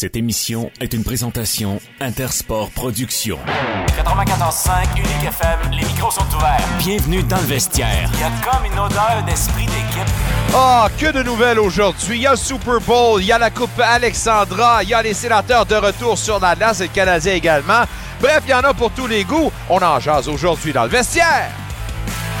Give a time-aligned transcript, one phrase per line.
[0.00, 3.38] Cette émission est une présentation Intersport Productions.
[3.98, 6.66] 94.5 Unique FM, les micros sont ouverts.
[6.78, 8.10] Bienvenue dans le vestiaire.
[8.14, 10.10] Il y a comme une odeur d'esprit d'équipe.
[10.54, 12.16] Ah, que de nouvelles aujourd'hui.
[12.16, 15.02] Il y a le Super Bowl, il y a la Coupe Alexandra, il y a
[15.02, 17.82] les sénateurs de retour sur la glace et le Canadien également.
[18.22, 19.52] Bref, il y en a pour tous les goûts.
[19.68, 21.50] On en jase aujourd'hui dans le vestiaire.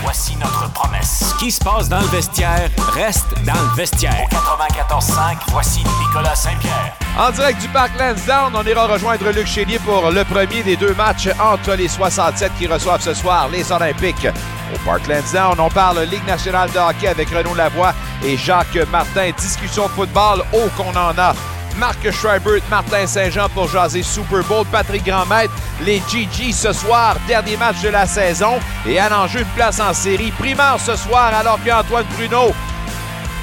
[0.02, 1.24] Voici notre promesse.
[1.30, 4.26] Ce qui se passe dans le vestiaire reste dans le vestiaire.
[4.30, 6.94] 94.5, voici Nicolas Saint-Pierre.
[7.18, 10.94] En direct du Parc Lansdowne, on ira rejoindre Luc Chélier pour le premier des deux
[10.94, 14.26] matchs entre les 67 qui reçoivent ce soir les Olympiques.
[14.74, 17.92] Au Parc Lansdowne, on parle Ligue nationale de hockey avec Renaud Lavoie
[18.24, 19.30] et Jacques Martin.
[19.36, 21.34] Discussion football, oh qu'on en a.
[21.80, 25.54] Marc Schreiber, Martin Saint-Jean pour jaser Super Bowl, Patrick Grandmaître,
[25.86, 29.94] les GG ce soir, dernier match de la saison et à l'enjeu de place en
[29.94, 30.30] série.
[30.32, 32.52] Primeur ce soir alors qu'Antoine Bruno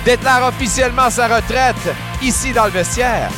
[0.06, 3.32] déclare officiellement sa retraite ici dans le vestiaire.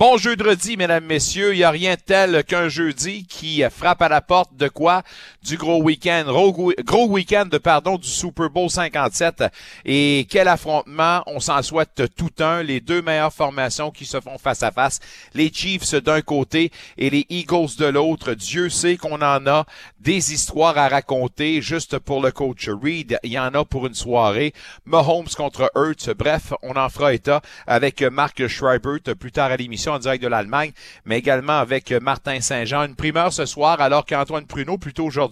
[0.00, 1.52] Bon jeudi, mesdames, messieurs.
[1.52, 5.02] Il n'y a rien tel qu'un jeudi qui frappe à la porte de quoi?
[5.42, 9.44] Du gros week-end, gros, week-end, pardon, du Super Bowl 57.
[9.86, 11.22] Et quel affrontement.
[11.26, 12.62] On s'en souhaite tout un.
[12.62, 15.00] Les deux meilleures formations qui se font face à face.
[15.32, 18.34] Les Chiefs d'un côté et les Eagles de l'autre.
[18.34, 19.64] Dieu sait qu'on en a
[19.98, 23.18] des histoires à raconter juste pour le coach Reed.
[23.22, 24.52] Il y en a pour une soirée.
[24.84, 26.14] Mahomes contre Hurts.
[26.18, 30.28] Bref, on en fera état avec Marc Schreiber plus tard à l'émission en direct de
[30.28, 30.72] l'Allemagne,
[31.06, 32.84] mais également avec Martin Saint-Jean.
[32.84, 35.29] Une primeur ce soir, alors qu'Antoine Pruneau, plutôt aujourd'hui,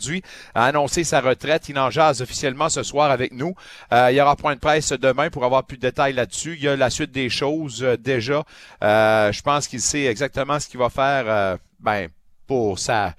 [0.55, 1.69] a annoncé sa retraite.
[1.69, 3.55] Il en jase officiellement ce soir avec nous.
[3.93, 6.57] Euh, il y aura point de presse demain pour avoir plus de détails là-dessus.
[6.57, 8.45] Il y a la suite des choses euh, déjà.
[8.83, 12.09] Euh, je pense qu'il sait exactement ce qu'il va faire ben,
[12.47, 13.15] pour sa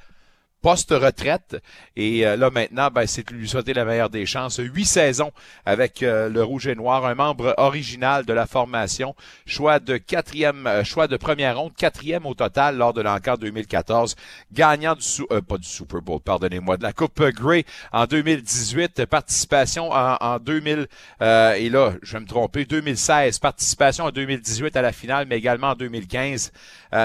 [0.61, 1.57] post-retraite.
[1.95, 4.57] Et euh, là maintenant, ben, c'est de lui souhaiter la meilleure des chances.
[4.57, 5.31] Huit saisons
[5.65, 9.15] avec euh, le Rouge et Noir, un membre original de la formation,
[9.45, 14.15] choix de quatrième, euh, choix de première ronde, quatrième au total lors de l'encore 2014,
[14.51, 15.05] gagnant du
[15.47, 20.87] pas du Super Bowl, pardonnez-moi, de la Coupe Grey en 2018, participation en, en 2000
[21.21, 25.69] et là, je vais me tromper, 2016, participation en 2018 à la finale, mais également
[25.69, 26.51] en 2015.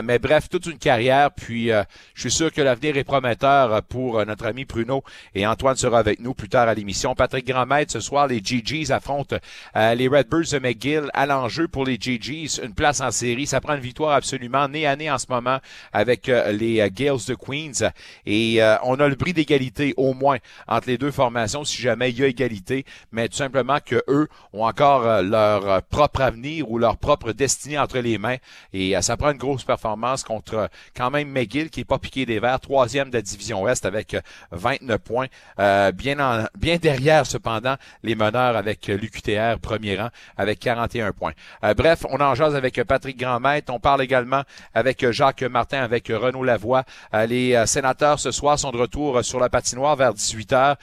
[0.03, 1.31] mais bref, toute une carrière.
[1.33, 3.44] Puis, je suis sûr que l'avenir est prometteur
[3.89, 5.03] pour euh, notre ami Pruno
[5.35, 7.15] et Antoine sera avec nous plus tard à l'émission.
[7.15, 9.37] Patrick Grandmaître, ce soir, les GGs affrontent
[9.77, 12.61] euh, les Redbirds de McGill à l'enjeu pour les GGs.
[12.63, 13.47] Une place en série.
[13.47, 15.59] Ça prend une victoire absolument nez à nez en ce moment
[15.93, 17.91] avec euh, les Gales de Queens.
[18.27, 20.39] Et on a le bris d'égalité au moins
[20.69, 22.85] entre les deux formations si jamais il y a égalité.
[23.13, 27.99] Mais tout simplement que eux ont encore leur propre avenir ou leur propre destinée entre
[27.99, 28.37] les mains.
[28.73, 32.39] Et ça prend une grosse performance contre quand même McGill qui est pas piqué des
[32.39, 34.17] verts, troisième de division Ouest avec
[34.53, 35.27] 29 points.
[35.59, 41.33] Euh, bien, en, bien derrière, cependant, les meneurs avec l'UQTR premier rang avec 41 points.
[41.65, 43.73] Euh, bref, on en jase avec Patrick Grandmaître.
[43.73, 46.85] On parle également avec Jacques Martin, avec Renaud Lavoie.
[47.15, 50.77] Euh, les sénateurs ce soir sont de retour sur la patinoire vers 18 h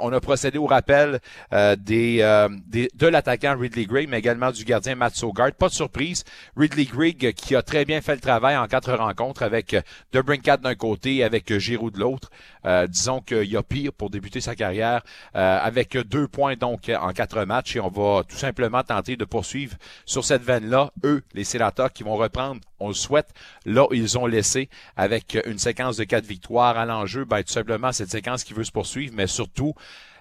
[0.00, 1.20] on a procédé au rappel
[1.52, 5.52] des, des, de l'attaquant Ridley Gregg, mais également du gardien Matt Sogard.
[5.52, 6.24] Pas de surprise,
[6.56, 9.76] Ridley Gregg qui a très bien fait le travail en quatre rencontres avec
[10.12, 12.30] Debrincat d'un côté, avec Giroud de l'autre.
[12.66, 15.02] Euh, disons qu'il y a pire pour débuter sa carrière
[15.34, 19.24] euh, avec deux points donc en quatre matchs et on va tout simplement tenter de
[19.24, 20.90] poursuivre sur cette veine-là.
[21.04, 23.32] Eux, les sénateurs qui vont reprendre, on le souhaite,
[23.64, 27.92] là ils ont laissé avec une séquence de quatre victoires à l'enjeu, ben, tout simplement
[27.92, 29.74] cette séquence qui veut se poursuivre, mais surtout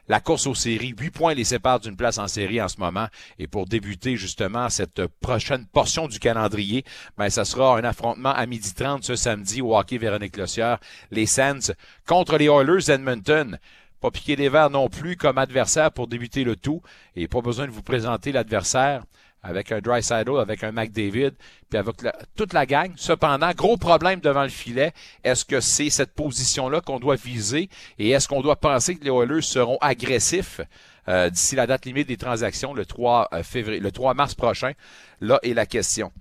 [0.08, 0.94] la course aux séries.
[0.97, 3.08] Huit points les séparent d'une place en série en ce moment.
[3.40, 6.84] Et pour débuter justement cette prochaine portion du calendrier,
[7.18, 10.80] ben, ça sera un affrontement à midi 30 ce samedi au hockey Véronique Lossière.
[11.12, 11.74] Les Sands
[12.06, 13.58] contre les Oilers d'Edmonton
[14.03, 16.81] pas piquer des verres non plus comme adversaire pour débuter le tout
[17.16, 19.06] et pas besoin de vous présenter l'adversaire
[19.44, 21.31] avec un Dry avec un McDavid,
[21.70, 21.96] puis avec
[22.36, 22.92] toute la gang.
[22.96, 24.94] Cependant, gros problème devant le filet.
[25.24, 29.12] Est-ce que c'est cette position-là qu'on doit viser et est-ce qu'on doit penser que les
[29.12, 30.62] Oilers seront agressifs
[31.09, 34.72] euh, d'ici la date limite des transactions le 3 euh, février, le 3 mars prochain?
[35.20, 36.12] Là est la question.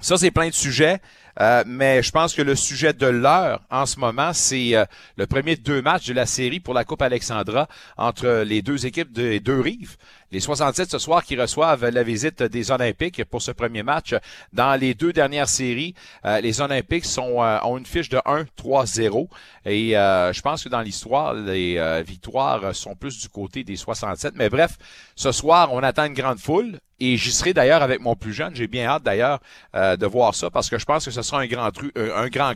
[0.00, 1.00] Ça, c'est plein de sujets.
[1.40, 4.74] Euh, mais je pense que le sujet de l'heure en ce moment, c'est
[5.16, 9.12] le premier deux matchs de la série pour la Coupe Alexandra entre les deux équipes
[9.12, 9.96] des deux rives.
[10.32, 14.14] Les 67 ce soir qui reçoivent la visite des Olympiques pour ce premier match.
[14.54, 15.94] Dans les deux dernières séries,
[16.24, 19.28] euh, les Olympiques sont, euh, ont une fiche de 1-3-0.
[19.66, 24.32] Et euh, je pense que dans l'histoire, les victoires sont plus du côté des 67.
[24.34, 24.78] Mais bref,
[25.16, 26.80] ce soir, on attend une grande foule.
[26.98, 28.54] Et j'y serai d'ailleurs avec mon plus jeune.
[28.54, 29.40] J'ai bien hâte d'ailleurs
[29.74, 31.92] de voir ça parce que je pense que ce ce sera un grand, cru,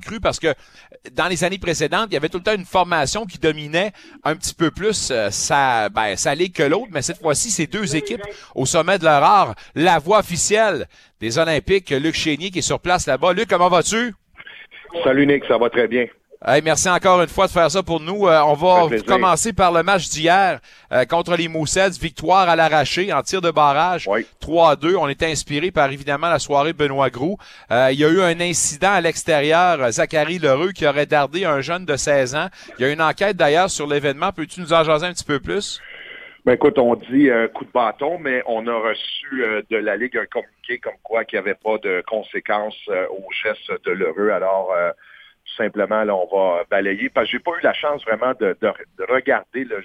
[0.00, 0.54] cru parce que
[1.12, 3.92] dans les années précédentes, il y avait tout le temps une formation qui dominait
[4.24, 7.96] un petit peu plus sa, ben, sa ligue que l'autre, mais cette fois-ci, c'est deux
[7.96, 8.22] équipes
[8.54, 9.54] au sommet de leur art.
[9.74, 10.86] La voix officielle
[11.20, 13.32] des Olympiques, Luc Chénier qui est sur place là-bas.
[13.32, 14.14] Luc, comment vas-tu?
[15.04, 16.06] Salut Nick, ça va très bien.
[16.44, 18.28] Hey, merci encore une fois de faire ça pour nous.
[18.28, 20.60] Euh, on va commencer par le match d'hier
[20.92, 21.98] euh, contre les Moussets.
[21.98, 24.06] Victoire à l'arraché en tir de barrage.
[24.06, 24.96] 3-2.
[24.96, 27.38] On était inspiré par évidemment la soirée Benoît Groux.
[27.70, 29.90] Euh, il y a eu un incident à l'extérieur.
[29.90, 32.48] Zachary Lheureux qui aurait dardé un jeune de 16 ans.
[32.78, 34.30] Il y a une enquête d'ailleurs sur l'événement.
[34.30, 35.80] Peux-tu nous en jaser un petit peu plus?
[36.44, 40.18] Ben écoute, on dit un coup de bâton, mais on a reçu de la Ligue
[40.18, 44.30] un communiqué comme quoi qu'il n'y avait pas de conséquences au geste de l'heureux.
[44.30, 44.70] Alors,
[45.56, 47.08] simplement, là, on va balayer.
[47.08, 48.56] Parce que j'ai pas eu la chance vraiment de,
[49.08, 49.82] regarder le,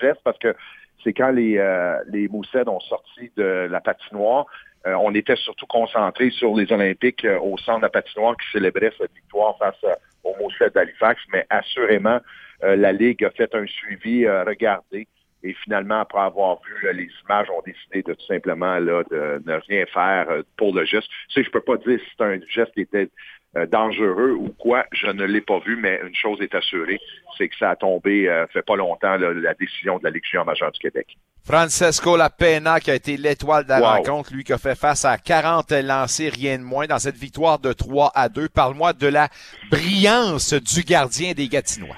[0.00, 0.54] geste parce que
[1.02, 4.46] c'est quand les, euh, les Moussets ont sorti de la patinoire,
[4.86, 8.46] euh, on était surtout concentré sur les Olympiques euh, au centre de la patinoire qui
[8.52, 9.82] célébrait cette victoire face
[10.22, 11.20] aux Moussets d'Halifax.
[11.32, 12.20] Mais assurément,
[12.62, 15.06] la Ligue a fait un suivi, regardé.
[15.42, 19.56] Et finalement, après avoir vu les images, ont décidé de tout simplement là, de ne
[19.68, 20.26] rien faire
[20.56, 21.06] pour le geste.
[21.28, 23.10] Tu sais, je peux pas dire si c'est un geste qui était
[23.56, 27.00] euh, dangereux ou quoi, je ne l'ai pas vu, mais une chose est assurée,
[27.38, 30.44] c'est que ça a tombé, euh, fait pas longtemps, la décision de la Ligue junior
[30.44, 31.16] majeure du Québec.
[31.44, 35.18] Francesco Lapena, qui a été l'étoile de la rencontre, lui qui a fait face à
[35.18, 38.48] 40 lancés, rien de moins, dans cette victoire de 3 à 2.
[38.48, 39.28] Parle-moi de la
[39.70, 41.96] brillance du gardien des Gatinois.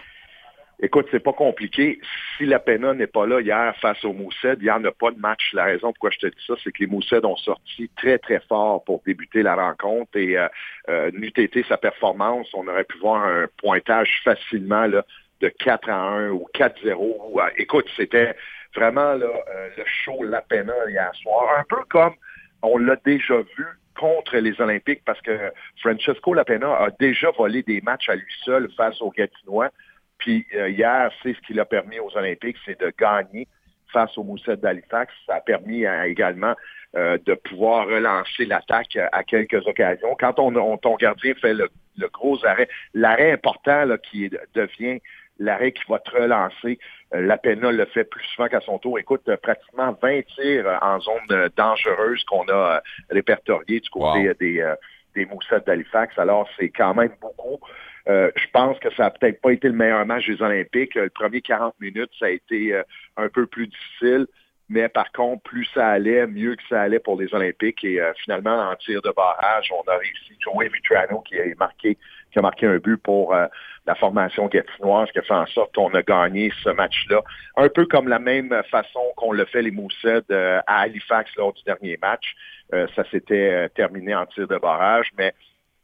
[0.81, 2.01] Écoute, c'est pas compliqué.
[2.37, 5.11] Si la Pena n'est pas là hier face aux Moussed, il n'y en a pas
[5.11, 5.53] de match.
[5.55, 8.41] La raison pourquoi je te dis ça, c'est que les Moussed ont sorti très, très
[8.41, 10.49] fort pour débuter la rencontre et euh,
[10.89, 16.31] euh, été sa performance, on aurait pu voir un pointage facilement de 4 à 1
[16.31, 17.41] ou 4-0.
[17.41, 18.35] Euh, écoute, c'était
[18.75, 21.59] vraiment euh, le show La Pena hier soir.
[21.59, 22.15] Un peu comme
[22.63, 23.67] on l'a déjà vu
[23.99, 28.69] contre les Olympiques parce que Francesco Lapena a déjà volé des matchs à lui seul
[28.77, 29.71] face aux Gatinois.
[30.19, 33.47] Puis euh, hier, c'est ce qui l'a permis aux Olympiques, c'est de gagner
[33.93, 35.13] face au Mousset d'Halifax.
[35.27, 36.55] Ça a permis également
[36.97, 40.17] euh, de pouvoir relancer l'attaque à quelques occasions.
[40.19, 41.71] Quand on, ton gardien fait le,
[42.13, 45.01] gros arrêt, l'arrêt important là, qui devient
[45.39, 46.79] l'arrêt qui va te relancer,
[47.15, 48.99] euh, la Pena le fait plus souvent qu'à son tour.
[48.99, 52.81] Écoute, pratiquement 20 tirs en zone dangereuse qu'on a
[53.11, 54.75] répertoriés du côté des,
[55.15, 56.19] des Moussettes d'Halifax.
[56.19, 57.61] Alors, c'est quand même beaucoup.
[58.09, 60.95] Euh, je pense que ça n'a peut-être pas été le meilleur match des Olympiques.
[60.95, 62.83] Le premier 40 minutes, ça a été euh,
[63.17, 64.27] un peu plus difficile.
[64.69, 67.85] Mais par contre, plus ça allait, mieux que ça allait pour les Olympiques.
[67.85, 70.37] Et euh, finalement, en tir de barrage, on a réussi.
[70.41, 71.99] Joey Vitrano qui a marqué,
[72.33, 75.93] qui a marqué un but pour la formation gatinoise, qui a fait en sorte qu'on
[75.95, 77.23] a gagné ce match-là.
[77.57, 81.63] Un peu comme la même façon qu'on le fait les Moussed à Halifax lors du
[81.65, 82.37] dernier match.
[82.71, 85.35] ça s'était terminé en tir de barrage, mais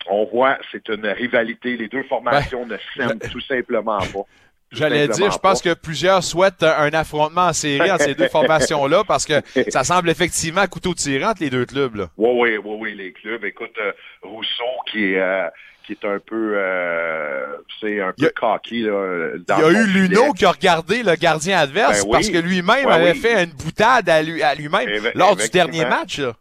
[0.08, 1.76] on voit, c'est une rivalité.
[1.76, 4.26] Les deux formations ben, ne s'aiment tout simplement pas.
[4.72, 9.04] J'allais dire, je pense que plusieurs souhaitent un affrontement en série entre ces deux formations-là
[9.06, 9.34] parce que
[9.68, 11.94] ça semble effectivement couteau tirant entre les deux clubs.
[11.94, 12.08] Là.
[12.16, 13.44] Oui, oui, oui, oui, les clubs.
[13.44, 15.46] Écoute, euh, Rousseau qui est, euh,
[15.86, 18.82] qui est un peu, euh, c'est un peu cocky.
[18.82, 22.30] Là, dans il y a eu Luno qui a regardé le gardien adverse ben parce
[22.30, 26.18] que lui-même avait fait une boutade à, lui, à lui-même lors du dernier match.
[26.18, 26.32] Là.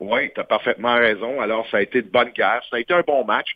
[0.00, 1.40] Oui, tu as parfaitement raison.
[1.40, 2.62] Alors, ça a été de bonne guerre.
[2.70, 3.54] Ça a été un bon match.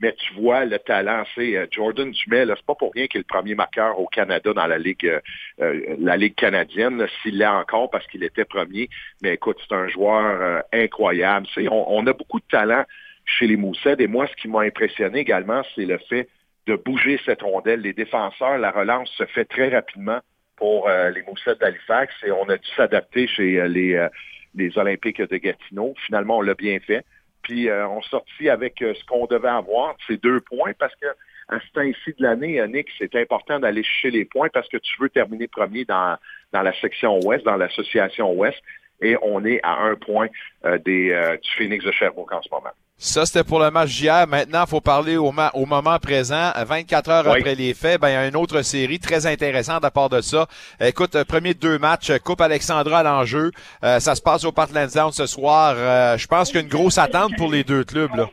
[0.00, 3.24] Mais tu vois le talent, c'est euh, Jordan Dumais, c'est pas pour rien qu'il est
[3.28, 5.20] le premier marqueur au Canada dans la Ligue euh,
[5.60, 8.88] euh, la Ligue canadienne, s'il l'est encore parce qu'il était premier.
[9.22, 11.46] Mais écoute, c'est un joueur incroyable.
[11.70, 12.84] On, a beaucoup de talent
[13.24, 13.96] chez les Moussets.
[13.98, 16.28] Et moi, ce qui m'a impressionné également, c'est le fait
[16.66, 17.80] de bouger cette rondelle.
[17.80, 20.20] Les défenseurs, la relance se fait très rapidement
[20.56, 24.08] pour les Moussets d'Halifax et on a dû s'adapter chez les
[24.54, 25.94] les Olympiques de Gatineau.
[26.06, 27.04] Finalement, on l'a bien fait.
[27.42, 31.06] Puis euh, on sortit avec euh, ce qu'on devait avoir, ces deux points, parce que
[31.48, 35.00] à ce temps-ci de l'année, Nick, c'est important d'aller chercher les points parce que tu
[35.00, 36.18] veux terminer premier dans,
[36.52, 38.58] dans la section ouest, dans l'association ouest,
[39.00, 40.28] et on est à un point
[40.66, 42.72] euh, des, du Phoenix de Sherbrooke en ce moment.
[43.00, 44.26] Ça, c'était pour le match d'hier.
[44.26, 46.50] Maintenant, il faut parler au, au, moment présent.
[46.56, 49.92] 24 heures après les faits, ben, il y a une autre série très intéressante à
[49.92, 50.48] part de ça.
[50.80, 53.52] Écoute, euh, premier deux matchs, euh, Coupe Alexandra à l'enjeu.
[53.84, 55.76] Euh, ça se passe au Parkland Zone ce soir.
[56.18, 58.16] je pense qu'il y a une grosse attente pour les deux clubs.
[58.16, 58.28] Là.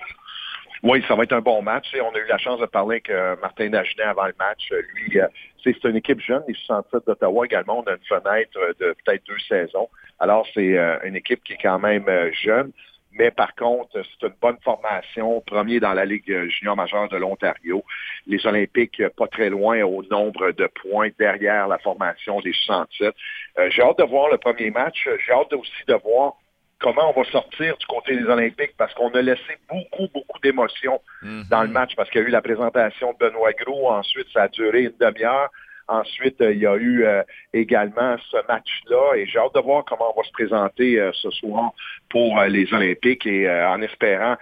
[0.82, 1.86] Oui, ça va être un bon match.
[2.02, 4.72] On a eu la chance de parler avec Martin Dagenet avant le match.
[4.96, 5.20] Lui,
[5.64, 7.84] c'est une équipe jeune, les 67 d'Ottawa également.
[7.86, 9.90] On a une fenêtre de peut-être deux saisons.
[10.20, 12.10] Alors, c'est une équipe qui est quand même
[12.44, 12.72] jeune.
[13.18, 17.84] Mais par contre, c'est une bonne formation, premier dans la Ligue junior majeure de l'Ontario.
[18.28, 23.14] Les Olympiques, pas très loin au nombre de points derrière la formation des 67.
[23.58, 25.08] Euh, j'ai hâte de voir le premier match.
[25.26, 26.34] J'ai hâte aussi de voir
[26.80, 31.00] comment on va sortir du côté des Olympiques parce qu'on a laissé beaucoup, beaucoup d'émotions
[31.22, 31.46] Mhm.
[31.50, 33.90] dans le match parce qu'il y a eu la présentation de Benoît Gros.
[33.92, 35.50] Ensuite, ça a duré une demi-heure.
[35.88, 37.22] Ensuite, euh, il y a eu euh,
[37.54, 41.30] également ce match-là et j'ai hâte de voir comment on va se présenter euh, ce
[41.32, 41.72] soir
[42.10, 44.36] pour les Olympiques et en espérant,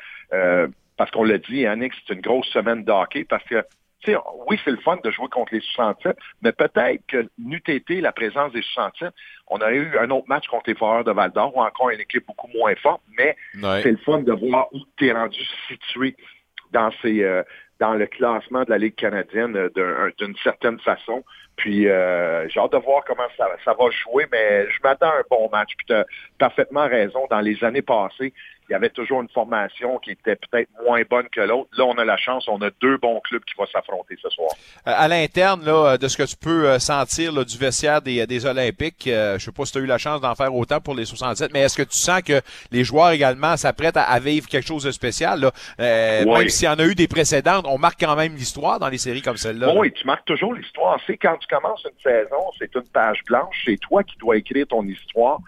[0.97, 3.63] parce qu'on l'a dit, Yannick, c'est une grosse semaine de hockey parce que
[4.03, 7.63] tu sais, oui, c'est le fun de jouer contre les 67, mais peut-être que n'eût
[7.67, 9.13] été la présence des 67,
[9.47, 12.27] on aurait eu un autre match contre les Foreurs de Val-d'Or ou encore une équipe
[12.27, 13.81] beaucoup moins forte, mais Ouais.
[13.81, 16.17] c'est le fun de voir où tu es rendu situé
[16.71, 17.43] dans ces euh,
[17.79, 21.23] dans le classement de la Ligue canadienne euh, d'un- d'une certaine façon.
[21.55, 25.19] Puis euh, j'ai hâte de voir comment ça, ça va jouer, mais je m'attends à
[25.19, 25.69] un bon match.
[25.77, 26.05] Puis tu as
[26.39, 27.21] parfaitement raison.
[27.29, 28.33] Dans les années passées,
[28.69, 31.69] il y avait toujours une formation qui était peut-être moins bonne que l'autre.
[31.77, 34.49] Là, on a la chance, on a deux bons clubs qui vont s'affronter ce soir.
[34.87, 38.25] Euh, à l'interne, là, de ce que tu peux euh, sentir là, du vestiaire des,
[38.25, 40.79] des Olympiques, euh, je sais pas si tu as eu la chance d'en faire autant
[40.79, 42.41] pour les 67, mais est-ce que tu sens que
[42.71, 45.41] les joueurs également s'apprêtent à, à vivre quelque chose de spécial?
[45.41, 45.51] Là?
[45.79, 46.39] Euh, Oui.
[46.39, 48.97] Même s'il y en a eu des précédentes, on marque quand même l'histoire dans les
[48.97, 49.73] séries comme celle-là.
[49.83, 50.97] Et tu marques toujours l'histoire.
[51.05, 53.63] C'est quand tu commences une saison, c'est une page blanche.
[53.65, 55.39] C'est toi qui dois écrire ton histoire.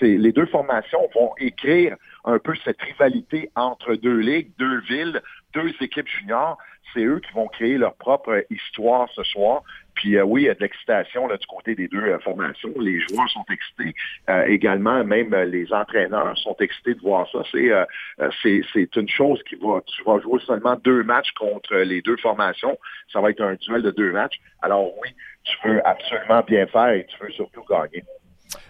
[0.00, 5.20] Les deux formations vont écrire un peu cette rivalité entre deux ligues, deux villes,
[5.52, 6.58] deux équipes juniors.
[6.94, 9.62] C'est eux qui vont créer leur propre histoire ce soir.
[9.94, 12.72] Puis euh, oui, il y a de l'excitation du côté des deux euh, formations.
[12.80, 13.94] Les joueurs sont excités.
[14.28, 17.42] Euh, également, même les entraîneurs sont excités de voir ça.
[17.52, 17.70] C'est,
[18.42, 19.80] c'est, c'est une chose qui va.
[19.86, 22.78] Tu vas jouer seulement deux matchs contre les deux formations.
[23.12, 24.40] Ça va être un duel de deux matchs.
[24.62, 25.10] Alors oui,
[25.44, 28.02] tu veux absolument bien faire et tu veux surtout gagner.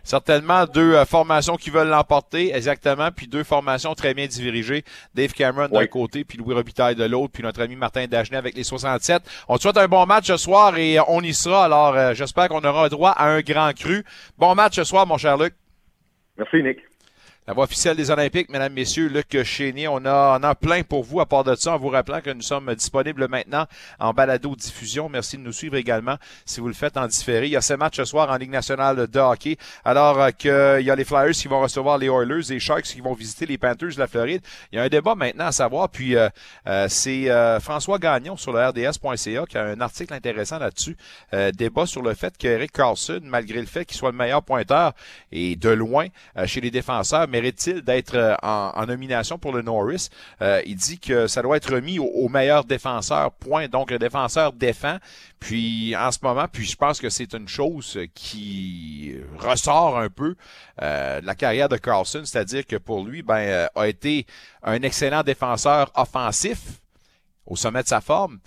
[0.03, 4.85] Certainement deux euh, formations qui veulent l'emporter, exactement, puis deux formations très bien dirigées.
[5.15, 5.89] Dave Cameron d'un Oui.
[5.89, 9.23] côté, puis Louis Robitaille de l'autre, puis notre ami Martin Dagenet avec les 67.
[9.49, 11.65] On te souhaite un bon match ce soir et on y sera.
[11.65, 14.05] Alors, euh, j'espère qu'on aura droit à un grand cru.
[14.39, 15.55] Bon match ce soir, mon cher Luc.
[16.37, 16.79] Merci, Nick.
[17.47, 21.05] La voix officielle des Olympiques, mesdames, messieurs, Luc Chénier, on a, on a plein pour
[21.05, 23.67] vous à part de ça, en vous rappelant que nous sommes disponibles maintenant
[23.99, 25.11] en balado-diffusion.
[25.11, 27.45] Merci de nous suivre également si vous le faites en différé.
[27.45, 30.87] Il y a ce match ce soir en Ligue nationale de hockey, alors euh, qu'il
[30.87, 33.59] y a les Flyers qui vont recevoir les Oilers, les Sharks qui vont visiter les
[33.59, 34.41] Panthers de la Floride.
[34.73, 36.31] Il y a un débat maintenant à savoir, puis euh,
[36.67, 40.97] euh, c'est euh, François Gagnon sur le RDS.ca qui a un article intéressant là-dessus,
[41.53, 44.95] débat sur le fait qu'Eric Carlson, malgré le fait qu'il soit le meilleur pointeur
[45.31, 46.07] et de loin
[46.47, 50.09] chez les défenseurs, mérite-t-il d'être euh, en, nomination pour le Norris?
[50.41, 53.67] Euh, il dit que ça doit être remis au, meilleur défenseur, point.
[53.69, 54.99] Donc, le défenseur défend.
[55.41, 60.37] Puis, en ce moment, puis je pense que c'est une chose qui ressort un peu
[60.81, 64.27] euh, la carrière de Carlson, c'est-à-dire que pour lui, ben, a été
[64.63, 66.81] un excellent défenseur offensif
[67.47, 68.39] au sommet de sa forme,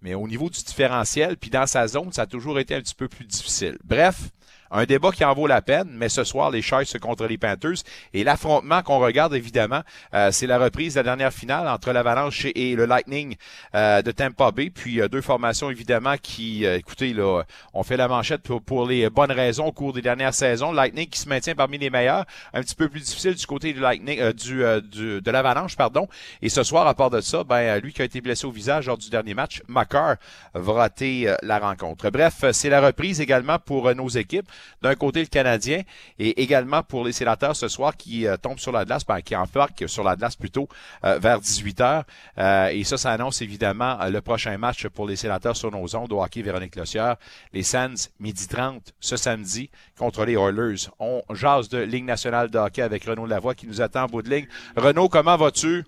[0.00, 2.94] mais au niveau du différentiel, puis dans sa zone, ça a toujours été un petit
[2.94, 3.78] peu plus difficile.
[3.82, 4.30] Bref,
[4.74, 7.84] un débat qui en vaut la peine, mais ce soir, les Sharks contre les Panthers.
[8.12, 9.82] Et l'affrontement qu'on regarde, évidemment,
[10.14, 13.36] euh, c'est la reprise de la dernière finale entre l'Avalanche et le Lightning
[13.76, 14.70] euh, de Tampa Bay.
[14.70, 19.30] Puis euh, deux formations, évidemment, qui, écoutez, là, on fait la manchette pour, les bonnes
[19.30, 20.72] raisons au cours des dernières saisons.
[20.72, 22.24] Lightning qui se maintient parmi les meilleurs.
[22.52, 26.08] Un petit peu plus difficile du côté du Lightning, du, de l'Avalanche, pardon.
[26.42, 28.86] Et ce soir, à part de ça, ben, lui qui a été blessé au visage
[28.86, 30.16] lors du dernier match, Makar
[30.54, 32.10] va rater la rencontre.
[32.10, 34.48] Bref, c'est la reprise également pour nos équipes.
[34.82, 35.82] D'un côté, le Canadien
[36.18, 39.34] et également pour les sénateurs ce soir qui euh, tombent sur la glace, ben, qui
[39.36, 40.68] embarquent sur la glace plutôt
[41.04, 42.04] euh, vers 18 heures.
[42.38, 45.96] Euh, et ça, ça annonce évidemment euh, le prochain match pour les sénateurs sur nos
[45.96, 47.16] ondes au hockey Véronique Lossière.
[47.52, 50.88] Les Sands, midi 30 ce samedi contre les Oilers.
[50.98, 54.22] On jase de Ligue nationale de hockey avec Renaud Lavoie qui nous attend en bout
[54.22, 54.46] de ligne.
[54.76, 55.84] Renaud, comment vas-tu?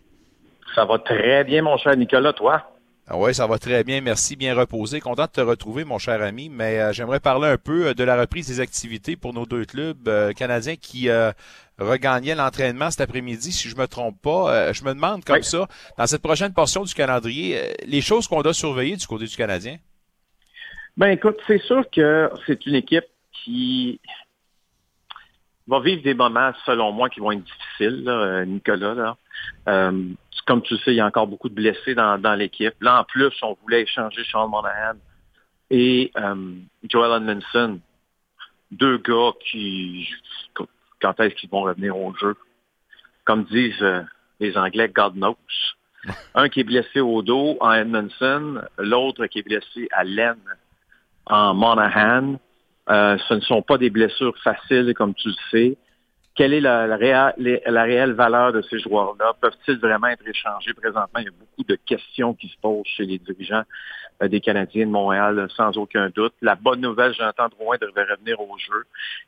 [0.74, 2.62] Ça va très bien, mon cher Nicolas, toi?
[3.08, 4.98] Ah oui, ça va très bien, merci, bien reposé.
[5.00, 8.02] Content de te retrouver, mon cher ami, mais euh, j'aimerais parler un peu euh, de
[8.02, 11.30] la reprise des activités pour nos deux clubs euh, canadiens qui euh,
[11.78, 14.52] regagnaient l'entraînement cet après-midi, si je me trompe pas.
[14.52, 15.44] Euh, je me demande comme Oui.
[15.44, 19.36] ça, dans cette prochaine portion du calendrier, les choses qu'on doit surveiller du côté du
[19.36, 19.76] Canadien?
[20.96, 23.04] Ben écoute, c'est sûr que c'est une équipe
[23.44, 24.00] qui
[25.68, 28.94] va vivre des moments, selon moi, qui vont être difficiles, là, Nicolas.
[28.94, 29.16] Là.
[29.68, 30.04] Euh,
[30.46, 32.74] comme tu le sais, il y a encore beaucoup de blessés dans, dans l'équipe.
[32.80, 34.96] Là, en plus, on voulait échanger Sean Monahan
[35.70, 36.54] et euh,
[36.88, 37.80] Joel Edmondson.
[38.70, 40.08] Deux gars qui,
[41.00, 42.36] quand est-ce qu'ils vont revenir au jeu?
[43.24, 44.02] Comme disent euh,
[44.40, 45.36] les Anglais, God knows.
[46.34, 50.36] Un qui est blessé au dos en Edmondson, l'autre qui est blessé à l'aine
[51.26, 52.38] en Monahan.
[52.88, 55.76] Euh, ce ne sont pas des blessures faciles, comme tu le sais.
[56.36, 59.32] Quelle est la, la, la réelle valeur de ces joueurs-là?
[59.40, 60.74] Peuvent-ils vraiment être échangés?
[60.74, 61.18] Présentement?
[61.20, 63.64] Il y a beaucoup de questions qui se posent chez les dirigeants
[64.22, 66.34] euh, des Canadiens de Montréal, sans aucun doute.
[66.42, 68.84] La bonne nouvelle, Jonathan Drouin devrait revenir au jeu.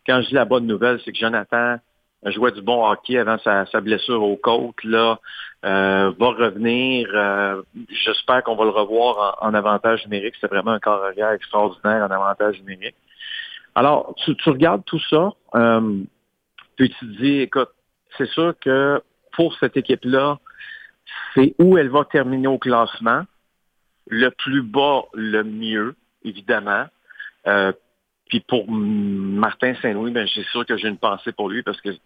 [0.06, 1.78] Quand je dis la bonne nouvelle, c'est que Jonathan
[2.26, 5.18] jouait du bon hockey avant sa, blessure au côte, là,
[5.64, 7.08] euh, va revenir.
[7.14, 7.62] Euh,
[8.04, 10.34] j'espère qu'on va le revoir en, avantage numérique.
[10.40, 12.96] C'est vraiment un corps extraordinaire en avantage numérique.
[13.74, 16.02] Alors, tu, regardes tout ça, euh,
[16.78, 17.70] puis tu te dis, écoute,
[18.16, 20.38] c'est sûr que pour cette équipe-là,
[21.34, 23.24] c'est où elle va terminer au classement.
[24.08, 26.86] Le plus bas, le mieux, évidemment.
[28.28, 31.92] puis pour Martin Saint-Louis, ben, j'ai sûr que j'ai une pensée pour lui parce que
[31.92, 31.98] je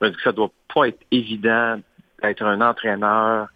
[0.00, 1.80] me dis que ça doit pas être évident
[2.22, 3.48] d'être un entraîneur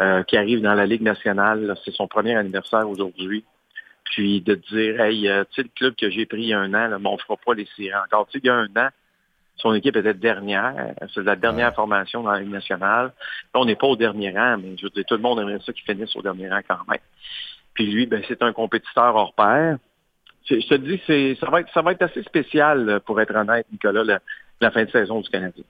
[0.00, 1.76] euh, qui arrive dans la Ligue nationale.
[1.84, 3.44] C'est son premier anniversaire aujourd'hui.
[4.04, 6.60] Puis de dire, hey, euh, tu sais, le club que j'ai pris il y a
[6.60, 8.26] un an, là, on ne fera pas les séries encore.
[8.26, 8.88] Tu sais, il y a un an,
[9.56, 10.94] son équipe était dernière.
[11.14, 13.12] C'est la dernière formation dans la Ligue nationale.
[13.54, 15.60] Là, on n'est pas au dernier rang, mais je veux dire, tout le monde aimerait
[15.64, 17.00] ça qu'il finisse au dernier rang quand même.
[17.74, 19.78] Puis lui, ben, c'est un compétiteur hors pair.
[20.44, 21.00] Je, te dis,
[21.38, 24.18] ça va, être, ça va être assez spécial, pour être honnête, Nicolas,
[24.60, 25.64] la fin de saison du Canadien.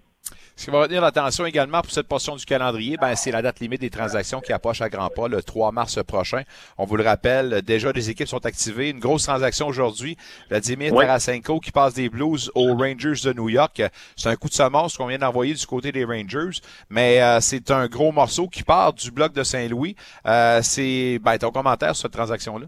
[0.56, 3.61] Ce qui va retenir l'attention également pour cette portion du calendrier, ben, c'est la date
[3.61, 6.42] limite des transactions qui approche à grands pas le 3 mars prochain.
[6.78, 8.90] On vous le rappelle, déjà des équipes sont activées.
[8.90, 10.16] Une grosse transaction aujourd'hui.
[10.50, 11.04] Vladimir oui.
[11.04, 13.82] Tarasenko qui passe des Blues aux Rangers de New York.
[14.16, 17.71] C'est un coup de semence qu'on vient d'envoyer du côté des Rangers, mais euh, c'est
[17.71, 19.97] un gros morceau qui part du bloc de Saint-Louis.
[20.26, 22.66] Euh, c'est ben, ton commentaire sur cette transaction-là?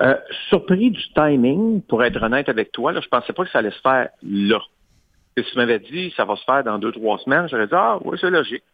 [0.00, 0.14] Euh,
[0.48, 3.70] surpris du timing, pour être honnête avec toi, là, je pensais pas que ça allait
[3.70, 4.60] se faire là
[5.36, 7.98] si tu m'avais dit ça va se faire dans deux, trois semaines, j'aurais dit Ah
[8.02, 8.64] oui, c'est logique.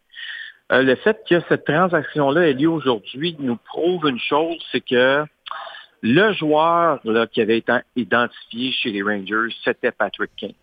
[0.71, 5.25] Euh, le fait que cette transaction-là ait lieu aujourd'hui nous prouve une chose, c'est que
[6.03, 10.55] le joueur là, qui avait été identifié chez les Rangers, c'était Patrick Kane.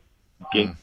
[0.54, 0.74] Hmm.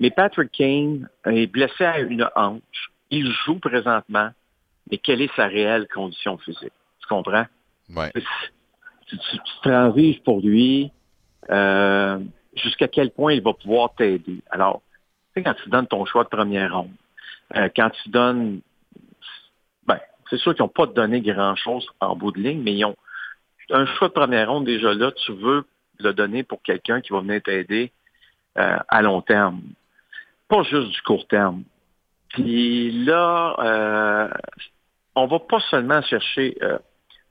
[0.00, 2.90] Mais Patrick Kane est blessé à une hanche.
[3.10, 4.30] Il joue présentement,
[4.90, 6.72] mais quelle est sa réelle condition physique?
[7.00, 7.46] Tu comprends?
[7.94, 8.10] Ouais.
[9.08, 10.92] Tu, tu, transiges pour lui.
[11.50, 12.18] Euh,
[12.58, 14.42] jusqu'à quel point il va pouvoir t'aider.
[14.50, 14.82] Alors,
[15.34, 16.90] tu sais, quand tu donnes ton choix de première ronde,
[17.56, 18.60] euh, quand tu donnes,
[19.86, 19.98] ben,
[20.30, 22.96] c'est sûr qu'ils n'ont pas donné grand-chose en bout de ligne, mais ils ont
[23.70, 25.64] un choix de première ronde déjà là, tu veux
[25.98, 27.92] le donner pour quelqu'un qui va venir t'aider
[28.56, 29.60] euh, à long terme,
[30.48, 31.64] pas juste du court terme.
[32.30, 34.28] Puis là, euh,
[35.14, 36.78] on va pas seulement chercher euh,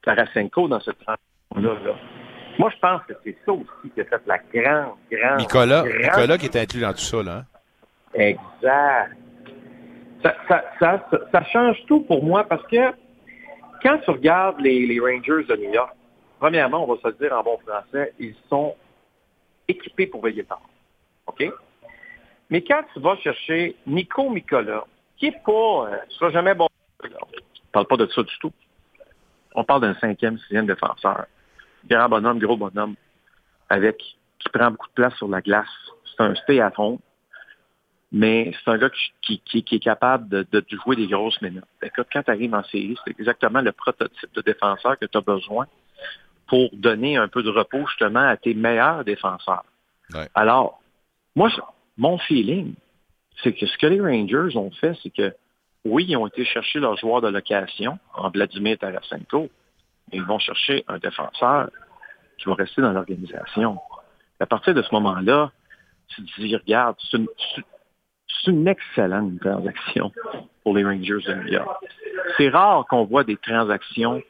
[0.04, 0.98] Tarasenko dans cette
[2.60, 5.40] moi, je pense que c'est ça aussi qui a fait la grande, grande.
[5.40, 7.38] Nicolas, Nicolas qui est inclus dans tout ça, là.
[7.38, 7.46] Hein?
[8.14, 9.16] Exact.
[11.32, 12.92] Ça, change tout pour moi parce que
[13.84, 15.94] quand tu regardes les, Rangers de New York,
[16.40, 18.76] premièrement, on va se le dire en bon français, ils sont
[19.68, 20.62] équipés pour veiller tard.
[21.28, 21.44] OK?
[22.50, 24.86] Mais quand tu vas chercher Nico Nicolas,
[25.18, 26.68] qui est pas, euh, sera jamais bon,
[27.04, 27.12] on ne
[27.72, 28.54] parle pas de ça du tout.
[29.54, 31.26] On parle d'un cinquième, sixième défenseur
[31.88, 32.96] grand bonhomme, gros bonhomme,
[33.70, 35.68] avec qui prend beaucoup de place sur la glace.
[36.06, 37.00] C'est un stay à fond,
[38.12, 38.90] mais c'est un gars
[39.22, 41.64] qui, est capable de, jouer des grosses minutes.
[41.96, 45.68] Quand tu arrives en série, c'est exactement le prototype de défenseur que tu as besoin
[46.48, 49.66] pour donner un peu de repos justement à tes meilleurs défenseurs.
[50.34, 50.82] Alors,
[51.36, 51.50] moi,
[51.98, 52.74] mon feeling,
[53.44, 55.34] c'est que ce que les Rangers ont fait, c'est que
[55.84, 59.50] oui, ils ont été chercher leur joueur de location en Vladimir Tarasenko,
[60.12, 61.70] ils vont chercher un défenseur
[62.38, 63.80] qui va rester dans l'organisation.
[64.40, 65.52] À partir de ce moment-là,
[66.10, 67.18] tu te dis, regarde, c'est
[68.48, 70.12] une, excellente transaction
[70.64, 71.84] pour les Rangers de New York.
[72.38, 74.22] C'est rare qu'on voit des transactions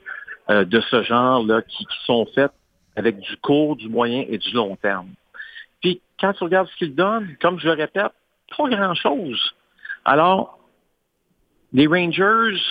[0.49, 2.53] euh, de ce genre-là qui, sont faites
[2.95, 5.09] avec du court, du moyen et du long terme.
[5.81, 8.11] Puis quand tu regardes ce qu'ils donnent, comme je le répète,
[8.57, 9.53] pas grand-chose.
[10.05, 10.57] Alors,
[11.73, 12.61] les Rangers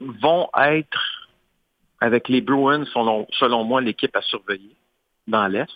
[0.00, 1.17] vont être
[2.00, 4.76] avec les Bruins, selon, selon moi, l'équipe à surveiller
[5.26, 5.72] dans l'Est.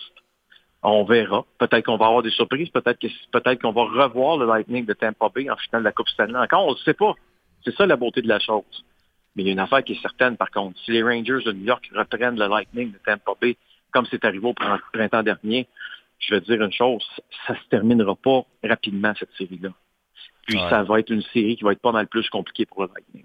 [0.82, 1.44] On verra.
[1.58, 2.68] Peut-être qu'on va avoir des surprises.
[2.70, 5.92] Peut-être que peut-être qu'on va revoir le Lightning de Tampa Bay en finale de la
[5.92, 6.36] Coupe Stanley.
[6.36, 7.14] Encore, on ne sait pas.
[7.64, 8.84] C'est ça la beauté de la chose.
[9.34, 10.78] Mais il y a une affaire qui est certaine, par contre.
[10.80, 13.56] Si les Rangers de New York reprennent le Lightning de Tampa Bay,
[13.92, 14.54] comme c'est arrivé au
[14.92, 15.68] printemps dernier,
[16.18, 17.04] je vais dire une chose,
[17.46, 19.70] ça se terminera pas rapidement, cette série-là.
[20.46, 22.88] Puis ça va être une série qui va être pas mal plus compliquée pour le
[22.94, 23.24] Lightning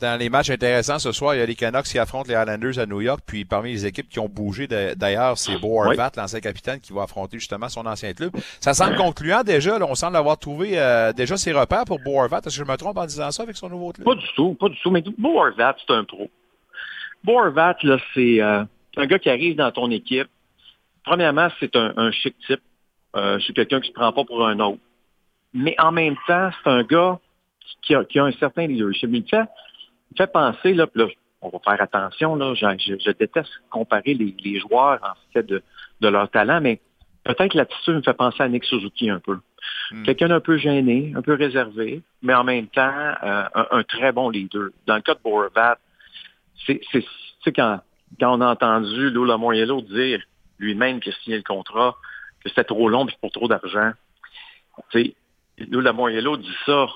[0.00, 2.78] dans les matchs intéressants ce soir, il y a les Canucks qui affrontent les Islanders
[2.78, 3.20] à New York.
[3.26, 7.02] Puis parmi les équipes qui ont bougé d'ailleurs, c'est Bo Horvat, l'ancien capitaine, qui va
[7.02, 8.32] affronter justement son ancien club.
[8.60, 9.78] Ça semble concluant déjà.
[9.78, 12.38] Là, on semble avoir trouvé euh, déjà ses repères pour Bo Horvat.
[12.38, 14.04] Est-ce que je me trompe en disant ça avec son nouveau club?
[14.04, 14.90] Pas du tout, pas du tout.
[14.90, 16.30] Mais Bo Horvat, c'est un pro.
[17.22, 18.64] Bo Horvat, là, c'est euh,
[18.96, 20.28] un gars qui arrive dans ton équipe.
[21.04, 22.60] Premièrement, c'est un, chic type.
[23.16, 24.78] Euh, c'est quelqu'un qui se prend pas pour un autre.
[25.52, 27.18] Mais en même temps, c'est un gars
[27.82, 29.10] qui a, qui a un certain leadership.
[29.12, 29.46] Il fait
[30.12, 31.06] me fait penser, là, là,
[31.42, 35.62] on va faire attention, là, je, déteste comparer les, joueurs en fait de,
[36.00, 36.80] leur talent, mais
[37.24, 39.38] peut-être l'attitude me fait penser à Nick Suzuki un peu.
[39.90, 40.02] Hmm.
[40.04, 44.30] Quelqu'un d'un peu gêné, un peu réservé, mais en même temps, euh, un, très bon
[44.30, 44.70] leader.
[44.86, 45.78] Dans le cas de Boravat,
[46.66, 47.80] c'est quand,
[48.18, 50.22] quand on a entendu Lou Lamoyello dire
[50.58, 51.96] lui-même qu'il a signé le contrat,
[52.42, 53.92] que c'était trop long pour trop d'argent.
[55.58, 56.86] Lou Lamoyello dit ça,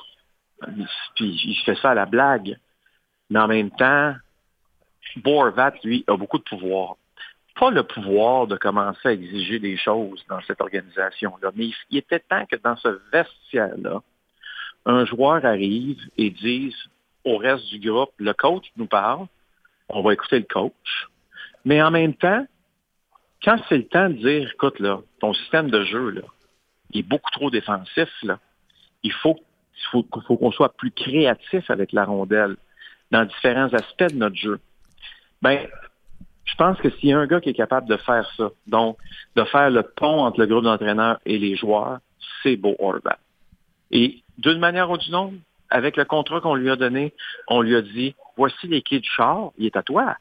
[1.16, 2.56] puis il fait ça à la blague.
[3.30, 4.14] Mais en même temps,
[5.16, 6.96] Borvat, lui, a beaucoup de pouvoir.
[7.58, 12.20] Pas le pouvoir de commencer à exiger des choses dans cette organisation-là, mais il était
[12.20, 14.02] temps que dans ce vestiaire-là,
[14.86, 16.74] un joueur arrive et dise
[17.24, 19.26] au reste du groupe, le coach nous parle,
[19.88, 21.08] on va écouter le coach,
[21.64, 22.46] mais en même temps,
[23.42, 26.22] quand c'est le temps de dire, écoute, là, ton système de jeu, là,
[26.92, 28.38] est beaucoup trop défensif, là.
[29.02, 29.38] Il faut
[30.02, 32.56] qu'on soit plus créatif avec la rondelle
[33.14, 34.58] dans différents aspects de notre jeu.
[35.40, 35.68] Ben,
[36.44, 38.98] je pense que s'il y a un gars qui est capable de faire ça, donc
[39.36, 42.00] de faire le pont entre le groupe d'entraîneurs et les joueurs,
[42.42, 43.18] c'est Beau Horvat.
[43.92, 45.34] Et d'une manière ou d'une autre,
[45.70, 47.14] avec le contrat qu'on lui a donné,
[47.46, 50.16] on lui a dit, voici les clés du char, il est à toi.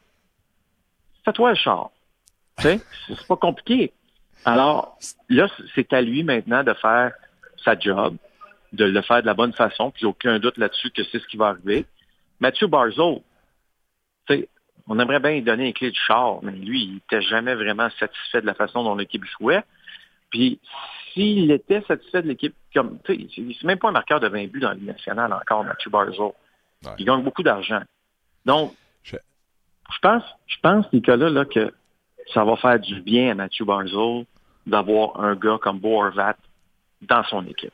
[1.16, 1.90] C'est à toi le char.
[2.58, 3.92] C'est pas compliqué.
[4.44, 7.12] Alors, là, c'est à lui maintenant de faire
[7.64, 8.16] sa job,
[8.72, 11.38] de le faire de la bonne façon, puis aucun doute là-dessus que c'est ce qui
[11.38, 11.86] va arriver.
[12.44, 13.22] Mathieu Barzo,
[14.86, 17.88] on aimerait bien lui donner les clés du char, mais lui, il n'était jamais vraiment
[17.98, 19.64] satisfait de la façon dont l'équipe jouait.
[20.28, 20.60] Puis,
[21.14, 24.48] s'il était satisfait de l'équipe, comme, tu sais, c'est même pas un marqueur de 20
[24.48, 26.34] buts dans la Ligue nationale encore, Mathieu Barzo.
[26.98, 27.80] Il gagne beaucoup d'argent.
[28.44, 29.16] Donc, je...
[30.02, 31.72] pense, je pense, Nicolas, là, que
[32.34, 34.26] ça va faire du bien à Mathieu Barzo
[34.66, 36.36] d'avoir un gars comme Bo Horvat
[37.00, 37.72] dans son équipe.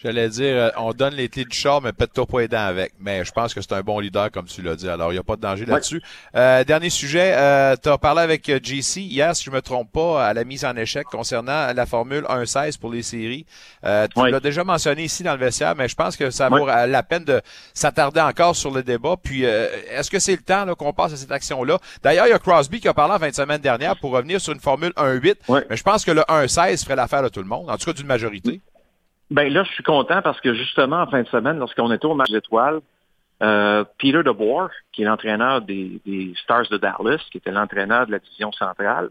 [0.00, 2.92] J'allais dire, euh, on donne les clés du char, mais pète-toi pas les dents avec.
[3.00, 4.88] Mais je pense que c'est un bon leader, comme tu l'as dit.
[4.88, 6.00] Alors, il n'y a pas de danger là-dessus.
[6.36, 9.90] Euh, dernier sujet, euh, tu as parlé avec euh, JC hier, si je me trompe
[9.90, 13.44] pas, à la mise en échec concernant la Formule 1-16 pour les séries.
[13.84, 16.64] Euh, tu l'as déjà mentionné ici dans le vestiaire, mais je pense que ça vaut
[16.66, 17.40] la peine de
[17.74, 19.16] s'attarder encore sur le débat.
[19.20, 21.78] Puis, est-ce que c'est le temps qu'on passe à cette action-là?
[22.04, 24.40] D'ailleurs, il y a Crosby qui a parlé en fin de semaine dernière pour revenir
[24.40, 25.34] sur une Formule 1-8.
[25.70, 27.92] Mais je pense que le 1-16 ferait l'affaire de tout le monde, en tout cas
[27.92, 28.60] d'une majorité.
[29.30, 32.14] Ben là, je suis content parce que justement, en fin de semaine, lorsqu'on était au
[32.14, 32.80] match d'étoiles,
[33.42, 36.00] euh, Peter DeBoer, qui est l'entraîneur des,
[36.42, 39.10] Stars de Dallas, qui était l'entraîneur de la division centrale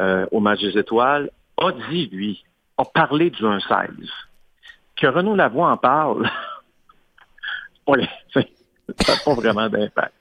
[0.00, 2.44] euh, au match des étoiles, a dit, lui,
[2.76, 3.88] a parlé du 1-16.
[4.96, 6.28] Que Renaud Lavoie en parle,
[8.34, 10.14] ça n'a pas vraiment d'impact.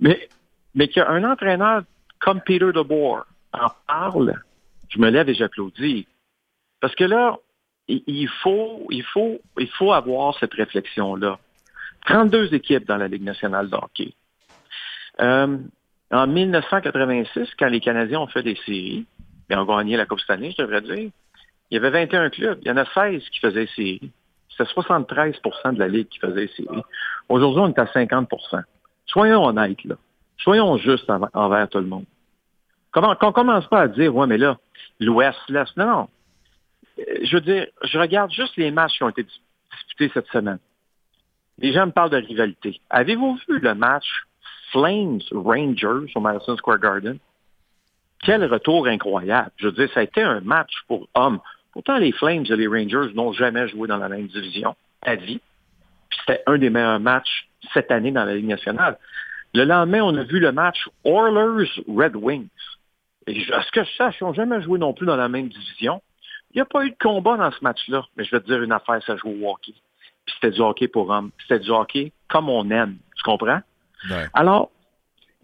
[0.00, 0.28] Mais,
[0.74, 1.82] mais qu'un entraîneur
[2.18, 4.34] comme Peter DeBoer en parle,
[4.88, 6.06] je me lève et j'applaudis.
[6.80, 7.36] Parce que là,
[7.88, 11.38] il faut, il faut, il faut avoir cette réflexion-là.
[12.06, 14.14] 32 équipes dans la Ligue nationale de hockey.
[15.20, 15.58] Euh,
[16.12, 19.06] en 1986, quand les Canadiens ont fait des séries,
[19.48, 21.10] et ont gagné la Coupe Stanley, je devrais dire,
[21.70, 22.58] il y avait 21 clubs.
[22.62, 24.10] Il y en a 16 qui faisaient séries.
[24.50, 26.82] C'était 73% de la Ligue qui faisait séries.
[27.28, 28.62] Aujourd'hui, on est à 50%
[29.06, 29.96] Soyons honnêtes, là.
[30.38, 32.04] Soyons justes envers tout le monde.
[32.90, 34.58] Comment, qu'on commence pas à dire, ouais, mais là,
[35.00, 35.76] l'Ouest, l'Est.
[35.76, 36.08] Non, non
[36.98, 40.58] je veux dire, je regarde juste les matchs qui ont été disputés cette semaine.
[41.58, 42.80] Les gens me parlent de rivalité.
[42.90, 44.06] Avez-vous vu le match
[44.72, 47.18] Flames Rangers au Madison Square Garden?
[48.22, 49.50] Quel retour incroyable.
[49.56, 51.40] Je veux dire, ça a été un match pour hommes.
[51.72, 55.40] Pourtant, les Flames et les Rangers n'ont jamais joué dans la même division à vie.
[56.18, 58.98] c'était un des meilleurs matchs cette année dans la Ligue nationale.
[59.54, 62.48] Le lendemain, on a vu le match Oilers Red Wings.
[63.26, 65.48] Et à ce que je sache, ils n'ont jamais joué non plus dans la même
[65.48, 66.02] division.
[66.56, 68.62] Il n'y a pas eu de combat dans ce match-là, mais je vais te dire
[68.62, 69.74] une affaire, ça joue au hockey.
[70.24, 71.30] Puis c'était du hockey pour hommes.
[71.42, 72.96] C'était du hockey comme on aime.
[73.14, 73.60] Tu comprends?
[74.32, 74.70] Alors,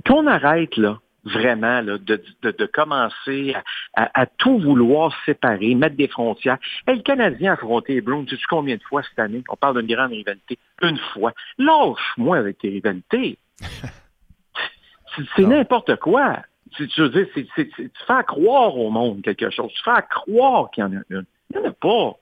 [0.06, 3.54] qu'on arrête, là, vraiment, là, de, de, commencer
[3.94, 6.56] à, tout vouloir séparer, mettre des frontières.
[6.88, 9.44] Et le Canadien a affronté Brown, tu sais combien de fois cette année?
[9.50, 10.58] On parle d'une grande rivalité.
[10.80, 11.34] Une fois.
[11.58, 13.36] Lâche-moi avec tes rivalités.
[15.36, 16.38] C'est n'importe quoi
[16.76, 19.72] tu, veux dire, c'est, tu fais croire au monde quelque chose.
[19.72, 21.26] Tu fais croire qu'il y en a une.
[21.50, 22.18] Il n'y en a pas.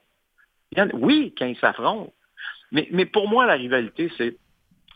[0.95, 2.13] oui, quand ils s'affrontent.
[2.73, 4.37] Mais, mais pour moi, la rivalité, c'est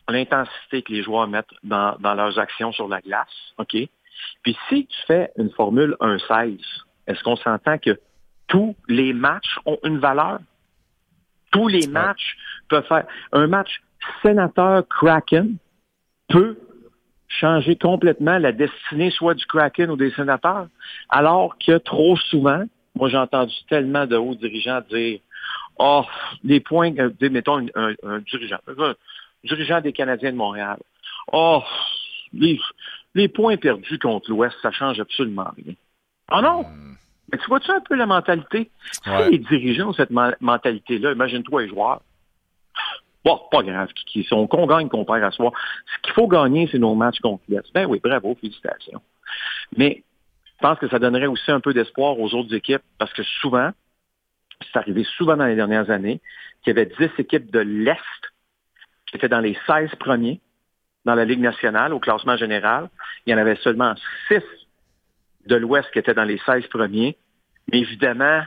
[0.08, 3.28] l'intensité que les joueurs mettent dans, dans leurs actions sur la glace.
[3.58, 3.76] OK?
[4.42, 6.60] Puis si tu fais une formule 1-16,
[7.06, 7.98] est-ce qu'on s'entend que
[8.46, 10.38] tous les matchs ont une valeur?
[11.50, 12.36] Tous les matchs
[12.68, 13.06] peuvent faire.
[13.32, 13.82] Un match
[14.22, 15.56] sénateur-Kraken
[16.28, 16.58] peut
[17.40, 20.68] changer complètement la destinée soit du Kraken ou des sénateurs,
[21.08, 25.20] alors que trop souvent, moi j'ai entendu tellement de hauts dirigeants dire
[25.78, 26.04] Oh,
[26.44, 28.94] les points, euh, mettons un, dirigeant, un
[29.42, 30.78] dirigeant des Canadiens de Montréal.
[31.32, 31.62] Oh,
[32.32, 35.74] les, points perdus contre l'Ouest, ça change absolument rien.
[36.28, 36.64] Ah non!
[37.32, 38.70] Mais tu vois-tu un peu la mentalité?
[39.06, 39.24] Ouais.
[39.24, 42.00] Si les dirigeants ont cette ma- mentalité-là, imagine-toi les joueurs.
[43.24, 43.88] Bon, pas grave,
[44.50, 45.52] qu'on gagne, qu'on perd à soir.
[45.86, 47.72] Ce qu'il faut gagner, c'est nos matchs contre l'Est.
[47.72, 49.00] Ben oui, bravo, félicitations.
[49.76, 50.02] Mais
[50.44, 53.70] je pense que ça donnerait aussi un peu d'espoir aux autres équipes parce que souvent,
[54.60, 56.20] c'est arrivé souvent dans les dernières années,
[56.62, 57.98] qu'il y avait 10 équipes de l'Est
[59.06, 60.40] qui étaient dans les 16 premiers
[61.04, 62.88] dans la Ligue nationale au classement général.
[63.26, 63.94] Il y en avait seulement
[64.28, 64.40] 6
[65.46, 67.16] de l'Ouest qui étaient dans les 16 premiers.
[67.70, 68.42] Mais évidemment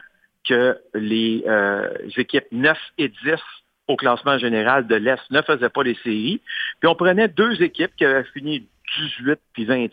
[0.48, 3.16] que les euh, équipes 9 et 10
[3.88, 6.41] au classement général de l'Est ne faisaient pas les séries.
[6.80, 8.67] Puis on prenait deux équipes qui avaient fini
[9.00, 9.89] 18 puis 20e,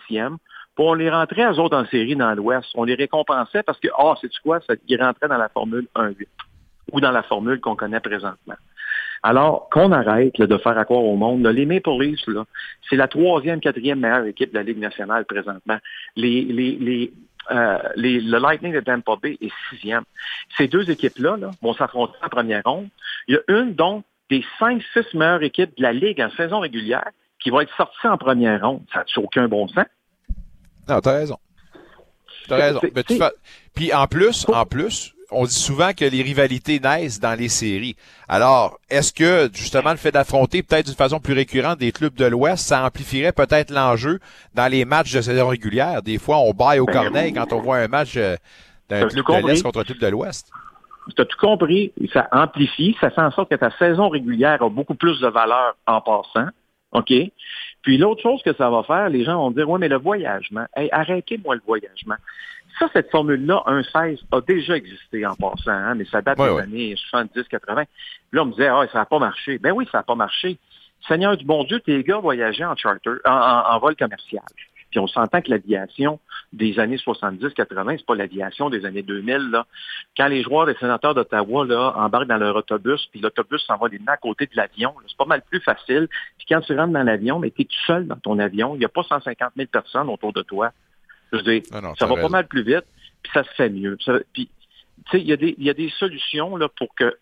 [0.76, 2.68] puis on les rentrait aux autres en série dans l'Ouest.
[2.74, 6.26] On les récompensait parce que, ah, c'est quoi, ça, ils rentraient dans la formule 1-8
[6.92, 8.56] ou dans la formule qu'on connaît présentement.
[9.22, 12.28] Alors, qu'on arrête là, de faire à croire au monde, là, les Maple Leafs,
[12.90, 15.78] c'est la troisième, quatrième meilleure équipe de la Ligue nationale présentement.
[16.14, 17.12] Les, les, les,
[17.50, 20.04] euh, les- le Lightning de Tampa Bay est sixième.
[20.56, 22.88] Ces deux équipes-là là, vont s'affronter en première ronde.
[23.28, 26.60] Il y a une, donc, des cinq, six meilleures équipes de la Ligue en saison
[26.60, 28.82] régulière qui vont être sorties en première ronde.
[28.92, 29.84] Ça n'a aucun bon sens?
[30.88, 31.38] Non, t'as raison.
[32.48, 32.80] T'as raison.
[32.94, 33.30] Mais tu fais-
[33.74, 37.96] Puis en plus, en plus, on dit souvent que les rivalités naissent dans les séries.
[38.28, 42.24] Alors, est-ce que justement le fait d'affronter peut-être d'une façon plus récurrente des clubs de
[42.24, 44.20] l'Ouest, ça amplifierait peut-être l'enjeu
[44.54, 46.02] dans les matchs de saison régulière?
[46.02, 48.36] Des fois, on baille au Ben, corneille quand on voit un match euh,
[48.88, 50.50] d'un club de l'Est contre un club de l'Ouest?
[51.14, 54.70] Tu as tout compris, ça amplifie, ça fait en sorte que ta saison régulière a
[54.70, 56.48] beaucoup plus de valeur en passant.
[56.92, 57.12] OK?
[57.82, 60.64] Puis l'autre chose que ça va faire, les gens vont dire, oui, mais le voyagement,
[60.74, 62.14] hey, arrêtez-moi le voyagement.
[62.78, 66.54] Ça, cette formule-là, 1-16, a déjà existé en passant, hein, mais ça date Ouais, des
[66.54, 66.62] ouais.
[66.62, 67.84] années 70-80.
[68.32, 69.58] Là, on me disait, ah, ça n'a pas marché.
[69.58, 70.58] Ben oui, ça n'a pas marché.
[71.06, 74.42] Seigneur du bon Dieu, tes gars voyageaient en charter, en, en- en vol commercial.
[74.90, 76.20] Puis on s'entend que l'aviation
[76.52, 79.66] des années 70-80, c'est pas l'aviation des années 2000, là
[80.16, 83.88] quand les joueurs des sénateurs d'Ottawa là, embarquent dans leur autobus, puis l'autobus s'en va
[83.88, 86.06] les mains à côté de l'avion, c'est pas mal plus facile.
[86.38, 88.78] Puis quand tu rentres dans l'avion, mais tu es tout seul dans ton avion, il
[88.78, 90.70] n'y a pas 150 000 personnes autour de toi.
[91.38, 92.28] Je veux dire, non, ça va raison.
[92.28, 92.84] pas mal plus vite,
[93.22, 93.96] puis ça se fait mieux.
[94.32, 94.48] Puis,
[95.06, 97.16] tu sais, il y, a des- il y a des solutions là, pour que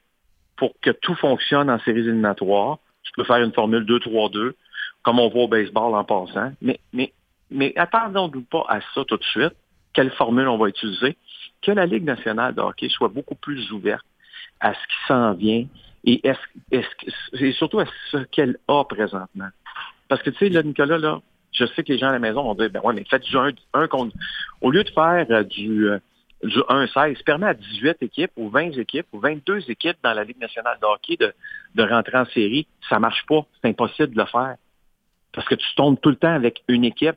[0.56, 2.78] pour que tout fonctionne en séries éliminatoires.
[3.02, 4.54] Tu peux faire une formule 2-3-2,
[5.02, 6.52] comme on voit au baseball en passant.
[6.60, 7.12] Mais, mais,
[7.50, 9.54] mais attendons-nous pas à ça tout de suite.
[9.92, 11.16] Quelle formule on va utiliser?
[11.62, 14.04] Que la Ligue nationale de hockey soit beaucoup plus ouverte
[14.60, 15.66] à ce qui s'en vient
[16.04, 16.38] et, est-ce,
[16.70, 16.88] est-ce,
[17.30, 19.48] que- et surtout à ce qu'elle a présentement.
[20.08, 21.20] Parce que, tu sais, là, Nicolas, là,
[21.52, 23.36] je sais que les gens à la maison vont dire, ben ouais, mais faites du
[23.36, 24.14] 1, un contre...
[24.60, 25.98] Au lieu de faire euh, du, euh,
[26.42, 30.38] du 1-16, permet à 18 équipes ou 20 équipes ou 22 équipes dans la Ligue
[30.40, 31.32] nationale de hockey de,
[31.74, 32.66] de rentrer en série.
[32.88, 33.44] Ça marche pas.
[33.60, 34.56] C'est impossible de le faire.
[35.32, 37.16] Parce que tu tombes tout le temps avec une équipe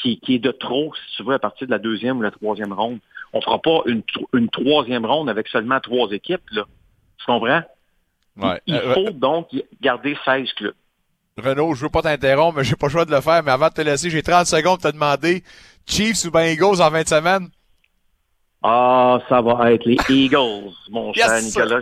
[0.00, 2.30] qui, qui est de trop, si tu veux, à partir de la deuxième ou la
[2.30, 2.98] troisième ronde.
[3.32, 6.64] On fera pas une, une troisième ronde avec seulement trois équipes, là.
[7.18, 7.62] Tu comprends?
[8.36, 8.60] Ouais.
[8.66, 9.48] Il Euh, faut donc
[9.80, 10.74] garder 16 clubs.
[11.36, 13.42] Renaud, je veux pas t'interrompre, mais j'ai pas le choix de le faire.
[13.42, 15.42] Mais avant de te laisser, j'ai 30 secondes pour te demander
[15.86, 17.48] Chiefs ou Bengals en fin de semaine?
[18.62, 21.42] Ah, ça va être les Eagles, mon Yes, cher.
[21.42, 21.80] Nicolas.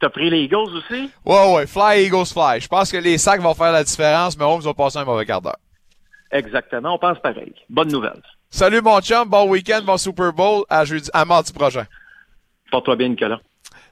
[0.00, 1.10] T'as pris les Eagles aussi?
[1.26, 2.60] Ouais, ouais, fly Eagles fly.
[2.60, 5.26] Je pense que les sacs vont faire la différence, mais Holmes va passer un mauvais
[5.26, 5.58] quart d'heure.
[6.30, 7.52] Exactement, on pense pareil.
[7.68, 8.22] Bonne nouvelle.
[8.48, 11.84] Salut mon chum, bon week-end, bon Super Bowl, à jeudi, à mardi prochain.
[12.70, 13.40] Porte-toi bien, Nicolas.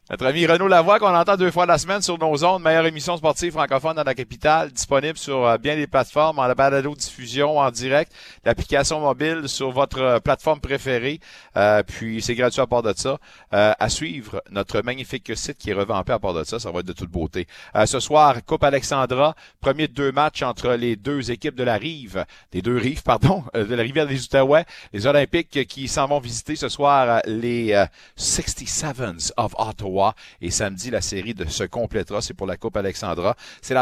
[0.09, 3.16] Notre ami Renaud Lavoie, qu'on entend deux fois la semaine sur nos ondes, meilleure émission
[3.16, 7.69] sportive francophone dans la capitale, disponible sur euh, bien des plateformes, en la balado-diffusion en
[7.73, 8.12] direct,
[8.45, 11.19] l'application mobile sur votre euh, plateforme préférée,
[11.57, 13.19] Euh, puis c'est gratuit à part de ça.
[13.53, 16.81] Euh, à suivre, notre magnifique site qui est revampé à part de ça, ça va
[16.81, 17.49] être de toute beauté.
[17.75, 21.79] Euh, ce soir, Coupe Alexandra, premier de deux matchs entre les deux équipes de la
[21.79, 26.07] rive, des deux rives, pardon, euh, de la rivière des Outaouais, les Olympiques qui s'en
[26.07, 29.95] vont visiter ce soir les euh, 67s of Ottawa.
[30.40, 32.20] Et samedi, la série se complétera.
[32.20, 33.37] C'est pour la Coupe Alexandra.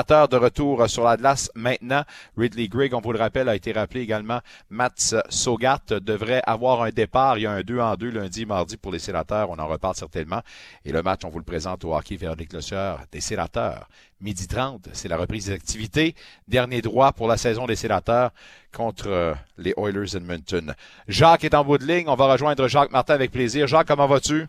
[0.07, 2.03] Terre de retour sur la glace maintenant.
[2.37, 4.41] Ridley Grigg, on vous le rappelle, a été rappelé également.
[4.71, 7.39] Mats Sogat devrait avoir un départ.
[7.39, 9.51] Il y a un 2 en 2 lundi et mardi pour les sénateurs.
[9.51, 10.41] On en reparle certainement.
[10.85, 13.89] Et le match, on vous le présente au hockey Véronique Lossieur des sénateurs.
[14.21, 16.15] Midi 30, c'est la reprise des activités.
[16.49, 18.31] Dernier droit pour la saison des sénateurs
[18.73, 20.75] contre euh, les Oilers Edmonton.
[21.09, 22.09] Jacques est en bout de ligne.
[22.09, 23.67] On va rejoindre Jacques Martin avec plaisir.
[23.67, 24.47] Jacques, comment vas-tu?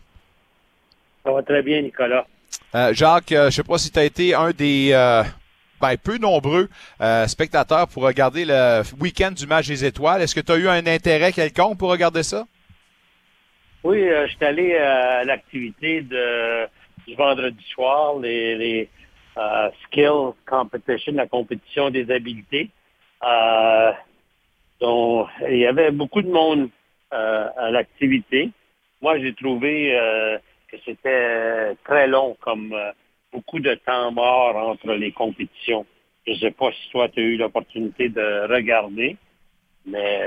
[1.26, 2.24] Ça va très bien, Nicolas.
[2.72, 5.24] Euh, Jacques, euh, je sais pas si tu as été un des euh,
[5.80, 6.68] ben, peu nombreux
[7.26, 10.22] spectateurs pour regarder le week-end du match des étoiles.
[10.22, 12.44] Est-ce que tu as eu un intérêt quelconque pour regarder ça?
[13.82, 16.66] Oui, je suis allé à l'activité de
[17.08, 18.88] du vendredi soir, les, les
[19.84, 22.70] skills competition, la compétition des habiletés.
[24.80, 26.68] Donc, il y avait beaucoup de monde
[27.10, 28.50] à l'activité.
[29.00, 29.92] moi, j'ai trouvé
[30.70, 32.74] que c'était très long, comme
[33.32, 35.86] beaucoup de temps mort entre les compétitions.
[36.26, 39.16] Je ne sais pas si toi, tu as eu l'opportunité de regarder,
[39.86, 40.20] mais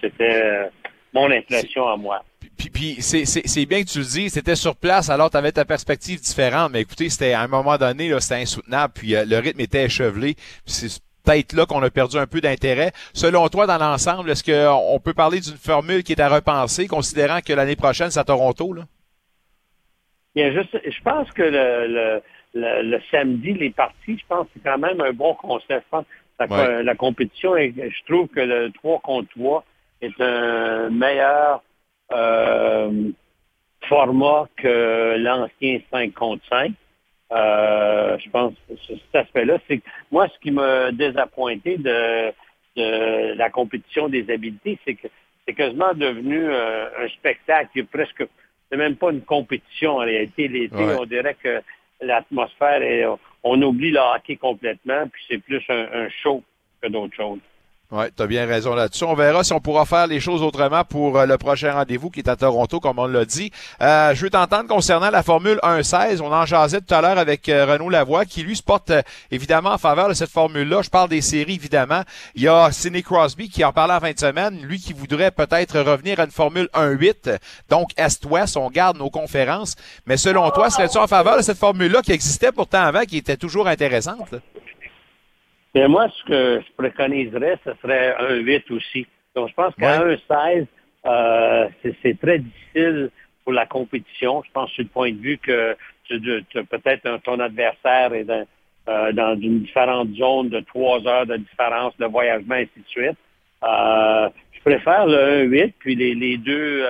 [0.00, 0.70] c'était
[1.14, 2.22] mon impression à moi.
[2.72, 6.20] Puis, c'est bien que tu le dis, c'était sur place, alors tu avais ta perspective
[6.20, 9.84] différente, mais écoutez, c'était à un moment donné, c'était insoutenable, puis euh, le rythme était
[9.84, 12.92] échevelé, c'est peut-être là qu'on a perdu un peu d'intérêt.
[13.14, 17.40] Selon toi, dans l'ensemble, est-ce qu'on peut parler d'une formule qui est à repenser, considérant
[17.40, 18.72] que l'année prochaine, c'est à Toronto?
[18.72, 18.82] Là?
[20.36, 22.20] Bien, je, je pense que le,
[22.52, 25.86] le, le, samedi, les parties, je pense que c'est quand même un bon concept.
[26.38, 29.64] la, la compétition, je trouve que le 3 contre 3
[30.02, 31.62] est un meilleur
[32.12, 33.10] euh,
[33.88, 36.72] format que l'ancien 5 contre 5.
[37.32, 39.80] Euh, je pense que cet aspect-là, c'est
[40.12, 42.30] moi ce qui m'a désappointé de,
[42.76, 45.08] de, la compétition des habiletés, c'est que
[45.46, 48.26] c'est quasiment devenu euh, un spectacle presque
[48.70, 50.48] c'est même pas une compétition en réalité.
[50.48, 51.62] L'été, on dirait que
[52.00, 53.04] l'atmosphère est
[53.42, 56.42] on oublie le hockey complètement, puis c'est plus un, un show
[56.82, 57.38] que d'autres choses.
[57.92, 59.04] Oui, tu bien raison là-dessus.
[59.04, 62.18] On verra si on pourra faire les choses autrement pour euh, le prochain rendez-vous qui
[62.18, 63.52] est à Toronto, comme on l'a dit.
[63.80, 66.20] Euh, je veux t'entendre concernant la Formule 1-16.
[66.20, 68.90] On en jasait tout à l'heure avec euh, Renaud Lavoie, qui lui se porte
[69.30, 70.82] évidemment en faveur de cette formule-là.
[70.82, 72.02] Je parle des séries, évidemment.
[72.34, 75.78] Il y a Sidney Crosby qui en parlait en fin de lui qui voudrait peut-être
[75.78, 77.38] revenir à une Formule 1-8,
[77.70, 79.76] donc Est-Ouest, on garde nos conférences.
[80.06, 83.36] Mais selon toi, serais-tu en faveur de cette formule-là qui existait pourtant avant, qui était
[83.36, 84.34] toujours intéressante?
[85.76, 89.06] Mais moi, ce que je préconiserais, ce serait un 8 aussi.
[89.34, 90.66] Donc, je pense qu'à un 16,
[91.04, 91.68] euh,
[92.02, 93.10] c'est très difficile
[93.44, 94.42] pour la compétition.
[94.46, 95.76] Je pense sur le point de vue que
[96.08, 98.46] peut-être ton adversaire est dans,
[98.88, 103.18] euh, dans une différente zone de trois heures de différence de voyagement, ainsi de suite.
[103.62, 106.86] Euh, je préfère le 1-8, puis les, les deux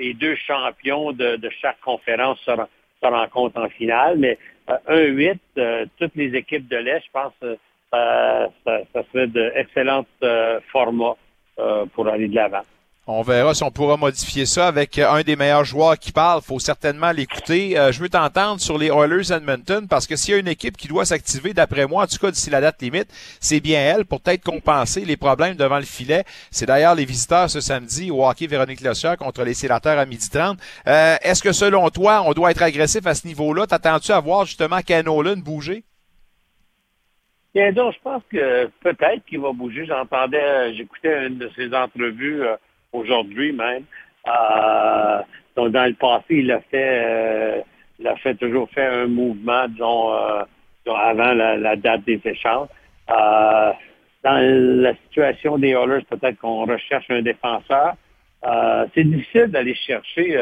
[0.00, 4.18] les deux champions de, de chaque conférence se, se, rencontrent en finale.
[4.18, 4.36] Mais
[4.88, 7.34] 1-8, euh, toutes les équipes de l'Est, je pense,
[7.90, 11.16] ça, ça, serait d'excellents euh, formats
[11.58, 12.62] euh, pour aller de l'avant.
[13.06, 16.42] On verra si on pourra modifier ça avec un des meilleurs joueurs qui parle.
[16.42, 17.76] faut certainement l'écouter.
[17.76, 20.76] Euh, je veux t'entendre sur les Oilers Edmonton parce que s'il y a une équipe
[20.76, 23.08] qui doit s'activer, d'après moi, en tout cas d'ici la date limite,
[23.40, 26.22] c'est bien elle pour peut-être compenser les problèmes devant le filet.
[26.52, 30.28] C'est d'ailleurs les visiteurs ce samedi au hockey Véronique Lossier contre les sénateurs à midi
[30.30, 30.58] 30.
[30.86, 33.66] Est-ce que selon toi, on doit être agressif à ce niveau-là?
[33.66, 35.82] T'attends-tu à voir justement Canolan bouger?
[37.52, 39.84] Bien donc, je pense que peut-être qu'il va bouger.
[39.84, 42.56] J'entendais, euh, j'écoutais une de ses entrevues euh,
[42.92, 43.84] aujourd'hui même.
[44.28, 45.22] Euh,
[45.56, 47.64] donc, dans le passé, il a fait,
[47.98, 50.10] il a fait toujours fait un mouvement, disons,
[50.86, 52.68] avant la, date des échanges.
[53.08, 53.62] dans
[54.22, 57.94] la situation des Oilers, peut-être qu'on recherche un défenseur.
[58.94, 60.38] c'est difficile d'aller chercher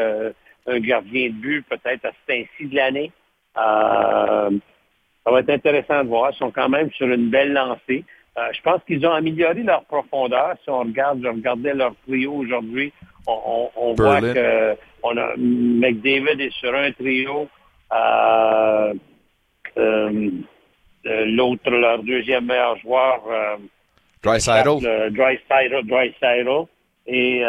[0.67, 3.11] un gardien de but, peut-être à cet ainsi de l'année.
[5.29, 6.31] Ça va être intéressant de voir.
[6.33, 8.03] Ils sont quand même sur une belle lancée.
[8.35, 10.55] Euh, je pense qu'ils ont amélioré leur profondeur.
[10.63, 12.91] Si on regarde, je regardais leur trio aujourd'hui,
[13.27, 17.47] on, voit que on a McDavid est sur un trio.
[17.93, 18.93] Euh,
[19.77, 20.31] euh,
[21.05, 23.21] l'autre, leur deuxième meilleur joueur,
[24.23, 24.39] Dry
[25.83, 26.09] Dry
[27.05, 27.43] et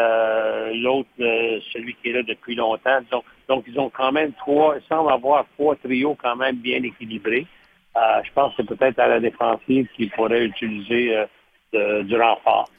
[0.75, 2.99] l'autre, celui qui est là depuis longtemps.
[3.11, 6.83] Donc, donc, ils ont quand même trois, ils semblent avoir trois trios quand même bien
[6.83, 7.47] équilibrés.
[7.95, 11.25] Euh, je pense que c'est peut-être à la défensive qu'il pourrait utiliser
[11.73, 12.69] euh, du renfort.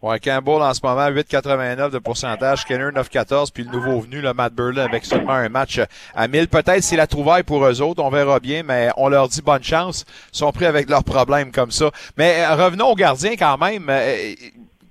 [0.00, 4.32] Ouais, Campbell en ce moment, 8,89 de pourcentage, Skinner 9,14, puis le nouveau venu, le
[4.32, 5.80] Matt Burley, avec seulement un match
[6.14, 6.46] à 1000.
[6.46, 9.64] Peut-être c'est la trouvaille pour eux autres, on verra bien, mais on leur dit bonne
[9.64, 10.04] chance.
[10.32, 11.90] Ils sont pris avec leurs problèmes comme ça.
[12.16, 13.90] Mais euh, revenons aux gardiens quand même.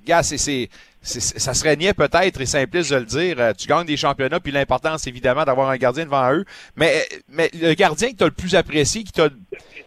[0.06, 0.70] gars, c'est
[1.02, 3.40] ça serait niais peut-être et simpliste de le dire.
[3.40, 6.44] Euh, tu gagnes des championnats, puis l'important, c'est évidemment d'avoir un gardien devant eux.
[6.76, 9.30] Mais, mais le gardien que tu as le plus apprécié, qui t'a,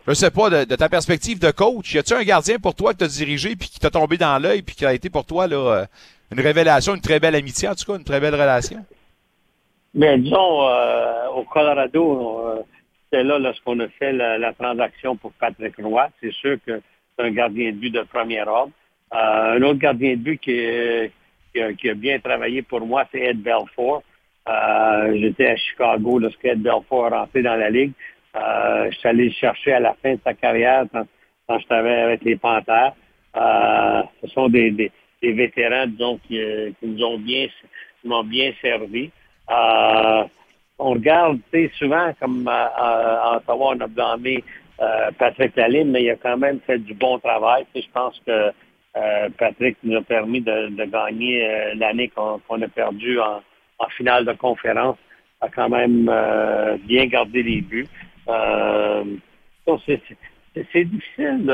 [0.07, 2.99] je sais pas, de, ta perspective de coach, y a-tu un gardien pour toi que
[2.99, 5.46] tu as dirigé, puis qui t'a tombé dans l'œil, puis qui a été pour toi
[5.46, 5.85] là euh,
[6.33, 8.85] une révélation, une très belle amitié, en tout cas, une très belle relation?
[9.92, 12.64] Mais disons, euh, au Colorado,
[13.11, 16.09] c'était là lorsqu'on a fait la, transaction pour Patrick Roy.
[16.20, 16.81] C'est sûr que
[17.16, 18.73] c'est un gardien de but de premier ordre.
[19.12, 20.55] Euh, un autre gardien de but qui,
[21.61, 24.03] a, bien travaillé pour moi, c'est Ed Belfort.
[24.49, 27.93] Euh, j'étais à Chicago lorsque Ed Belfort est rentré dans la Ligue.
[28.37, 32.03] Euh, je suis allé le chercher à la fin de sa carrière quand, je travaillais
[32.03, 32.93] avec les Panthers.
[33.34, 36.41] ce sont des, vétérans, disons, qui,
[36.82, 37.49] nous ont bien,
[38.05, 39.11] m'ont bien servi.
[39.49, 41.41] on regarde,
[41.76, 46.95] souvent, comme à, Ottawa, on a Patrick Lalime, mais il a quand même fait du
[46.95, 47.66] bon travail.
[47.74, 48.53] je pense que
[48.97, 53.43] euh, Patrick nous a permis de, gagner euh, l'année qu'on a perdu en,
[53.97, 54.97] finale de conférence,
[55.41, 57.88] a quand même euh, bien gardé les buts.
[60.72, 61.51] C'est difficile.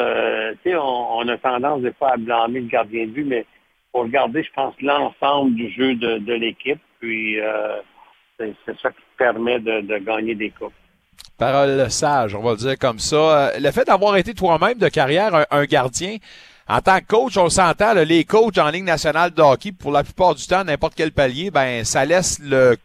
[0.67, 3.47] On, on a tendance des fois à blâmer le gardien de but, mais
[3.93, 6.81] pour regarder, je pense, l'ensemble du jeu de, l'équipe.
[7.01, 7.37] Puis
[8.39, 10.73] c'est ça qui permet de, de gagner des coupes.
[11.39, 13.53] Parole sage, on va le dire comme ça.
[13.59, 16.17] Le fait d'avoir été toi-même de carrière un, gardien,
[16.69, 20.03] en tant que coach, on s'entend, les coachs en Ligue nationale de hockey, pour la
[20.03, 22.77] plupart du temps, n'importe quel palier, ben ça laisse le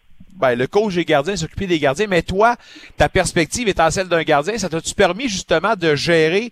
[0.42, 2.08] ben, le coach des gardiens s'occuper des gardiens.
[2.08, 2.56] Mais toi,
[2.98, 6.52] ta perspective étant celle d'un gardien, ça t'a-tu permis justement de gérer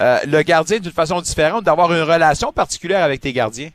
[0.00, 3.70] euh, le gardien d'une façon différente, d'avoir une relation particulière avec tes gardiens?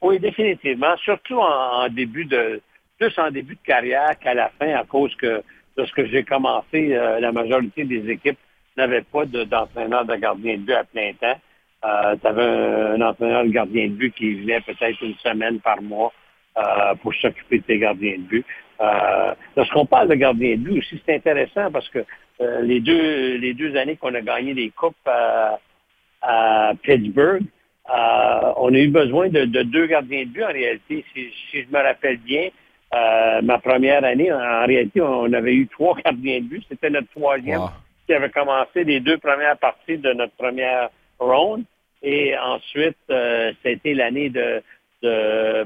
[0.00, 0.96] Oui, définitivement.
[0.98, 2.60] Surtout en, début de
[2.98, 5.42] plus en début de carrière qu'à la fin, à cause que
[5.76, 8.38] lorsque j'ai commencé, euh, la majorité des équipes
[8.76, 11.38] n'avaient pas d'entraîneur de, gardien de but à plein temps.
[11.84, 15.80] Euh, tu avais un, entraîneur de gardien de but qui venait peut-être une semaine par
[15.82, 16.12] mois
[16.56, 18.46] euh, pour s'occuper de tes gardiens de but.
[18.80, 22.04] Euh, lorsqu'on parle de gardien de but aussi, c'est intéressant parce que
[22.62, 25.58] les deux les deux années qu'on a gagné les coupes à,
[26.20, 27.44] à Pittsburgh,
[27.88, 31.04] on a eu besoin de, deux gardiens de but en réalité.
[31.14, 32.48] Si, je me rappelle bien,
[33.42, 36.64] ma première année, en, réalité, on avait eu trois gardiens de but.
[36.68, 37.62] C'était notre troisième
[38.06, 40.90] qui avait commencé les deux premières parties de notre première
[42.02, 44.62] Et ensuite, euh, c'était l'année de,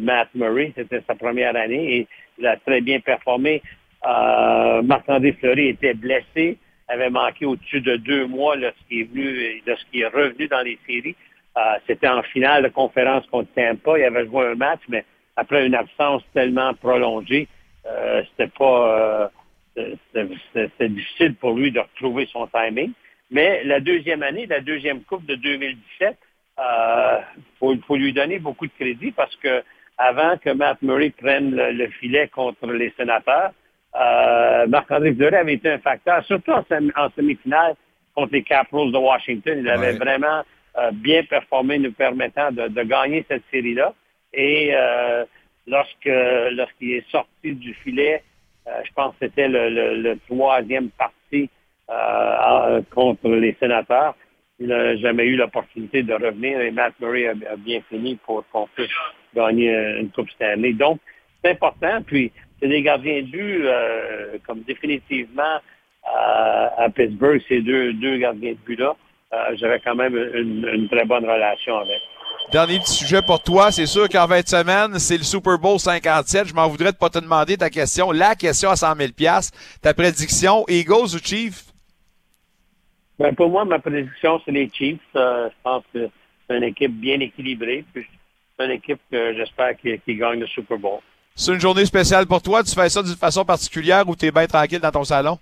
[0.00, 0.72] Matt Murray.
[0.76, 3.62] C'était sa première année et il a très bien performé.
[4.04, 10.08] Marc-André Fleury était blessé, avait manqué au-dessus de deux mois lorsqu'il est venu, lorsqu'il est
[10.08, 11.16] revenu dans les séries.
[11.56, 13.98] Euh, c'était en finale de conférence contre Tampa.
[13.98, 15.04] Il avait joué un match, mais
[15.36, 17.48] après une absence tellement prolongée,
[17.86, 19.30] euh, c'était pas
[19.76, 19.94] euh,
[20.52, 22.92] c'était difficile pour lui de retrouver son timing.
[23.30, 26.16] Mais la deuxième année, la deuxième coupe de 2017,
[27.62, 29.62] il faut, lui donner beaucoup de crédit parce que
[29.96, 33.52] avant que Matt Murray prenne le, filet contre les sénateurs,
[34.68, 36.64] Marc-André Fleury avait été un facteur, surtout en,
[36.96, 37.76] en semi-finale
[38.14, 39.58] contre les Capitals de Washington.
[39.58, 40.42] Il avait vraiment
[40.78, 43.94] euh, bien performé, nous permettant de, gagner cette série-là.
[44.32, 45.24] Et euh,
[45.66, 46.08] lorsque
[46.52, 48.22] lorsqu'il est sorti du filet,
[48.68, 51.50] euh, je pense que c'était le, troisième parti
[52.94, 54.14] contre les sénateurs.
[54.58, 58.66] Il n'a jamais eu l'opportunité de revenir et Matt Murray a, bien fini pour qu'on
[58.74, 58.90] puisse
[59.34, 60.74] gagner une Coupe Stanley.
[60.74, 61.00] Donc,
[61.42, 62.02] c'est important.
[62.06, 62.30] Puis,
[62.60, 63.64] c'est des gardiens de but,
[64.46, 65.60] comme définitivement
[66.04, 68.96] à Pittsburgh, ces deux, gardiens de but-là.
[69.32, 71.98] Euh, j'avais quand même une, très bonne relation avec.
[72.50, 76.48] Dernier petit sujet pour toi, c'est sûr qu'en 20 semaines, c'est le Super Bowl 57.
[76.48, 78.10] Je m'en voudrais de pas te demander ta question.
[78.10, 79.10] La question à 100 000
[79.80, 81.69] Ta prédiction, Eagles ou Chiefs?
[83.20, 84.98] Ben pour moi, ma prédiction, c'est les Chiefs.
[85.14, 86.08] Euh, je pense que
[86.48, 87.84] c'est une équipe bien équilibrée.
[87.94, 91.00] c'est une équipe que j'espère qui, gagne le Super Bowl.
[91.34, 92.62] C'est une journée spéciale pour toi.
[92.62, 95.38] Tu fais ça d'une façon particulière ou tu es bien tranquille dans ton salon?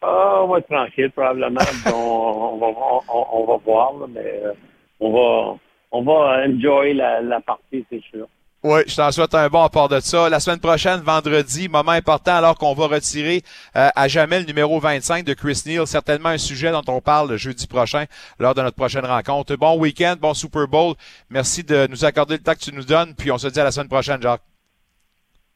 [0.00, 1.60] Ah, on va être tranquille, probablement.
[1.86, 2.66] on, va,
[3.12, 4.52] on, va voir, mais euh,
[5.00, 5.58] on va,
[5.92, 8.26] on va enjoy la, la partie, c'est sûr.
[8.64, 10.28] Oui, je t'en souhaite un bon apport de ça.
[10.28, 13.44] La semaine prochaine, vendredi, moment important alors qu'on va retirer
[13.76, 15.86] euh, à jamais le numéro 25 de Chris Neal.
[15.86, 18.06] Certainement un sujet dont on parle jeudi prochain
[18.40, 19.54] lors de notre prochaine rencontre.
[19.54, 20.96] Bon week-end, bon Super Bowl.
[21.30, 23.14] Merci de nous accorder le temps que tu nous donnes.
[23.14, 24.42] Puis on se dit à la semaine prochaine, Jacques.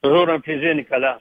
[0.03, 1.19] Toujours un plaisir, Nicolas.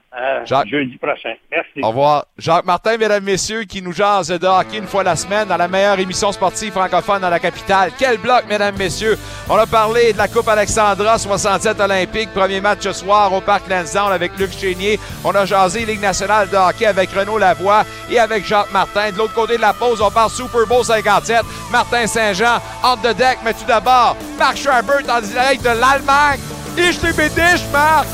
[0.66, 1.36] jeudi prochain.
[1.52, 1.82] Merci.
[1.84, 2.26] Au revoir.
[2.36, 5.68] Jacques Martin, mesdames, messieurs, qui nous jase de hockey une fois la semaine dans la
[5.68, 7.92] meilleure émission sportive francophone dans la capitale.
[8.00, 9.20] Quel bloc, mesdames, messieurs.
[9.50, 12.34] On a parlé de la Coupe Alexandra 67 olympique.
[12.34, 15.00] Premier match ce soir au Parc Lansdowne avec Luc Chénier.
[15.24, 19.12] On a jasé Ligue nationale de hockey avec Renaud Lavoie et avec Jacques Martin.
[19.12, 21.44] De l'autre côté de la pause, on parle Super Bowl 57.
[21.72, 23.38] Martin Saint-Jean, entre de deck.
[23.46, 26.40] Mais tout d'abord, Marc Schreiber en direct de l'Allemagne.
[26.76, 28.08] Ich liebe dich, Marc!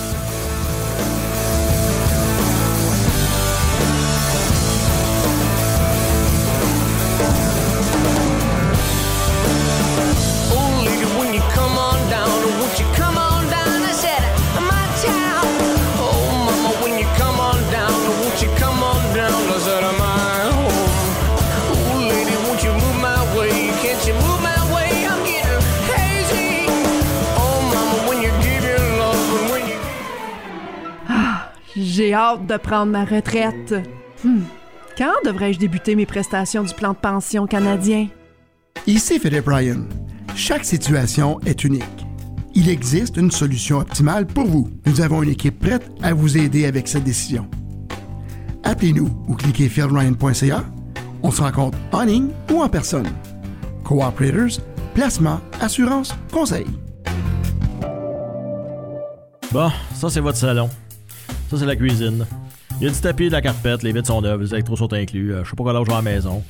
[32.08, 33.74] J'ai hâte de prendre ma retraite.
[34.24, 34.44] Hmm.
[34.98, 38.08] Quand devrais-je débuter mes prestations du plan de pension canadien?
[38.86, 39.82] Ici Philip Ryan.
[40.34, 41.84] Chaque situation est unique.
[42.56, 44.70] Il existe une solution optimale pour vous.
[44.86, 47.46] Nous avons une équipe prête à vous aider avec cette décision.
[48.64, 50.64] Appelez-nous ou cliquez philryan.ca.
[51.24, 53.10] On se rencontre en ligne ou en personne.
[53.84, 54.64] Cooperators,
[54.96, 56.68] placement, assurance, conseil.
[59.52, 60.70] Bon, ça c'est votre salon.
[61.50, 62.26] Ça c'est la cuisine.
[62.80, 64.92] Il y a du tapis, de la carpette, les vitres sont neuves, les électros sont
[64.94, 65.34] inclus.
[65.34, 66.44] Euh, je sais pas quoi vais à la maison.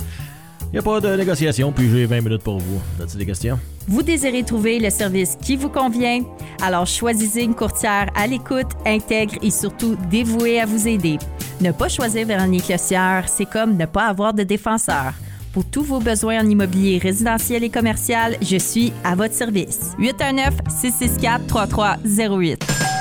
[0.69, 2.81] Il n'y a pas de négociation, puis j'ai 20 minutes pour vous.
[3.01, 3.57] As-tu des questions?
[3.87, 6.23] Vous désirez trouver le service qui vous convient?
[6.61, 11.17] Alors choisissez une courtière à l'écoute, intègre et surtout dévouée à vous aider.
[11.61, 15.13] Ne pas choisir Véronique Lecière, c'est comme ne pas avoir de défenseur.
[15.53, 19.93] Pour tous vos besoins en immobilier résidentiel et commercial, je suis à votre service.
[19.99, 22.96] 819-664-3308.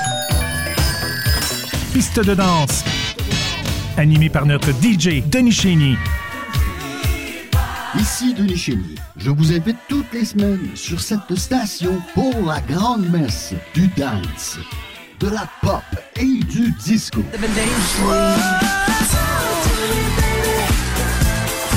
[1.97, 2.83] Piste de danse.
[3.97, 5.97] Animé par notre DJ Denis Chénier.
[7.99, 8.95] Ici Denis Chénier.
[9.15, 14.59] Je vous invite toutes les semaines sur cette station pour la grande messe du dance,
[15.19, 15.81] de la pop
[16.17, 17.23] et du disco.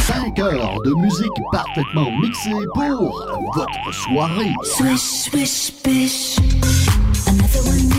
[0.07, 4.53] 5 heures de musique parfaitement mixée pour votre soirée.
[4.65, 6.37] Swish, swish, bish.
[7.27, 7.90] Another one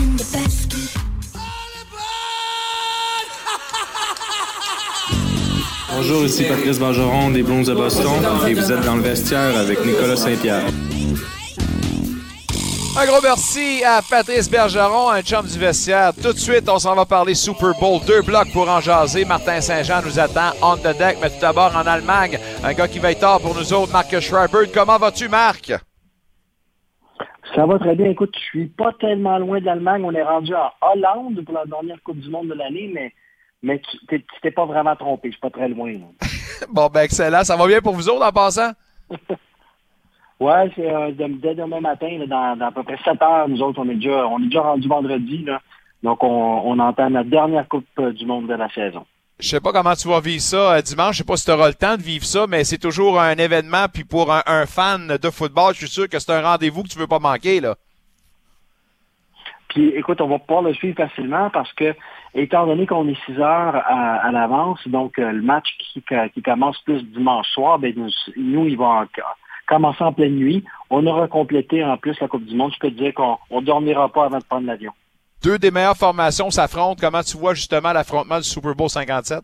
[6.04, 9.86] Bonjour, ici Patrice Bergeron des Blondes de Boston et vous êtes dans le vestiaire avec
[9.86, 10.64] Nicolas Saint-Pierre.
[12.98, 16.10] Un gros merci à Patrice Bergeron, un chum du vestiaire.
[16.20, 18.00] Tout de suite, on s'en va parler Super Bowl.
[18.04, 19.24] Deux blocs pour en jaser.
[19.24, 22.36] Martin Saint-Jean nous attend on the deck, mais tout d'abord en Allemagne.
[22.64, 24.72] Un gars qui va être tard pour nous autres, Marc Schreiber.
[24.74, 25.72] Comment vas-tu, Marc?
[27.54, 28.10] Ça va très bien.
[28.10, 30.02] Écoute, je suis pas tellement loin de l'Allemagne.
[30.04, 33.12] On est rendu en Hollande pour la dernière Coupe du Monde de l'année, mais
[33.62, 35.92] mais tu t'es pas vraiment trompé, je suis pas très loin.
[36.70, 37.44] bon, ben excellent.
[37.44, 38.72] Ça va bien pour vous autres en passant?
[40.40, 43.88] ouais, c'est euh, dès demain matin, dans, à peu près 7 heures, nous autres, on
[43.88, 45.44] est déjà, on est déjà rendu vendredi.
[45.44, 45.60] Là.
[46.02, 49.06] Donc, on, on entend la dernière Coupe euh, du monde de la saison.
[49.38, 51.14] Je sais pas comment tu vas vivre ça euh, dimanche.
[51.14, 53.34] Je sais pas si tu auras le temps de vivre ça, mais c'est toujours un
[53.36, 53.86] événement.
[53.92, 56.88] Puis pour un, un, fan de football, je suis sûr que c'est un rendez-vous que
[56.88, 57.60] tu veux pas manquer.
[57.60, 57.76] là.
[59.68, 61.94] Puis écoute, on va pouvoir le suivre facilement parce que,
[62.34, 66.02] étant donné qu'on est 6 heures à, l'avance, donc euh, le match qui,
[66.34, 69.06] qui, commence plus dimanche soir, ben nous, nous, il va
[69.66, 70.64] commencer en pleine nuit.
[70.90, 72.72] On aura complété en plus la Coupe du Monde.
[72.74, 74.92] Je peux te dire qu'on ne dormira pas avant de prendre l'avion.
[75.42, 77.00] Deux des meilleures formations s'affrontent.
[77.00, 79.40] Comment tu vois justement l'affrontement du Super Bowl 57?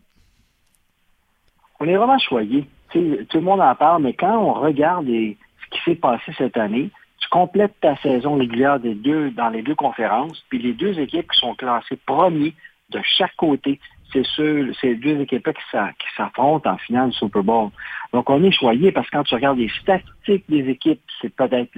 [1.79, 2.65] On est vraiment choyé.
[2.91, 6.89] tout le monde en parle, mais quand on regarde ce qui s'est passé cette année,
[7.19, 11.29] tu complètes ta saison régulière des deux dans les deux conférences, puis les deux équipes
[11.31, 12.53] qui sont classées premiers
[12.89, 13.79] de chaque côté,
[14.11, 17.69] c'est sûr, ces deux équipes qui s'affrontent en finale du Super Bowl.
[18.13, 21.71] Donc, on est choyé parce que quand tu regardes les statistiques des équipes, c'est peut-être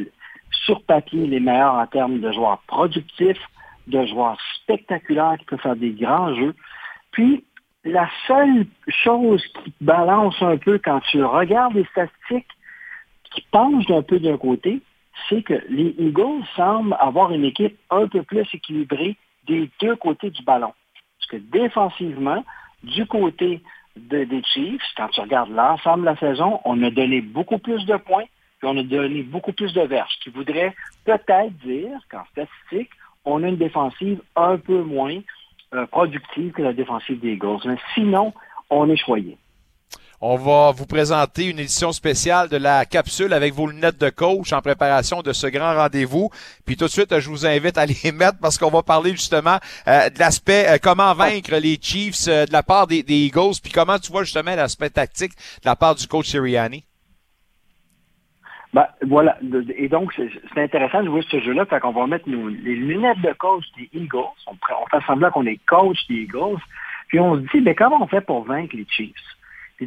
[0.66, 3.42] sur papier les meilleurs en termes de joueurs productifs,
[3.88, 6.56] de joueurs spectaculaires qui peuvent faire des grands jeux.
[7.12, 7.44] Puis,
[7.84, 12.48] la seule chose qui balance un peu quand tu regardes les statistiques,
[13.32, 14.82] qui penche d'un peu d'un côté,
[15.30, 20.30] c'est que les Eagles semblent avoir une équipe un peu plus équilibrée des deux côtés
[20.30, 20.74] du ballon.
[21.32, 22.44] Que défensivement,
[22.84, 23.62] du côté
[23.96, 27.96] des Chiefs, quand tu regardes l'ensemble de la saison, on a donné beaucoup plus de
[27.96, 28.26] points,
[28.60, 30.76] puis on a donné beaucoup plus de verges, ce qui voudrait
[31.06, 32.90] peut-être dire qu'en statistique,
[33.24, 35.20] on a une défensive un peu moins
[35.74, 37.62] euh, productive que la défensive des Eagles.
[37.64, 38.34] Mais sinon,
[38.70, 39.38] on est choyé.
[40.24, 44.54] On va vous présenter une édition spéciale de la capsule avec vos lunettes de coach
[44.54, 46.30] en préparation de ce grand rendez-vous.
[46.64, 49.58] Puis tout de suite, je vous invite à les mettre parce qu'on va parler justement
[49.88, 53.58] euh, de l'aspect euh, comment vaincre les Chiefs euh, de la part des, Eagles.
[53.64, 56.84] Puis comment tu vois justement l'aspect tactique de la part du coach Sirianni?
[58.76, 59.40] Ben, voilà.
[59.76, 61.66] Et donc, c'est intéressant de jouer ce jeu-là.
[61.66, 64.20] Fait qu'on va mettre nos, les lunettes de coach des Eagles.
[64.46, 66.62] On, on fait semblant qu'on est coach des Eagles.
[67.08, 69.16] Puis on se dit, ben, comment on fait pour vaincre les Chiefs?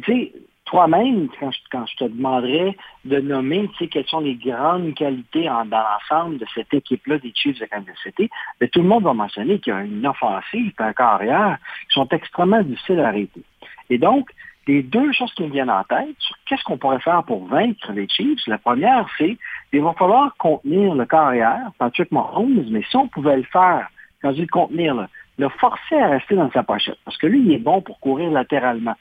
[0.01, 0.31] Tu sais,
[0.65, 1.51] toi-même, quand
[1.85, 2.75] je, te demanderais
[3.05, 7.31] de nommer, tu sais, quelles sont les grandes qualités dans l'ensemble de cette équipe-là des
[7.35, 8.29] Chiefs de Kansas City,
[8.59, 11.93] ben, tout le monde va mentionner qu'il y a une offensive et un carrière qui
[11.93, 13.43] sont extrêmement difficiles à arrêter.
[13.91, 14.29] Et donc,
[14.67, 17.91] les deux choses qui me viennent en tête sur qu'est-ce qu'on pourrait faire pour vaincre
[17.91, 19.37] les Chiefs, la première, c'est
[19.69, 23.87] qu'il va falloir contenir le carrière, Patrick Mahomes, mais si on pouvait le faire,
[24.21, 27.51] quand je dis contenir, le forcer à rester dans sa pochette, parce que lui, il
[27.51, 28.95] est bon pour courir latéralement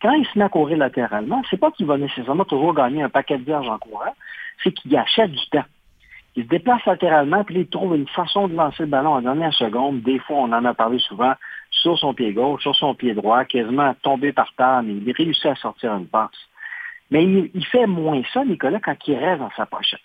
[0.00, 3.08] quand il se met à courir latéralement, c'est pas qu'il va nécessairement toujours gagner un
[3.08, 4.14] paquet de vierges en courant,
[4.62, 5.64] c'est qu'il achète du temps.
[6.36, 9.52] Il se déplace latéralement, puis il trouve une façon de lancer le ballon en dernière
[9.54, 10.02] seconde.
[10.02, 11.34] Des fois, on en a parlé souvent,
[11.70, 15.46] sur son pied gauche, sur son pied droit, quasiment tombé par terre, mais il réussit
[15.46, 16.30] à sortir une passe.
[17.10, 20.00] Mais il, fait moins ça, Nicolas, quand il reste dans sa pochette.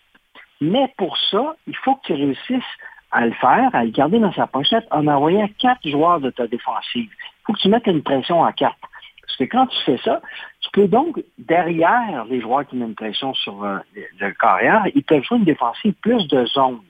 [0.61, 2.63] Mais pour ça, il faut que tu réussisses
[3.11, 6.47] à le faire, à le garder dans sa pochette en envoyant quatre joueurs de ta
[6.47, 7.11] défensive.
[7.11, 8.77] Il faut que tu mettes une pression à quatre.
[9.33, 10.21] Parce que quand tu fais ça,
[10.61, 13.79] tu peux donc, derrière les joueurs qui mettent une pression sur euh,
[14.19, 16.81] le carrière, ils peuvent jouer une défensive plus de zone.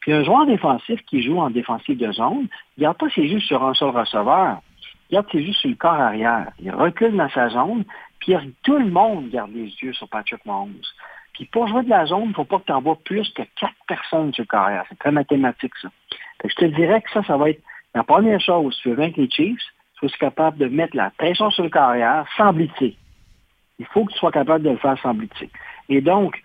[0.00, 3.40] Puis un joueur défensif qui joue en défensive de zone, il garde pas ses yeux
[3.40, 4.62] sur un seul receveur.
[5.10, 6.50] Il garde ses yeux sur le corps arrière.
[6.60, 7.84] Il recule dans sa zone,
[8.18, 10.80] puis tout le monde garde les yeux sur Patrick Mahomes.
[11.34, 13.42] Puis pour jouer de la zone, il ne faut pas que tu envoies plus que
[13.60, 14.86] quatre personnes sur le corps arrière.
[14.88, 15.88] C'est très mathématique, ça.
[16.42, 17.62] Je te dirais que ça, ça va être
[17.94, 18.78] la première chose.
[18.82, 19.60] Tu veux vaincre les Chiefs,
[20.02, 22.96] être capable de mettre la pression sur le corps arrière sans blitzer.
[23.78, 25.50] Il faut que tu sois capable de le faire sans blitzer.
[25.88, 26.42] Et donc,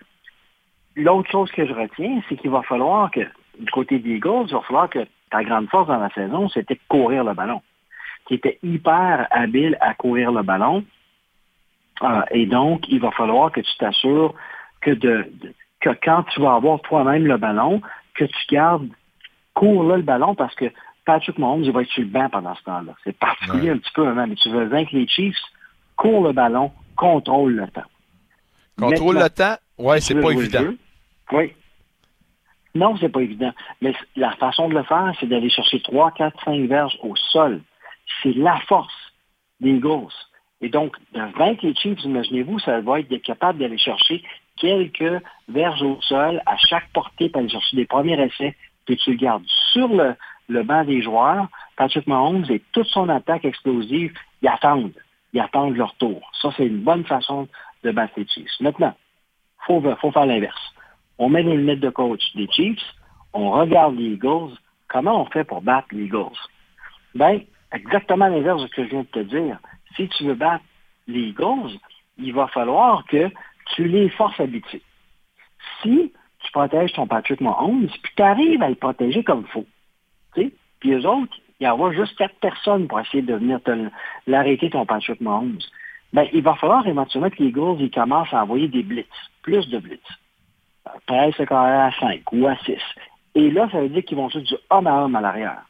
[0.96, 3.20] l'autre chose que je retiens, c'est qu'il va falloir que,
[3.58, 6.80] du côté des il va falloir que ta grande force dans la saison, c'était de
[6.88, 7.62] courir le ballon.
[8.26, 10.84] Tu étais hyper habile à courir le ballon.
[12.02, 14.34] Euh, et donc, il va falloir que tu t'assures
[14.80, 15.30] que, de,
[15.80, 17.80] que quand tu vas avoir toi-même le ballon,
[18.14, 18.88] que tu gardes,
[19.54, 20.66] cours là le ballon parce que
[21.08, 22.92] Patrick Mahomes, il va être sur le banc pendant ce temps-là.
[23.02, 25.38] C'est particulier un petit peu, hein, mais tu veux vaincre les Chiefs,
[25.96, 27.88] cours le ballon, contrôle le temps.
[28.78, 29.56] Contrôle le temps?
[29.78, 30.74] Oui, c'est pas évident.
[31.32, 31.54] Oui.
[32.74, 33.52] Non, c'est pas évident.
[33.80, 37.62] Mais la façon de le faire, c'est d'aller chercher 3, 4, 5 verges au sol.
[38.22, 38.92] C'est la force
[39.60, 40.12] des Eagles.
[40.60, 44.22] Et donc, de vaincre les Chiefs, imaginez-vous, ça va être capable d'aller chercher
[44.58, 48.54] quelques verges au sol à chaque portée pour aller chercher des premiers essais,
[48.86, 50.14] que tu le gardes sur le,
[50.48, 51.48] le banc des joueurs.
[51.76, 54.92] Patrick Mahomes et toute son attaque explosive, ils attendent.
[55.32, 56.30] Ils attendent leur tour.
[56.40, 57.48] Ça, c'est une bonne façon
[57.84, 58.60] de battre les Chiefs.
[58.60, 58.94] Maintenant,
[59.68, 60.74] il faut, faire l'inverse.
[61.18, 62.94] On met les lunettes de coach des Chiefs,
[63.32, 64.56] on regarde les Eagles.
[64.88, 66.38] Comment on fait pour battre les Eagles?
[67.14, 67.42] Ben,
[67.72, 69.58] exactement l'inverse de ce que je viens de te dire.
[69.96, 70.64] Si tu veux battre
[71.06, 71.78] les Eagles,
[72.16, 73.30] il va falloir que
[73.74, 74.82] tu les forces à buter.
[75.82, 79.66] Si tu protèges ton Patrick Mahomes, puis tu arrives à le protéger comme il faut,
[80.32, 83.58] puis eux autres, il y aura juste quatre personnes pour essayer de venir
[84.26, 85.58] l'arrêter ton Patrick Mahomes.
[86.12, 89.06] Ben, il va falloir éventuellement que les Eagles ils commencent à envoyer des blitz,
[89.42, 90.00] plus de blitz.
[91.06, 92.78] Presque à 5 ou à 6.
[93.34, 95.62] Et là, ça veut dire qu'ils vont jouer du homme à homme à l'arrière.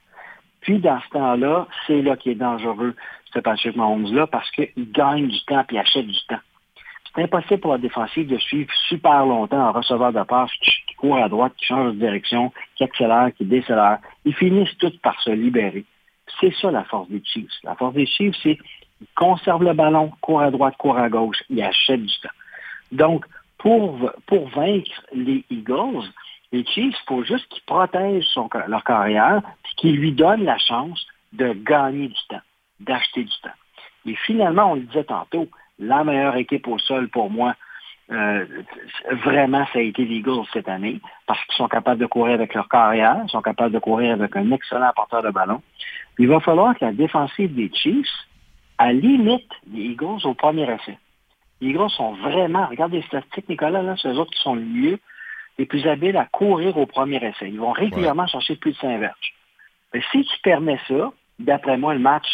[0.60, 2.94] Puis, dans ce temps-là, c'est là qui est dangereux,
[3.32, 6.40] ce Patrick Mahomes-là, parce qu'il gagne du temps et achète du temps.
[7.14, 11.18] C'est impossible pour la défensive de suivre super longtemps un receveur de passe qui, court
[11.18, 13.98] à droite, qui change de direction, qui accélère, qui décélère.
[14.24, 15.84] Ils finissent tous par se libérer.
[16.40, 17.50] C'est ça la force des Chiefs.
[17.64, 21.42] La force des Chiefs, c'est qu'ils conservent le ballon, court à droite, court à gauche,
[21.48, 22.28] ils achètent du temps.
[22.92, 23.24] Donc,
[23.58, 26.08] pour, pour vaincre les Eagles,
[26.52, 31.06] les Chiefs, il faut juste qu'ils protègent leur carrière, et qu'ils lui donnent la chance
[31.32, 32.40] de gagner du temps,
[32.80, 33.50] d'acheter du temps.
[34.06, 35.48] Et finalement, on le disait tantôt,
[35.78, 37.54] la meilleure équipe au sol pour moi,
[38.10, 38.46] euh,
[39.24, 42.54] vraiment, ça a été les Eagles cette année, parce qu'ils sont capables de courir avec
[42.54, 45.62] leur carrière, ils sont capables de courir avec un excellent porteur de ballon.
[46.18, 48.08] Il va falloir que la défensive des Chiefs,
[48.78, 50.98] à limite les Eagles au premier essai.
[51.60, 54.62] Les Eagles sont vraiment, regardez les statistiques, Nicolas, là, c'est eux autres qui sont le
[54.62, 54.98] mieux,
[55.58, 57.50] les plus habiles à courir au premier essai.
[57.50, 59.34] Ils vont régulièrement chercher plus de 5 verges.
[59.92, 62.26] Mais si tu permets ça, d'après moi, le match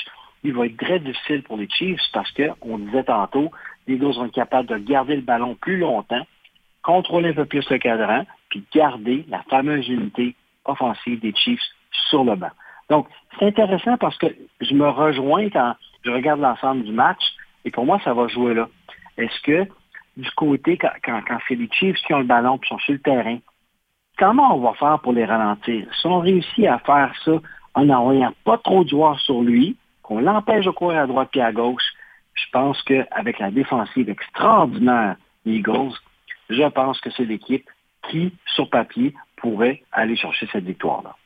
[0.45, 3.51] il va être très difficile pour les Chiefs parce qu'on disait tantôt,
[3.87, 6.25] les Eagles vont être capables de garder le ballon plus longtemps,
[6.83, 10.37] contrôler un peu plus le cadran, puis garder la fameuse unité
[10.67, 11.63] offensive des Chiefs
[12.11, 12.51] sur le banc.
[12.91, 14.27] Donc, c'est intéressant parce que
[14.61, 15.75] je me rejoins quand
[16.05, 17.23] je regarde l'ensemble du match,
[17.65, 18.69] et pour moi, ça va jouer là.
[19.17, 19.67] Est-ce que
[20.19, 22.99] du côté, quand, quand, c'est les Chiefs qui ont le ballon et sont sur le
[22.99, 23.39] terrain,
[24.19, 25.87] comment on va faire pour les ralentir?
[26.01, 27.41] Si on réussit à faire ça
[27.75, 29.77] en n'envoyant pas trop de joueurs sur lui,
[30.15, 31.83] qu'on l'empêche de courir à droite et à gauche,
[32.35, 35.95] je pense qu'avec la défensive extraordinaire des Eagles,
[36.51, 37.69] je pense que c'est l'équipe
[38.11, 41.17] qui, sur papier, pourrait aller chercher cette victoire-là.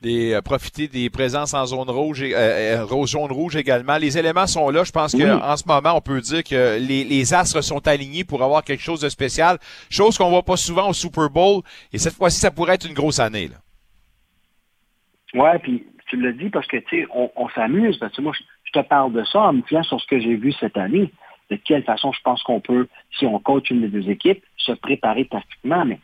[0.00, 3.96] Des, euh, profiter des présences en zone rouge, et euh, euh, zone rouge également.
[3.96, 4.84] Les éléments sont là.
[4.84, 8.44] Je pense qu'en ce moment, on peut dire que les, les, astres sont alignés pour
[8.44, 9.58] avoir quelque chose de spécial,
[9.90, 11.62] chose qu'on voit pas souvent au Super Bowl.
[11.92, 13.48] Et cette fois-ci, ça pourrait être une grosse année.
[13.48, 13.56] Là.
[15.34, 17.98] Ouais, puis tu l'as dit parce que, tu sais, on, s'amuse.
[17.98, 18.32] Parce que moi,
[18.64, 21.10] je, te parle de ça en me fiant sur ce que j'ai vu cette année.
[21.50, 22.88] De quelle façon je pense qu'on peut,
[23.18, 25.84] si on coach une des deux équipes, se préparer tactiquement.
[25.84, 25.98] Mais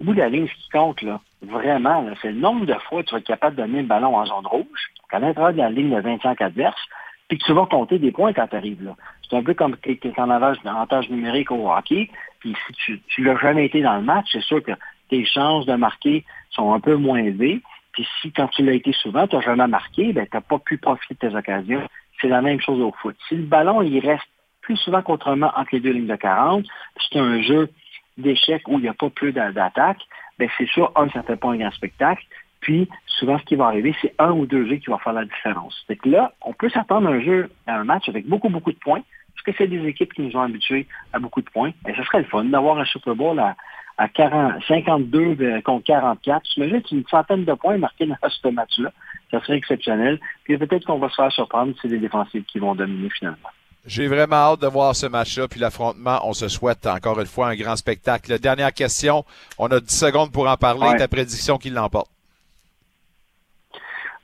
[0.00, 3.02] au bout de la ligne, ce qui compte, là, vraiment, c'est le nombre de fois
[3.02, 5.58] que tu vas être capable de donner le ballon en zone rouge, à l'intérieur de
[5.58, 6.86] la ligne de 25 adverses,
[7.28, 8.94] puis que tu vas compter des points quand tu arrives là.
[9.28, 13.22] C'est un peu comme quand tu en avantage numérique au hockey, puis si tu, tu
[13.22, 14.72] l'as jamais été dans le match, c'est sûr que
[15.08, 17.60] tes chances de marquer sont un peu moins élevées.
[18.00, 20.58] Puis si, quand tu l'as été souvent, tu n'as jamais marqué, ben, tu n'as pas
[20.58, 21.86] pu profiter de tes occasions.
[22.18, 23.14] C'est la même chose au foot.
[23.28, 24.24] Si le ballon, il reste
[24.62, 26.64] plus souvent qu'autrement entre les deux lignes de 40,
[26.98, 27.68] c'est un jeu
[28.16, 29.98] d'échecs où il n'y a pas plus d'attaque,
[30.38, 32.24] ben, c'est sûr, un, ça ne fait pas un grand spectacle.
[32.60, 35.26] Puis, souvent, ce qui va arriver, c'est un ou deux jeux qui vont faire la
[35.26, 35.84] différence.
[35.86, 38.78] Que là, on peut s'attendre à un jeu, à un match avec beaucoup, beaucoup de
[38.78, 39.02] points,
[39.34, 41.72] parce que c'est des équipes qui nous ont habitués à beaucoup de points.
[41.86, 43.56] Et ce serait le fun d'avoir un Super Bowl à,
[44.00, 46.42] à 40, 52 euh, contre 44.
[46.54, 48.90] J'imagine une centaine de points marqués dans ce match-là.
[49.30, 50.18] Ça serait exceptionnel.
[50.44, 53.50] Puis peut-être qu'on va se faire surprendre, c'est les défensives qui vont dominer finalement.
[53.84, 56.18] J'ai vraiment hâte de voir ce match-là, puis l'affrontement.
[56.24, 58.38] On se souhaite encore une fois un grand spectacle.
[58.38, 59.24] Dernière question.
[59.58, 60.88] On a 10 secondes pour en parler.
[60.88, 60.96] Ouais.
[60.96, 62.10] Ta prédiction qui l'emporte?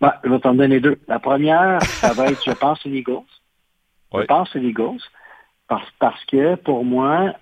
[0.00, 0.98] Ben, je vais t'en donner deux.
[1.06, 3.24] La première, ça va être, je pense, les Eagles.
[4.14, 5.00] Je pense les Eagles.
[5.68, 7.34] Parce, parce que, pour moi,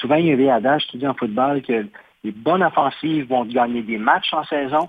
[0.00, 1.86] souvent, il y a des adages qui disent en football que
[2.24, 4.88] les bonnes offensives vont te gagner des matchs en saison,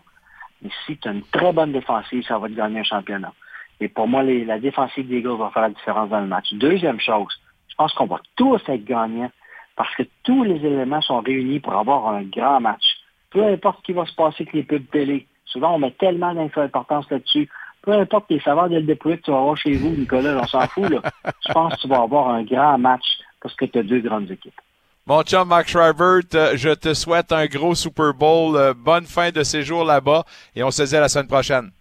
[0.62, 3.34] mais si tu as une très bonne défensive, ça va te gagner un championnat.
[3.80, 6.52] Et pour moi, les- la défensive des Eagles va faire la différence dans le match.
[6.54, 9.32] Deuxième chose, je pense qu'on va tous être gagnants
[9.76, 12.84] parce que tous les éléments sont réunis pour avoir un grand match.
[13.30, 15.28] Peu importe ce qui va se passer avec les pubs télé.
[15.46, 17.48] Souvent, on met tellement d'importance là-dessus.
[17.84, 20.48] Peu importe les saveurs de le dépouiller que tu vas avoir chez vous, Nicolas, on
[20.48, 20.90] s'en fout.
[20.90, 21.02] Là.
[21.48, 23.06] Je pense que tu vas avoir un grand match
[23.40, 24.60] parce que tu as deux grandes équipes.
[25.08, 28.58] Mon chum Mark Schreiber, euh, je te souhaite un gros Super Bowl.
[28.58, 31.72] euh, bonne fin de séjour là-bas et on se dit à la semaine prochaine.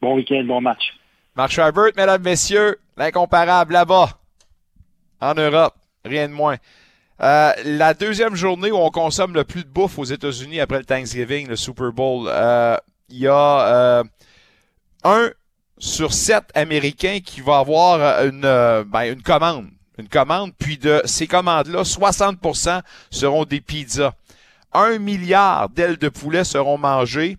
[0.00, 0.94] Bon week-end, bon match.
[1.36, 4.18] Mark Schreiber, mesdames, messieurs, l'incomparable là-bas,
[5.20, 5.74] en Europe,
[6.06, 6.56] rien de moins.
[7.20, 10.86] Euh, la deuxième journée où on consomme le plus de bouffe aux États-Unis après le
[10.86, 12.78] Thanksgiving, le Super Bowl, euh,
[13.10, 14.04] il y a euh,
[15.04, 15.30] un
[15.76, 19.68] sur sept Américains qui va avoir une, ben, une commande.
[19.98, 24.14] Une commande, puis de ces commandes-là, 60% seront des pizzas.
[24.72, 27.36] Un milliard d'ailes de poulet seront mangées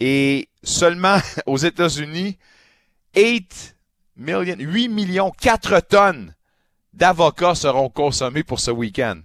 [0.00, 2.36] et seulement aux États-Unis,
[3.16, 3.76] 8
[4.16, 6.34] millions, 8 millions, 4 tonnes
[6.92, 9.20] d'avocats seront consommés pour ce week-end.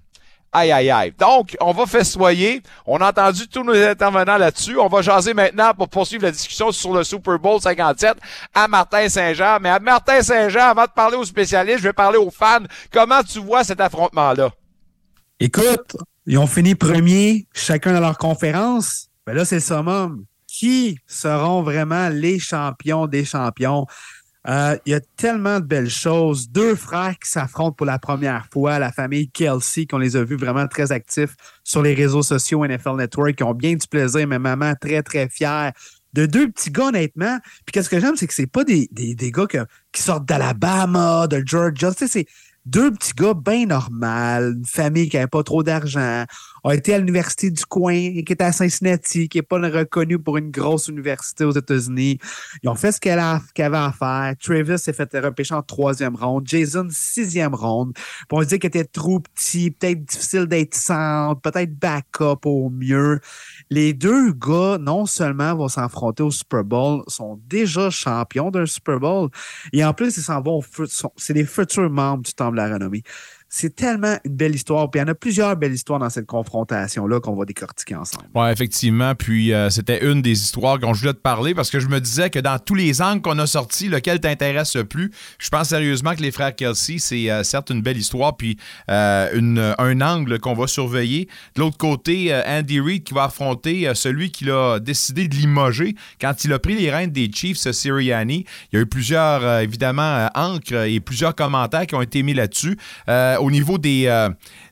[0.51, 1.13] Aïe, aïe, aïe.
[1.17, 2.63] Donc, on va festoyer.
[2.87, 4.77] On a entendu tous nos intervenants là-dessus.
[4.79, 8.17] On va jaser maintenant pour poursuivre la discussion sur le Super Bowl 57
[8.53, 9.59] à Martin Saint-Jean.
[9.61, 12.63] Mais à Martin Saint-Jean, avant de parler aux spécialistes, je vais parler aux fans.
[12.91, 14.49] Comment tu vois cet affrontement-là?
[15.39, 15.95] Écoute,
[16.25, 19.07] ils ont fini premier, chacun dans leur conférence.
[19.27, 20.25] Ben là, c'est le summum.
[20.47, 23.85] Qui seront vraiment les champions des champions?
[24.47, 26.49] Euh, Il y a tellement de belles choses.
[26.49, 30.37] Deux frères qui s'affrontent pour la première fois, la famille Kelsey, qu'on les a vus
[30.37, 34.39] vraiment très actifs sur les réseaux sociaux NFL Network, qui ont bien du plaisir, mais
[34.39, 35.73] maman très, très fière
[36.13, 37.37] de deux petits gars, honnêtement.
[37.65, 39.45] Puis qu'est-ce que j'aime, c'est que c'est pas des, des, des gars
[39.91, 41.93] qui sortent d'Alabama, de Georgia.
[41.93, 42.25] Tu sais,
[42.69, 46.25] deux petits gars bien normaux, une famille qui n'avait pas trop d'argent,
[46.63, 50.37] a été à l'université du coin, qui est à Cincinnati, qui n'est pas reconnue pour
[50.37, 52.19] une grosse université aux États-Unis.
[52.61, 54.33] Ils ont fait ce qu'elle avait à faire.
[54.41, 56.47] Travis s'est fait repêcher en troisième ronde.
[56.47, 57.93] Jason, sixième ronde.
[57.93, 62.69] Puis on se dit qu'il était trop petit, peut-être difficile d'être centre, peut-être backup au
[62.69, 63.19] mieux.
[63.71, 68.99] Les deux gars, non seulement vont s'affronter au Super Bowl, sont déjà champions d'un Super
[68.99, 69.29] Bowl,
[69.73, 70.61] et en plus, ils s'en vont,
[71.17, 73.03] c'est les futurs membres du Temple de la Renommée.
[73.51, 74.91] C'est tellement une belle histoire.
[74.91, 78.25] Puis il y en a plusieurs belles histoires dans cette confrontation-là qu'on va décortiquer ensemble.
[78.35, 79.15] Oui, effectivement.
[79.15, 81.99] Puis euh, c'était une des histoires dont je voulais te parler parce que je me
[81.99, 85.11] disais que dans tous les angles qu'on a sortis, lequel t'intéresse le plus?
[85.39, 88.57] Je pense sérieusement que les frères Kelsey, c'est euh, certes une belle histoire, puis
[88.91, 91.27] euh, un angle qu'on va surveiller.
[91.55, 96.43] De l'autre côté, Andy Reid qui va affronter celui qui a décidé de limoger quand
[96.43, 98.45] il a pris les rênes des Chiefs, Sirianni.
[98.71, 102.77] Il y a eu plusieurs, évidemment, encres et plusieurs commentaires qui ont été mis là-dessus.
[103.39, 104.29] Au niveau des, euh,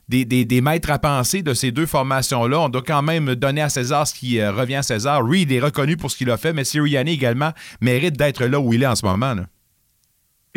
[0.08, 4.06] des, maîtres à penser de ces deux formations-là, on doit quand même donner à César
[4.06, 5.24] ce qui euh, revient à César.
[5.24, 8.72] Reed est reconnu pour ce qu'il a fait, mais Sirianni également mérite d'être là où
[8.72, 9.34] il est en ce moment.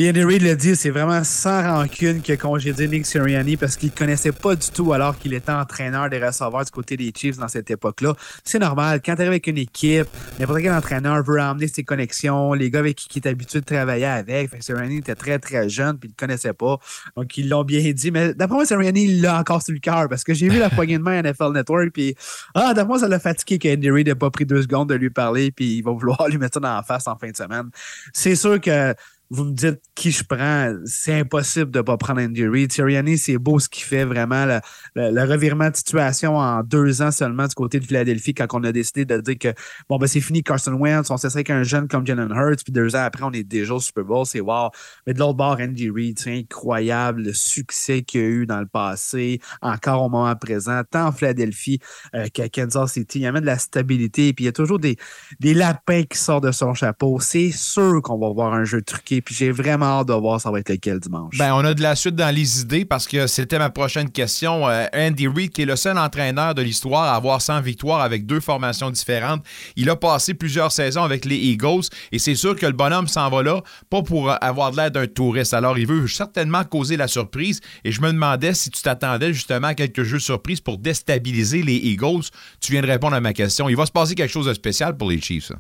[0.02, 3.91] Puis Andy Reid l'a dit, c'est vraiment sans rancune a congédié Nick Sirianni parce qu'il
[3.91, 7.38] ne connaissait pas du tout alors qu'il était entraîneur des receveurs du côté des Chiefs
[7.38, 8.16] dans cette époque-là.
[8.43, 8.99] C'est normal.
[9.06, 10.08] Quand tu arrives avec une équipe,
[10.39, 13.66] n'importe quel entraîneur veut amener ses connexions, les gars avec qui il est habitué de
[13.66, 14.49] travailler avec.
[14.49, 16.80] Fait que Sirianni était très, très jeune puis il ne connaissait pas.
[17.16, 18.10] Donc, ils l'ont bien dit.
[18.10, 20.70] Mais d'après moi, Sirianni, il l'a encore sur le cœur parce que j'ai vu la
[20.72, 22.16] poignée de main à NFL Network puis
[22.56, 25.12] ah, d'après moi, ça l'a fatigué qu'Andy Reid n'ait pas pris deux secondes de lui
[25.12, 27.70] parler puis il va vouloir lui mettre ça dans la face en fin de semaine.
[28.14, 28.95] C'est sûr que
[29.32, 32.72] vous me dites qui je prends, c'est impossible de ne pas prendre Andy Reid.
[32.72, 34.60] Sirianni, c'est beau ce qu'il fait, vraiment, le,
[34.96, 38.74] le- revirement de situation en deux ans seulement du côté de Philadelphie, quand on a
[38.74, 39.54] décidé de dire que,
[39.88, 42.74] bon, ben c'est fini Carson Wentz, on s'essaie avec un jeune comme Jalen Hurts, puis
[42.74, 44.70] deux ans après, on est déjà au Super Bowl, c'est wow.
[45.08, 48.68] Mais de l'autre bord, Andy Reid, c'est incroyable le succès qu'il a eu dans le
[48.68, 51.80] passé, encore au moment présent, tant en Philadelphie
[52.16, 53.20] euh, qu'à Kansas City.
[53.20, 54.98] Il y a même de la stabilité, puis il y a toujours des,
[55.40, 57.20] des lapins qui sortent de son chapeau.
[57.22, 60.51] C'est sûr qu'on va voir un jeu truqué puis j'ai vraiment hâte de voir ça
[60.51, 61.38] va être lequel dimanche.
[61.38, 64.67] Ben, on a de la suite dans les idées parce que c'était ma prochaine question.
[64.67, 68.26] Euh, Andy Reid, qui est le seul entraîneur de l'histoire à avoir 100 victoires avec
[68.26, 69.43] deux formations différentes,
[69.76, 73.30] il a passé plusieurs saisons avec les Eagles et c'est sûr que le bonhomme s'en
[73.30, 75.53] va là, pas pour avoir de l'air d'un touriste.
[75.53, 79.67] Alors, il veut certainement causer la surprise et je me demandais si tu t'attendais justement
[79.67, 82.24] à quelques jeux surprises pour déstabiliser les Eagles.
[82.59, 83.69] Tu viens de répondre à ma question.
[83.69, 85.45] Il va se passer quelque chose de spécial pour les Chiefs.
[85.45, 85.55] ça.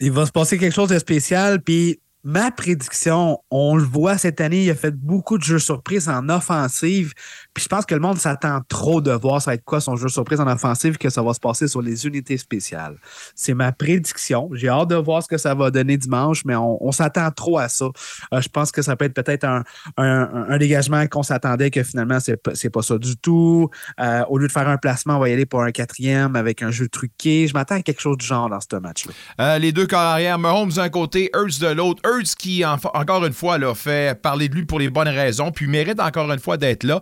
[0.00, 1.60] il va se passer quelque chose de spécial.
[1.62, 6.08] Puis ma prédiction, on le voit cette année, il a fait beaucoup de jeux surprises
[6.08, 7.12] en offensive.
[7.58, 9.96] Puis je pense que le monde s'attend trop de voir ça va être quoi son
[9.96, 12.96] jeu surprise en offensive que ça va se passer sur les unités spéciales.
[13.34, 14.48] C'est ma prédiction.
[14.52, 17.68] J'ai hâte de voir ce que ça va donner dimanche, mais on, s'attend trop à
[17.68, 17.86] ça.
[18.32, 19.64] Euh, je pense que ça peut être peut-être un,
[19.96, 23.70] un- dégagement qu'on s'attendait que finalement, c'est c'est pas ça du tout.
[23.98, 26.62] Euh, au lieu de faire un placement, on va y aller pour un quatrième avec
[26.62, 27.48] un jeu truqué.
[27.48, 29.12] Je m'attends à quelque chose du genre dans ce match-là.
[29.40, 32.02] Euh, les deux corps arrière, Mahomes d'un côté, Hurts de l'autre.
[32.08, 35.50] Hurts qui, en- encore une fois, là, fait parler de lui pour les bonnes raisons,
[35.50, 37.00] puis mérite encore une fois d'être là.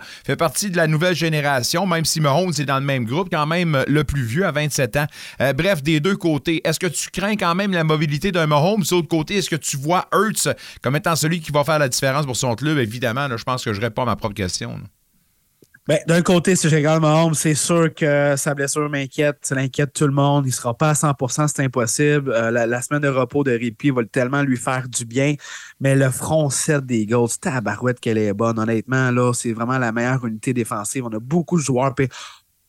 [0.48, 4.04] De la nouvelle génération, même si Mahomes est dans le même groupe, quand même le
[4.04, 5.06] plus vieux à 27 ans.
[5.40, 8.82] Euh, bref, des deux côtés, est-ce que tu crains quand même la mobilité d'un Mahomes?
[8.82, 10.48] De l'autre côté, est-ce que tu vois Hurts
[10.82, 12.78] comme étant celui qui va faire la différence pour son club?
[12.78, 14.80] Évidemment, je pense que je réponds à ma propre question.
[15.88, 19.38] Ben, d'un côté, si j'ai regarde Mahomes, c'est sûr que sa blessure m'inquiète.
[19.42, 20.44] Ça l'inquiète tout le monde.
[20.44, 22.32] Il ne sera pas à 100% c'est impossible.
[22.32, 25.34] Euh, la, la semaine de repos de répit va tellement lui faire du bien.
[25.78, 28.58] Mais le front 7 des Eagles, tabarouette qu'elle est bonne.
[28.58, 31.04] Honnêtement, là, c'est vraiment la meilleure unité défensive.
[31.04, 31.94] On a beaucoup de joueurs.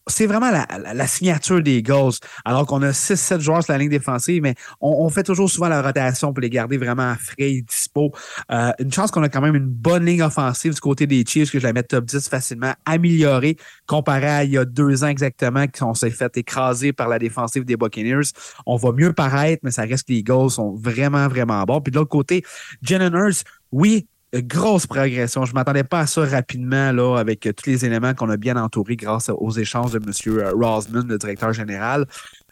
[0.08, 2.14] C'est vraiment la, signature des Eagles.
[2.46, 5.82] Alors qu'on a 6-7 joueurs sur la ligne défensive, mais on, fait toujours souvent la
[5.82, 8.12] rotation pour les garder vraiment frais et dispo.
[8.52, 11.52] Euh, une chance qu'on a quand même une bonne ligne offensive du côté des Chiefs,
[11.52, 15.08] que je la mets top 10 facilement améliorée comparé à il y a deux ans
[15.08, 18.32] exactement, qu'on s'est fait écraser par la défensive des Buccaneers.
[18.66, 21.82] On va mieux paraître, mais ça reste que les Eagles sont vraiment, vraiment bons.
[21.82, 22.44] Puis de l'autre côté,
[22.82, 25.46] Jalen Hurts, oui, grosse progression.
[25.46, 28.38] Je ne m'attendais pas à ça rapidement là, avec euh, tous les éléments qu'on a
[28.38, 30.12] bien entourés grâce aux échanges de M.
[30.28, 32.06] euh, Rosman, le directeur général.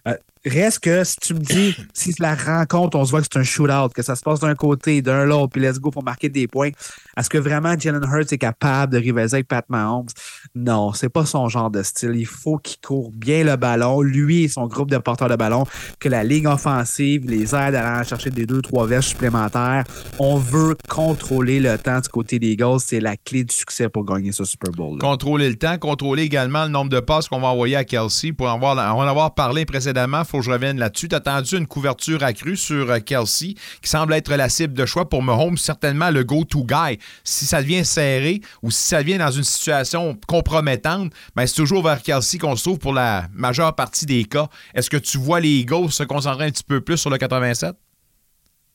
[0.08, 0.16] Euh,
[0.46, 3.44] reste que si tu me dis, si la rencontre, on se voit que c'est un
[3.44, 6.48] shootout, que ça se passe d'un côté, d'un l'autre, puis let's go pour marquer des
[6.48, 6.72] points,
[7.18, 10.08] est-ce que vraiment Jalen Hurts est capable de rivaliser avec Pat Mahomes?
[10.54, 12.14] Non, c'est pas son genre de style.
[12.16, 15.66] Il faut qu'il court bien le ballon, lui et son groupe de porteurs de ballon,
[16.00, 19.84] que la ligue offensive les aide à aller chercher des deux, trois verges supplémentaires.
[20.20, 22.80] On veut contrôler le temps du côté des Eagles.
[22.80, 25.00] C'est la clé du succès pour gagner ce Super Bowl.
[25.00, 28.34] Contrôler le temps, contrôler également le nombre de passes qu'on va envoyer à Kelsey.
[28.34, 31.08] Pour en, avoir, en avoir parlé précédemment, il je revienne là-dessus.
[31.08, 34.86] Tu as attendu une couverture accrue sur euh, Kelsey, qui semble être la cible de
[34.86, 37.00] choix pour Mahomes, certainement le go-to guy.
[37.24, 41.84] Si ça devient serré ou si ça devient dans une situation compromettante, ben, c'est toujours
[41.84, 44.48] vers Kelsey qu'on se trouve pour la majeure partie des cas.
[44.74, 47.76] Est-ce que tu vois les Eagles se concentrer un petit peu plus sur le 87?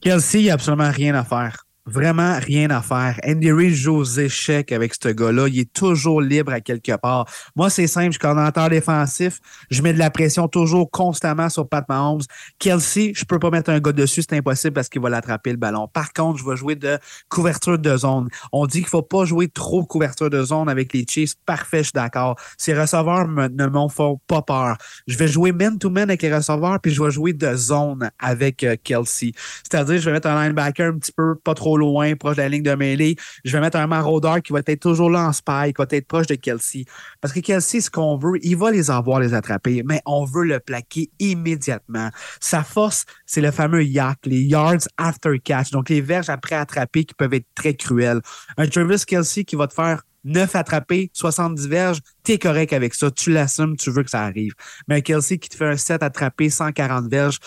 [0.00, 1.64] Kelsey, il n'y a absolument rien à faire.
[1.92, 3.18] Vraiment rien à faire.
[3.26, 5.48] Andy Reid joue aux échecs avec ce gars-là.
[5.48, 7.26] Il est toujours libre à quelque part.
[7.56, 8.06] Moi, c'est simple.
[8.06, 9.40] Je suis coordonnateur défensif.
[9.70, 12.22] Je mets de la pression toujours constamment sur Pat Mahomes.
[12.60, 14.22] Kelsey, je peux pas mettre un gars dessus.
[14.22, 15.88] C'est impossible parce qu'il va l'attraper le ballon.
[15.88, 16.96] Par contre, je vais jouer de
[17.28, 18.28] couverture de zone.
[18.52, 21.34] On dit qu'il faut pas jouer trop de couverture de zone avec les Chiefs.
[21.44, 22.36] Parfait, je suis d'accord.
[22.56, 24.76] Ces receveurs ne m'en font pas peur.
[25.08, 28.76] Je vais jouer man-to-man avec les receveurs puis je vais jouer de zone avec euh,
[28.80, 29.32] Kelsey.
[29.68, 32.48] C'est-à-dire, je vais mettre un linebacker un petit peu pas trop loin, proche de la
[32.48, 33.16] ligne de mêlée.
[33.44, 36.06] Je vais mettre un maraudeur qui va être toujours là en spy, qui va être
[36.06, 36.84] proche de Kelsey.
[37.20, 40.44] Parce que Kelsey, ce qu'on veut, il va les avoir, les attraper, mais on veut
[40.44, 42.10] le plaquer immédiatement.
[42.40, 47.04] Sa force, c'est le fameux yak, les yards after catch, donc les verges après attraper
[47.04, 48.20] qui peuvent être très cruelles.
[48.56, 53.10] Un Travis Kelsey qui va te faire 9 attrapés, 70 verges, t'es correct avec ça,
[53.10, 54.52] tu l'assumes, tu veux que ça arrive.
[54.86, 57.38] Mais un Kelsey qui te fait un 7 attrapés, 140 verges,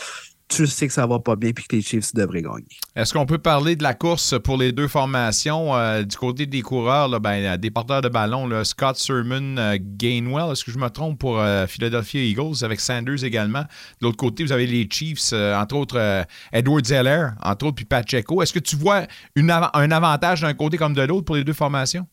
[0.56, 2.66] tu sais que ça va pas bien puis que les Chiefs devraient gagner.
[2.96, 5.76] Est-ce qu'on peut parler de la course pour les deux formations?
[5.76, 10.64] Euh, du côté des coureurs, ben, des porteurs de ballon, Scott Sermon, euh, Gainwell, est-ce
[10.64, 13.62] que je me trompe pour euh, Philadelphia Eagles avec Sanders également?
[14.02, 18.42] De l'autre côté, vous avez les Chiefs, entre autres Edward Zeller, entre autres, puis Pacheco.
[18.42, 19.04] Est-ce que tu vois
[19.36, 22.06] un avantage d'un côté comme de l'autre pour les deux formations?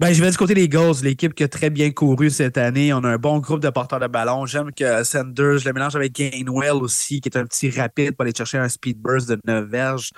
[0.00, 2.90] Ben, je vais du côté des Eagles, l'équipe qui a très bien couru cette année.
[2.94, 4.46] On a un bon groupe de porteurs de ballon.
[4.46, 8.22] J'aime que Sanders, je le mélange avec Gainwell aussi, qui est un petit rapide pour
[8.22, 10.08] aller chercher un speed burst de 9 verges.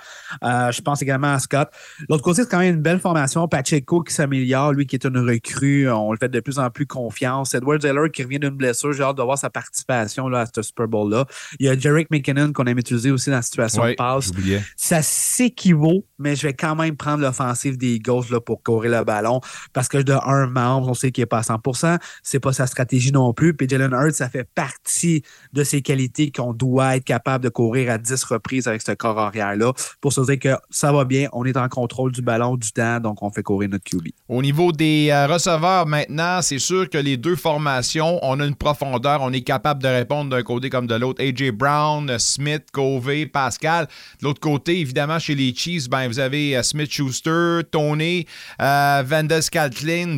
[0.41, 1.67] Euh, je pense également à Scott.
[2.07, 3.45] L'autre côté, c'est quand même une belle formation.
[3.49, 5.91] Pacheco qui s'améliore, lui qui est une recrue.
[5.91, 7.53] On le fait de plus en plus confiance.
[7.53, 8.93] Edward Zeller qui revient d'une blessure.
[8.93, 11.25] J'ai hâte de voir sa participation là, à ce Super Bowl-là.
[11.59, 14.31] Il y a Jarek McKinnon qu'on aime utiliser aussi dans la situation Ouais, de passe.
[14.77, 19.03] Ça s'équivaut, mais je vais quand même prendre l'offensive des Eagles là, pour courir le
[19.03, 19.41] ballon.
[19.73, 22.67] Parce que de un, Mahomes, on sait qu'il n'est pas à 100% c'est pas sa
[22.67, 23.53] stratégie non plus.
[23.53, 27.91] Puis Jalen Hurts, ça fait partie de ses qualités qu'on doit être capable de courir
[27.91, 31.45] à 10 reprises avec ce corps arrière-là pour se dire que ça va bien, on
[31.45, 34.09] est en contrôle du ballon, du temps, donc on fait courir notre QB.
[34.29, 38.55] Au niveau des euh, receveurs maintenant, c'est sûr que les deux formations, on a une
[38.55, 41.23] profondeur, on est capable de répondre d'un côté comme de l'autre.
[41.23, 41.51] A.J.
[41.51, 43.87] Brown, Smith, Covey, Pascal.
[44.19, 48.25] De l'autre côté, évidemment, chez les Chiefs, ben, vous avez euh, Smith Schuster, Tony,
[48.61, 49.03] euh,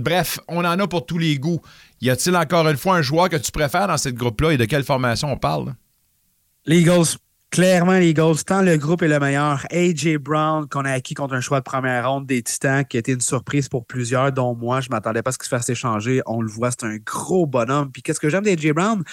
[0.01, 1.61] Bref, on en a pour tous les goûts.
[2.01, 4.65] Y a-t-il encore une fois un joueur que tu préfères dans cette groupe-là et de
[4.65, 5.73] quelle formation on parle?
[6.65, 7.17] Les Eagles
[7.55, 9.65] Clairement, les Eagles, tant le groupe est le meilleur.
[9.71, 10.17] A.J.
[10.17, 13.13] Brown, qu'on a acquis contre un choix de première ronde des Titans, qui a été
[13.13, 14.81] une surprise pour plusieurs, dont moi.
[14.81, 16.21] Je ne m'attendais pas à ce qu'il se fasse échanger.
[16.25, 17.91] On le voit, c'est un gros bonhomme.
[17.93, 18.73] Puis qu'est-ce que j'aime d'A.J.
[18.73, 19.03] Brown?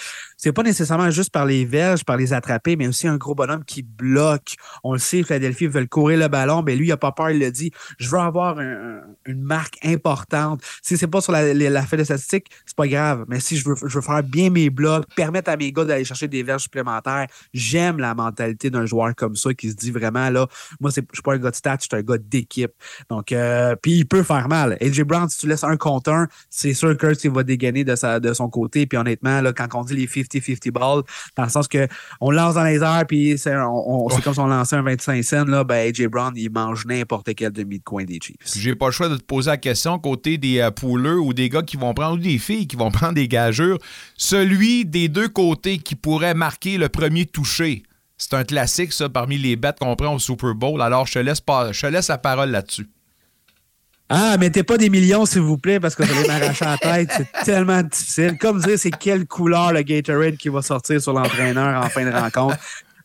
[0.43, 3.63] C'est pas nécessairement juste par les verges, par les attraper, mais aussi un gros bonhomme
[3.63, 4.55] qui bloque.
[4.83, 7.39] On le sait, Philadelphie veut courir le ballon, mais lui, il n'a pas peur, il
[7.39, 7.71] le dit.
[7.97, 10.61] Je veux avoir une marque importante.
[10.81, 13.23] Si c'est pas sur la, la, feuille de statistique, c'est pas grave.
[13.29, 16.03] Mais si je veux, je veux faire bien mes blocs, permettre à mes gars d'aller
[16.03, 20.29] chercher des verges supplémentaires, j'aime la mentalité d'un joueur comme ça qui se dit vraiment
[20.29, 20.47] là,
[20.81, 22.73] moi, je suis pas un gars de stats, je suis un gars d'équipe.
[23.09, 24.77] Donc, euh, puis il peut faire mal.
[24.81, 27.95] AJ Brown, si tu laisses un contre un, c'est sûr que il va dégainer de,
[27.95, 28.85] sa, de son côté.
[28.87, 30.07] Puis honnêtement, là, quand on dit les
[30.39, 31.03] 50-50 balls,
[31.35, 31.87] dans le sens que
[32.21, 33.53] on lance dans les airs, puis c'est
[34.23, 37.51] comme si on lançait un 25 cents, là, ben AJ Brown, il mange n'importe quel
[37.51, 38.37] demi de coin des Chiefs.
[38.55, 41.49] J'ai pas le choix de te poser la question côté des euh, pouleux ou des
[41.49, 43.77] gars qui vont prendre, ou des filles qui vont prendre des gageurs.
[44.15, 47.83] Celui des deux côtés qui pourrait marquer le premier touché.
[48.17, 50.81] C'est un classique, ça, parmi les bêtes qu'on prend au Super Bowl.
[50.81, 52.87] Alors, je te laisse, pas, je te laisse la parole là-dessus.
[54.15, 57.09] Ah, mettez pas des millions, s'il vous plaît, parce que vous allez m'arracher la tête.
[57.17, 58.37] C'est tellement difficile.
[58.37, 62.11] Comme dire, c'est quelle couleur le Gatorade qui va sortir sur l'entraîneur en fin de
[62.11, 62.55] rencontre.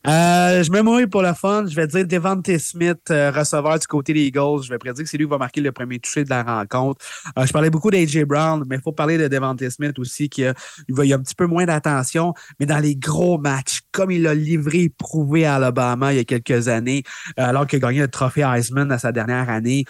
[0.07, 1.67] Euh, je me mouille pour le fun.
[1.67, 4.63] Je vais dire Devante Smith, euh, receveur du côté des Eagles.
[4.63, 7.05] Je vais prédire que c'est lui qui va marquer le premier toucher de la rencontre.
[7.37, 10.43] Euh, je parlais beaucoup d'AJ Brown, mais il faut parler de Devante Smith aussi, qui
[10.43, 14.23] il, va, a un petit peu moins d'attention, mais dans les gros matchs, comme il
[14.23, 17.03] l'a livré, prouvé à Alabama il y a quelques années,
[17.37, 19.85] alors qu'il a gagné le trophée Heisman à sa dernière année,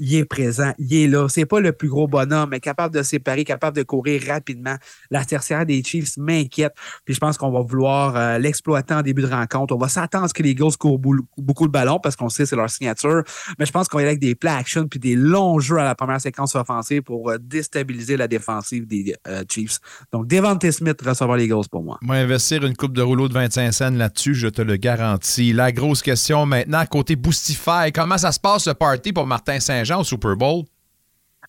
[0.00, 1.28] il est présent, il est là.
[1.28, 4.76] C'est pas le plus gros bonhomme, mais capable de séparer, capable de courir rapidement.
[5.10, 9.28] La tertiaire des Chiefs m'inquiète, puis je pense qu'on va vouloir l'exploiter en début de
[9.28, 12.28] rencontre on va s'attendre à ce que les Eagles courent beaucoup le ballon parce qu'on
[12.28, 13.22] sait que c'est leur signature.
[13.58, 15.78] Mais je pense qu'on va y aller avec des play action puis des longs jeux
[15.78, 19.78] à la première séquence offensive pour euh, déstabiliser la défensive des euh, Chiefs.
[20.12, 21.98] Donc, Devante Smith recevoir les Eagles pour moi.
[22.02, 25.52] Moi, investir une coupe de rouleau de 25 cents là-dessus, je te le garantis.
[25.52, 30.00] La grosse question maintenant, côté Boostify, comment ça se passe le party pour Martin Saint-Jean
[30.00, 30.64] au Super Bowl?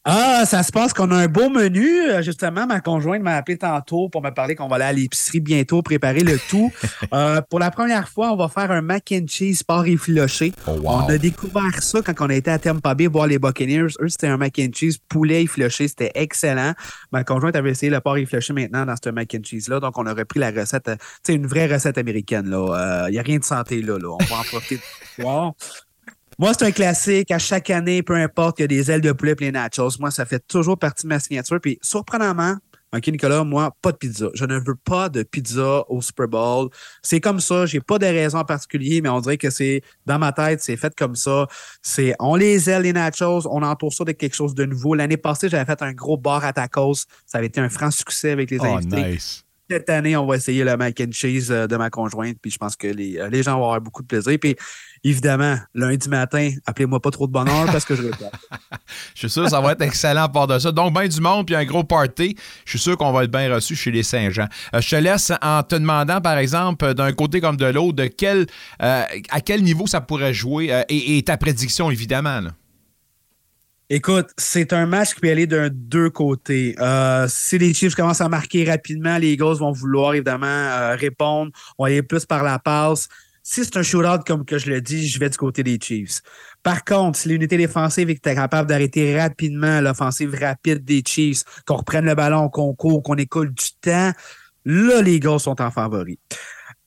[0.09, 1.85] Ah, ça se passe qu'on a un beau menu.
[1.85, 5.41] Euh, justement, ma conjointe m'a appelé tantôt pour me parler qu'on va aller à l'épicerie
[5.41, 6.71] bientôt préparer le tout.
[7.13, 10.51] Euh, pour la première fois, on va faire un mac and cheese pas effiloché.
[10.67, 13.93] Oh, on a découvert ça quand on a été à Tampa Bay voir les Buccaneers.
[14.01, 15.87] Eux, c'était un mac and cheese poulet effiloché.
[15.87, 16.73] C'était excellent.
[17.11, 19.79] Ma conjointe avait essayé le porc effiloché maintenant dans ce mac and cheese-là.
[19.79, 22.45] Donc, on a repris la recette, euh, tu sais, une vraie recette américaine.
[22.47, 24.09] Il n'y a rien de santé là, là.
[24.09, 24.81] On va en profiter.
[25.19, 25.55] Wow.
[26.39, 27.31] Moi, c'est un classique.
[27.31, 29.97] À chaque année, peu importe, il y a des ailes de poulet et les nachos.
[29.99, 31.59] Moi, ça fait toujours partie de ma signature.
[31.59, 32.57] Puis, surprenamment,
[32.95, 34.29] OK, Nicolas, moi, pas de pizza.
[34.33, 36.69] Je ne veux pas de pizza au Super Bowl.
[37.01, 37.65] C'est comme ça.
[37.65, 40.77] J'ai pas de raison en particulier, mais on dirait que c'est dans ma tête, c'est
[40.77, 41.47] fait comme ça.
[41.81, 44.93] C'est on les aile, les nachos, on entoure ça de quelque chose de nouveau.
[44.93, 47.05] L'année passée, j'avais fait un gros bar à tacos.
[47.25, 49.17] Ça avait été un franc succès avec les oh, invités.
[49.69, 52.57] Cette année, on va essayer le mac and cheese euh, de ma conjointe, puis je
[52.57, 54.37] pense que les, euh, les gens vont avoir beaucoup de plaisir.
[54.39, 54.55] Puis
[55.03, 58.11] évidemment, lundi matin, appelez-moi pas trop de bonheur parce que je vais
[59.13, 60.71] Je suis sûr que ça va être excellent à part de ça.
[60.71, 62.37] Donc, bien du monde, puis un gros party.
[62.63, 64.47] Je suis sûr qu'on va être bien reçu chez les Saint-Jean.
[64.73, 68.07] Euh, je te laisse en te demandant, par exemple, d'un côté comme de l'autre, de
[68.07, 68.45] quel,
[68.79, 72.41] à quel niveau ça pourrait jouer et, ta prédiction, évidemment.
[73.89, 76.75] Écoute, c'est un match qui peut aller d'un deux côtés.
[77.29, 81.51] si les Chiefs commencent à marquer rapidement, les Eagles vont vouloir évidemment répondre.
[81.77, 83.07] On va aller plus par la passe.
[83.43, 86.19] Si c'est un shootout comme que je le dis, je vais du côté des Chiefs.
[86.63, 92.03] Par contre, si l'unité défensive est capable d'arrêter rapidement l'offensive rapide des Chiefs, qu'on reprenne
[92.03, 94.11] le ballon, qu'on court, qu'on écoule du temps,
[94.65, 96.19] là, les gars sont en favori.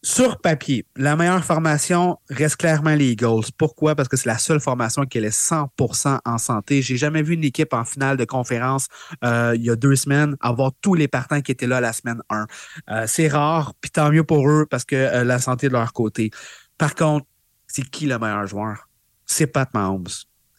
[0.02, 3.44] Sur papier, la meilleure formation reste clairement les Eagles.
[3.58, 3.94] Pourquoi?
[3.94, 6.80] Parce que c'est la seule formation qui est 100% en santé.
[6.80, 8.88] J'ai jamais vu une équipe en finale de conférence
[9.24, 12.22] euh, il y a deux semaines avoir tous les partants qui étaient là la semaine
[12.30, 12.46] 1.
[12.88, 15.92] Euh, c'est rare, puis tant mieux pour eux parce que euh, la santé de leur
[15.92, 16.30] côté.
[16.78, 17.26] Par contre,
[17.66, 18.88] c'est qui le meilleur joueur?
[19.26, 20.08] C'est Pat Mahomes.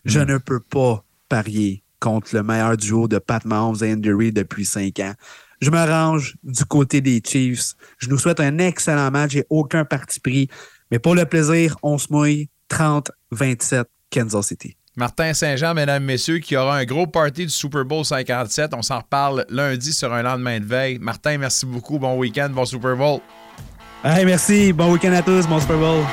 [0.05, 0.25] Je hmm.
[0.25, 4.65] ne peux pas parier contre le meilleur duo de Pat Mahomes et Andy Reid depuis
[4.65, 5.13] cinq ans.
[5.61, 7.73] Je me range du côté des Chiefs.
[7.99, 9.31] Je nous souhaite un excellent match.
[9.31, 10.49] J'ai aucun parti pris.
[10.89, 14.75] Mais pour le plaisir, on se mouille 30-27 Kansas City.
[14.97, 18.73] Martin Saint-Jean, mesdames, messieurs, qui aura un gros party du Super Bowl 57.
[18.73, 20.99] On s'en reparle lundi sur un lendemain de veille.
[20.99, 21.97] Martin, merci beaucoup.
[21.97, 23.21] Bon week-end, bon Super Bowl.
[24.03, 24.73] Hey, merci.
[24.73, 25.47] Bon week-end à tous.
[25.47, 26.03] Bon Super Bowl.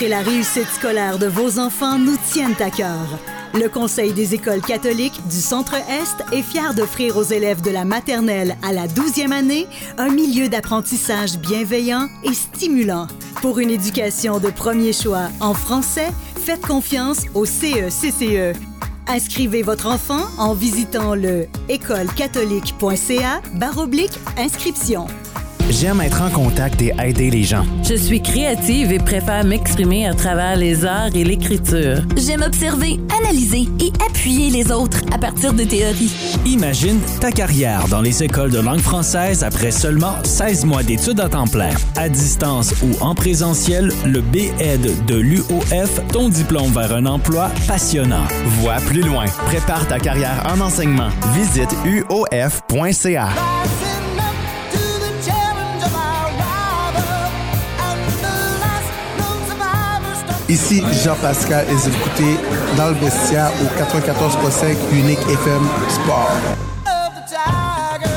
[0.00, 3.18] Et la réussite scolaire de vos enfants nous tiennent à cœur.
[3.54, 8.56] Le Conseil des écoles catholiques du Centre-Est est fier d'offrir aux élèves de la maternelle
[8.62, 9.66] à la 12e année
[9.96, 13.06] un milieu d'apprentissage bienveillant et stimulant.
[13.40, 18.58] Pour une éducation de premier choix en français, faites confiance au E CECCE.
[19.06, 25.06] Inscrivez votre enfant en visitant le écolecatholique.ca baroblique inscription.
[25.70, 27.64] J'aime être en contact et aider les gens.
[27.82, 31.98] Je suis créative et préfère m'exprimer à travers les arts et l'écriture.
[32.16, 36.12] J'aime observer, analyser et appuyer les autres à partir de théories.
[36.46, 41.28] Imagine ta carrière dans les écoles de langue française après seulement 16 mois d'études à
[41.28, 41.70] temps plein.
[41.96, 48.24] À distance ou en présentiel, le B-Ed de l'UOF, ton diplôme vers un emploi passionnant.
[48.60, 49.26] Vois plus loin.
[49.46, 51.10] Prépare ta carrière en enseignement.
[51.34, 53.28] Visite uof.ca.
[60.48, 62.36] Ici Jean-Pascal et vous écoutez
[62.76, 66.32] dans le vestiaire au 94.5 Unique FM Sport.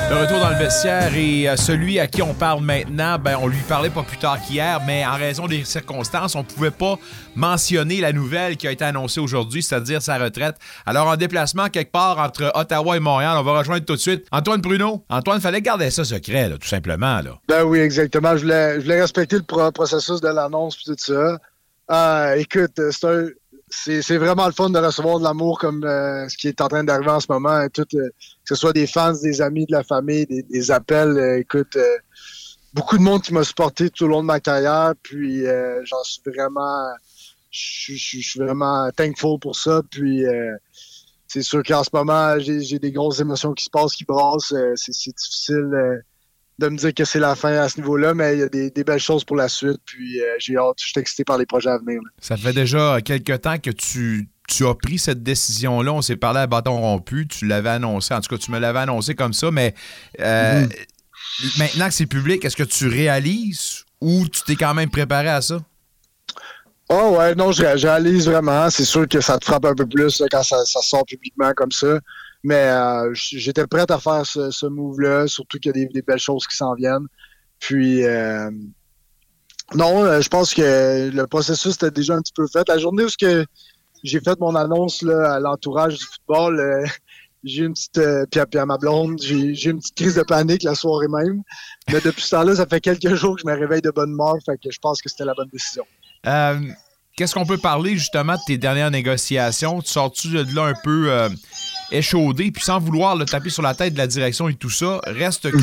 [0.09, 3.47] Le retour dans le vestiaire et euh, celui à qui on parle maintenant, ben, on
[3.47, 6.97] lui parlait pas plus tard qu'hier, mais en raison des circonstances, on pouvait pas
[7.35, 10.57] mentionner la nouvelle qui a été annoncée aujourd'hui, c'est-à-dire sa retraite.
[10.85, 14.25] Alors, en déplacement quelque part entre Ottawa et Montréal, on va rejoindre tout de suite
[14.33, 15.05] Antoine Bruno.
[15.09, 17.21] Antoine, fallait garder ça secret, là, tout simplement.
[17.21, 17.39] Là.
[17.47, 18.35] Ben oui, exactement.
[18.35, 21.37] Je voulais, je voulais respecter le pro- processus de l'annonce et tout ça.
[21.93, 23.27] Ah, écoute, c'est un-
[23.69, 26.83] c'est vraiment le fun de recevoir de l'amour comme euh, ce qui est en train
[26.85, 27.67] d'arriver en ce moment.
[27.73, 28.13] Tout, euh, que
[28.45, 31.17] ce soit des fans, des amis, de la famille, des, appels.
[31.17, 31.97] euh, écoute, euh,
[32.73, 34.93] beaucoup de monde qui m'a supporté tout au long de ma carrière.
[35.03, 36.87] Puis euh, j'en suis vraiment,
[37.51, 39.81] je suis- vraiment thankful pour ça.
[39.91, 40.55] Puis euh,
[41.27, 44.53] c'est sûr qu'en ce moment, j'ai des grosses émotions qui se passent, qui brassent.
[44.53, 46.01] Euh, c'est difficile.
[46.61, 48.69] De me dire que c'est la fin à ce niveau-là, mais il y a des,
[48.69, 49.79] des belles choses pour la suite.
[49.85, 51.99] Puis euh, j'ai hâte, je suis excité par les projets à venir.
[52.01, 52.09] là.
[52.21, 55.91] Ça fait déjà quelques temps que tu, tu as pris cette décision-là.
[55.91, 57.27] On s'est parlé à bâton rompu.
[57.27, 58.13] Tu l'avais annoncé.
[58.13, 59.51] En tout cas, tu me l'avais annoncé comme ça.
[59.51, 59.73] Mais
[60.19, 60.65] euh,
[61.57, 65.41] maintenant que c'est public, est-ce que tu réalises ou tu t'es quand même préparé à
[65.41, 65.59] ça?
[66.89, 68.69] Oh ouais, non, je, je réalise vraiment.
[68.69, 71.53] C'est sûr que ça te frappe un peu plus là, quand ça, ça sort publiquement
[71.55, 71.99] comme ça.
[72.43, 76.47] Mais euh, j'étais prêt à faire ce, move-là, surtout qu'il y a des, belles choses
[76.47, 77.07] qui s'en viennent.
[77.59, 78.49] Puis euh,
[79.75, 82.67] non, euh, je pense que le processus était déjà un petit peu fait.
[82.67, 83.09] La journée où
[84.03, 86.85] j'ai fait mon annonce là, à l'entourage du football,
[87.43, 90.63] j'ai une petite puis, à, puis à ma blonde, j'ai une petite crise de panique
[90.63, 91.43] la soirée même.
[91.91, 94.35] Mais depuis ce temps-là, ça fait quelques jours que je me réveille de bonne humeur,
[94.43, 95.85] fait que je pense que c'était la bonne décision.
[97.17, 99.81] Qu'est-ce qu'on peut parler justement de tes dernières négociations?
[99.81, 101.29] Tu sors-tu de là un peu
[101.91, 104.99] échaudé, puis sans vouloir le taper sur la tête de la direction et tout ça,
[105.05, 105.57] reste que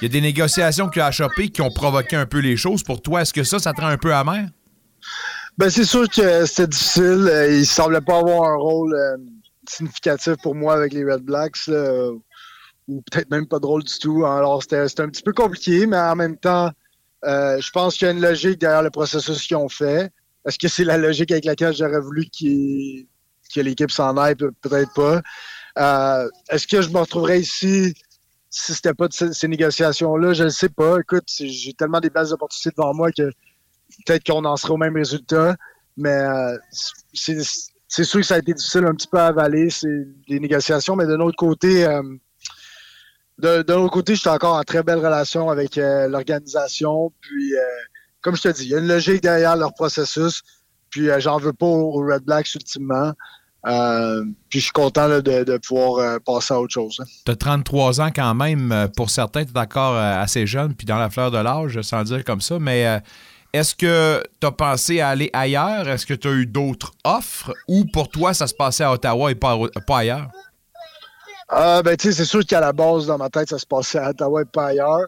[0.00, 2.82] il y a des négociations qui ont achoppé qui ont provoqué un peu les choses.
[2.82, 4.46] Pour toi, est-ce que ça, ça te rend un peu amer?
[5.56, 7.28] Ben, c'est sûr que c'était difficile.
[7.30, 9.16] Euh, Il semblait pas avoir un rôle euh,
[9.68, 12.10] significatif pour moi avec les Red Blacks, là,
[12.86, 14.24] ou peut-être même pas de rôle du tout.
[14.24, 16.70] Alors, c'était un petit peu compliqué, mais en même temps,
[17.24, 20.12] euh, je pense qu'il y a une logique derrière le processus qu'ils ont fait.
[20.46, 23.06] Est-ce que c'est la logique avec laquelle j'aurais voulu qu'il-
[23.54, 24.34] que l'équipe s'en aille?
[24.34, 25.20] Pe- Peut-être pas.
[25.78, 27.94] Euh, Est-ce que je me retrouverais ici
[28.50, 30.32] si c'était pas ces, ces négociations-là?
[30.32, 30.98] Je ne sais pas.
[31.00, 33.30] Écoute, j'ai tellement des belles opportunités devant moi que
[34.06, 35.56] peut-être qu'on en sera au même résultat.
[35.96, 36.56] Mais euh,
[37.12, 39.68] c'est sûr que ça a été difficile un petit peu à avaler,
[40.28, 42.02] les négociations, mais d'un autre côté, euh,
[43.38, 47.12] d'un autre côté, j'étais encore en très belle relation avec euh, l'organisation.
[47.20, 47.52] Puis,
[48.20, 50.42] comme je te dis, il y a une logique derrière leur processus.
[50.90, 53.12] Puis, j'en veux pas aux Red Blacks ultimement.
[53.66, 57.02] Euh, puis, je suis content là, de, de pouvoir euh, passer à autre chose.
[57.24, 58.70] Tu as 33 ans quand même.
[58.72, 62.04] Euh, Pour certains, tu es encore assez jeune, puis dans la fleur de l'âge, sans
[62.04, 62.58] dire comme ça.
[62.58, 63.00] Mais euh,
[63.52, 65.88] est-ce que tu as pensé à aller ailleurs?
[65.88, 67.52] Est-ce que tu as eu d'autres offres?
[67.66, 70.28] Ou pour toi, ça se passait à Ottawa et pas, pas ailleurs?
[71.48, 73.98] Ah, ben, tu sais, c'est sûr qu'à la base, dans ma tête, ça se passait
[73.98, 75.06] à Ottawa et pas ailleurs.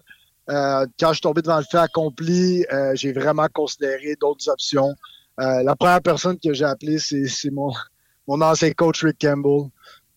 [0.49, 2.65] Quand je suis tombé devant le fait accompli,
[2.95, 4.93] j'ai vraiment considéré d'autres options.
[5.39, 7.73] La première personne que j'ai appelée, c'est c'est mon,
[8.31, 9.71] mon ancien coach Rick Campbell.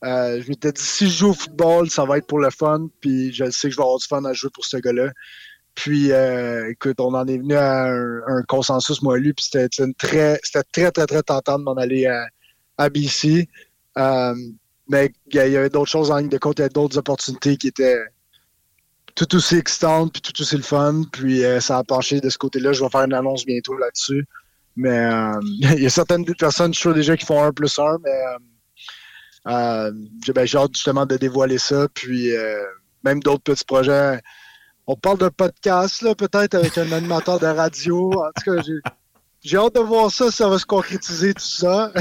[0.04, 2.88] Euh, je m'étais dit, si je joue au football, ça va être pour le fun,
[3.00, 5.12] puis je sais que je vais avoir du fun à jouer pour ce gars-là.
[5.74, 9.68] Puis, euh, écoute, on en est venu à un, consensus, moi lui, puis c'était
[9.98, 10.38] très,
[10.72, 12.28] très, très, très tentant de m'en aller à,
[12.78, 13.50] à BC.
[13.98, 14.36] Euh,
[14.88, 17.58] mais il y avait d'autres choses en ligne de compte, il y avait d'autres opportunités
[17.58, 18.00] qui étaient
[19.16, 21.04] tout aussi excitantes, puis tout aussi le fun.
[21.12, 22.74] Puis euh, ça a penché de ce côté-là.
[22.74, 24.28] Je vais faire une annonce bientôt là-dessus.
[24.76, 27.78] Mais euh, il y a certaines personnes, je suis sûr déjà, qui font un plus
[27.80, 28.38] un, mais euh,
[29.48, 29.92] euh,
[30.26, 31.88] j'ai ben, j'ai hâte justement de dévoiler ça.
[31.94, 32.32] Puis
[33.04, 34.22] même d'autres petits projets.
[34.86, 38.12] On parle d'un podcast, là, peut-être, avec un animateur de radio.
[38.12, 38.80] En tout cas, j'ai.
[39.46, 41.92] J'ai hâte de voir ça, ça va se concrétiser, tout ça.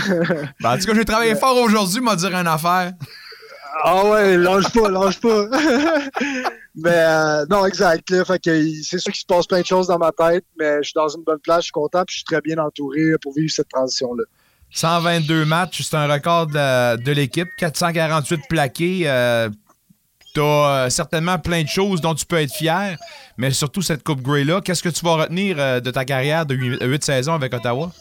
[0.61, 2.93] Ben, en tout cas, j'ai travaillé fort aujourd'hui, m'a dire une affaire.
[3.85, 5.47] Ah ouais, lâche pas, lâche pas.
[6.75, 8.11] mais euh, non, exact.
[8.11, 10.79] Là, fait que c'est sûr qu'il se passe plein de choses dans ma tête, mais
[10.79, 13.13] je suis dans une bonne place, je suis content, puis je suis très bien entouré
[13.21, 14.25] pour vivre cette transition-là.
[14.75, 17.49] 122 matchs, c'est un record de, de l'équipe.
[17.59, 19.03] 448 plaqués.
[19.05, 19.49] Euh,
[20.35, 22.97] T'as euh, certainement plein de choses dont tu peux être fier,
[23.37, 24.63] mais surtout cette Coupe Grey-là.
[24.63, 27.93] Qu'est-ce que tu vas retenir euh, de ta carrière de 8 saisons avec Ottawa?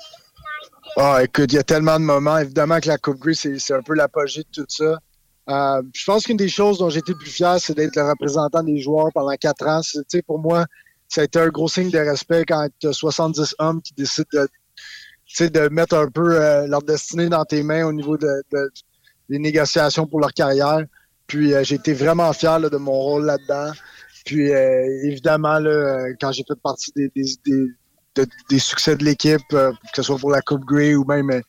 [0.98, 2.38] Ah, écoute, il y a tellement de moments.
[2.38, 5.00] Évidemment que la Coupe Grey, c'est un peu l'apogée de tout ça.
[5.50, 8.64] Euh, je pense qu'une des choses dont j'étais le plus fier, c'est d'être le représentant
[8.64, 9.82] des joueurs pendant quatre ans.
[10.28, 10.66] Pour moi,
[11.08, 14.28] ça a été un gros signe de respect quand tu as 70 hommes qui décident
[14.34, 18.72] de, de mettre un peu euh, leur destinée dans tes mains au niveau de, de-
[19.30, 20.84] des négociations pour leur carrière.
[21.28, 23.72] Puis euh, j'ai été vraiment fier de mon rôle là-dedans.
[24.26, 24.50] Puis
[25.04, 25.58] évidemment,
[26.20, 27.66] quand j'ai fait partie des, des, des,
[28.16, 31.42] de- des succès de l'équipe, que ce soit pour la Coupe Grey ou même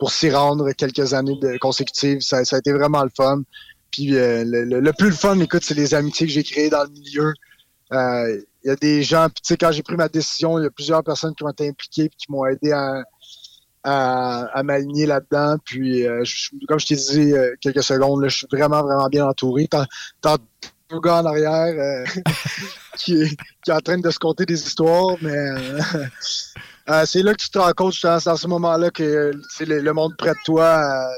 [0.00, 3.42] pour s'y rendre quelques années consécutives, ça, ça a été vraiment le fun.
[3.92, 6.90] Puis euh, le, plus le fun, écoute, c'est les amitiés que j'ai créées dans le
[6.90, 7.34] milieu.
[7.92, 10.62] Euh, Il y a des gens, puis tu sais, quand j'ai pris ma décision, il
[10.62, 13.04] y a plusieurs personnes qui ont été impliquées puis qui m'ont aidé à,
[13.84, 15.56] à, m'aligner là-dedans.
[15.66, 16.24] Puis, euh,
[16.66, 19.68] comme je t'ai dit quelques secondes, là, je suis vraiment, vraiment bien entouré.
[19.70, 19.84] T'as
[20.22, 20.38] t'as
[20.92, 22.04] un gars en arrière
[22.96, 25.36] qui, est, qui est en train de se conter des histoires, mais
[26.90, 29.64] euh, c'est là que tu te rends compte, justement, c'est à ce moment-là que c'est
[29.66, 30.78] le, le monde près de toi.
[30.78, 31.12] euh,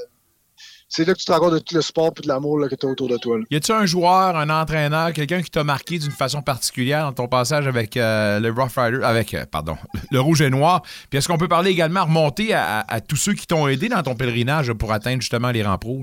[0.94, 2.74] c'est là que tu te rends compte de tout le sport et de l'amour que
[2.74, 3.38] tu as autour de toi.
[3.38, 3.44] là.
[3.50, 7.28] Y a-tu un joueur, un entraîneur, quelqu'un qui t'a marqué d'une façon particulière dans ton
[7.28, 9.78] passage avec euh, le Rough Rider, avec, euh, pardon,
[10.10, 10.82] le Rouge et Noir?
[11.08, 13.88] Puis est-ce qu'on peut parler également, remonter à, à- à tous ceux qui t'ont aidé
[13.88, 16.02] dans ton pèlerinage pour atteindre justement les rangs pro?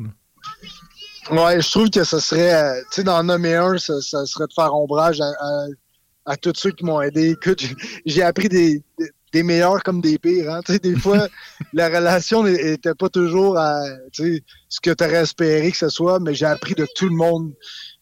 [1.30, 4.48] Ouais, je trouve que ce serait, euh, tu sais, d'en nommer un, ça, ça serait
[4.48, 5.22] de faire ombrage
[6.26, 7.30] à, tous ceux qui m'ont aidé.
[7.32, 7.76] Écoute, j'ai-
[8.08, 10.52] j'ai appris des, des- des meilleurs comme des pires.
[10.52, 10.62] Hein.
[10.82, 11.28] Des fois,
[11.74, 13.82] la relation n'était pas toujours à
[14.12, 17.54] ce que tu aurais espéré que ce soit, mais j'ai appris de tout le monde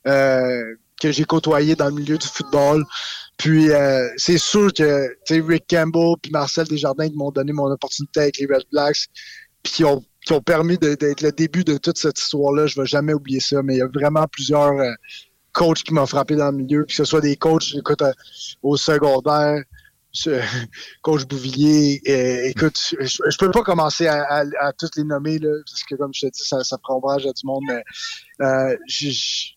[0.08, 2.86] euh, que j'ai côtoyé dans le milieu du football.
[3.38, 8.22] Puis euh, c'est sûr que Rick Campbell puis Marcel Desjardins qui m'ont donné mon opportunité
[8.22, 9.06] avec les Red Blacks,
[9.62, 12.68] puis qui ont, qui ont permis d'être le début de toute cette histoire-là.
[12.68, 14.92] Je vais jamais oublier ça, mais il y a vraiment plusieurs euh,
[15.54, 18.12] coachs qui m'ont frappé dans le milieu, que ce soit des coachs, écoute, euh,
[18.64, 19.64] au secondaire,
[21.02, 24.44] coach Bouvillier, euh, écoute, je, je peux pas commencer à,
[24.78, 27.34] tous les nommer, là, parce que comme je te dis, ça, ça prend ombrage à
[27.34, 27.84] du monde, mais
[28.42, 28.76] euh,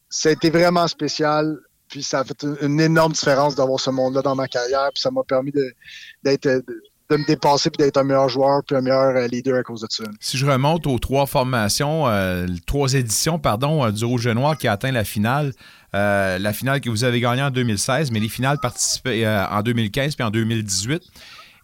[0.09, 1.59] ça a été vraiment spécial.
[1.89, 4.91] Puis ça a fait une, énorme différence d'avoir ce monde-là dans ma carrière.
[4.95, 5.75] Puis ça m'a permis de,
[6.23, 6.65] d'être, de,
[7.11, 9.83] de me dépasser puis d'être un meilleur joueur puis un meilleur euh, leader à cause
[9.83, 10.05] de ça.
[10.21, 14.57] Si je remonte aux trois formations, euh, trois éditions, pardon, euh, du Rouge et Noir
[14.57, 15.53] qui a atteint la finale,
[15.95, 19.63] euh, la finale que vous avez gagnée en 2016, mais les finales participées euh, en
[19.63, 21.03] 2015 puis en 2018.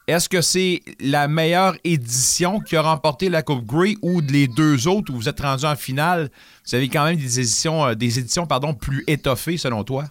[0.09, 4.87] Est-ce que c'est la meilleure édition qui a remporté la Coupe Grey ou les deux
[4.87, 6.31] autres où vous êtes rendu en finale?
[6.65, 10.05] Vous avez quand même des éditions, euh, des éditions pardon, plus étoffées selon toi?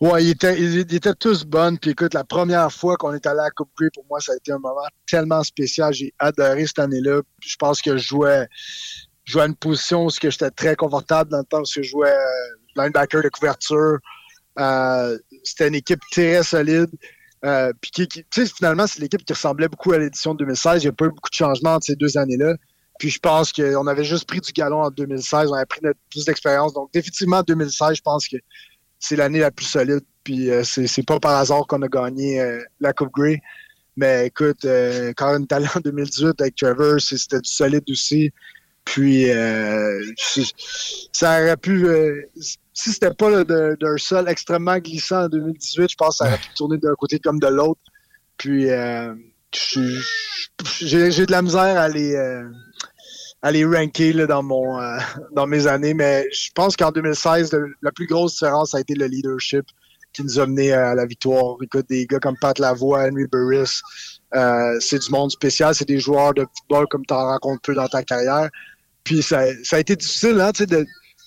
[0.00, 1.78] Ouais, ils étaient, tous bonnes.
[1.78, 4.32] Puis écoute, la première fois qu'on est allé à la Coupe Grey, pour moi, ça
[4.32, 5.92] a été un moment tellement spécial.
[5.92, 7.20] J'ai adoré cette année-là.
[7.40, 8.48] Je pense que je jouais,
[9.24, 12.56] jouais à une position où j'étais très confortable dans le temps où je jouais euh,
[12.76, 13.98] linebacker de couverture.
[14.58, 16.90] Euh, C'était une équipe très solide.
[17.44, 18.08] Euh, qui,
[18.56, 20.82] finalement, c'est l'équipe qui ressemblait beaucoup à l'édition de 2016.
[20.82, 22.54] Il n'y a pas eu beaucoup de changements entre ces deux années-là.
[22.98, 25.50] Puis je pense qu'on avait juste pris du galon en 2016.
[25.50, 26.72] On avait pris notre- plus d'expérience.
[26.72, 28.36] Donc, définitivement, 2016, je pense que
[28.98, 30.00] c'est l'année la plus solide.
[30.22, 33.40] Puis euh, c'est pas par hasard qu'on a gagné euh, la Coupe Grey.
[33.96, 38.32] Mais écoute, euh, quand on est allé en 2018 avec Trevor, c'était du solide aussi.
[38.84, 40.00] Puis euh,
[41.12, 41.86] ça aurait pu.
[41.86, 42.22] euh,
[42.74, 46.48] si c'était pas d'un sol extrêmement glissant en 2018, je pense que ça aurait pu
[46.56, 47.80] tourner d'un côté comme de l'autre.
[48.36, 49.14] Puis euh,
[50.80, 52.14] j'ai de la misère à les.
[53.42, 54.78] à les ranker là, dans, mon,
[55.32, 58.94] dans mes années, mais je pense qu'en 2016, le- la plus grosse différence a été
[58.94, 59.64] le leadership
[60.14, 61.56] qui nous a mené à la victoire.
[61.62, 63.80] Écoute, des gars comme Pat Lavoie, Henry Burris,
[64.80, 67.88] c'est du monde spécial, c'est des joueurs de football comme tu en rencontres peu dans
[67.88, 68.48] ta carrière.
[69.04, 70.50] Puis ça, ça a été difficile hein,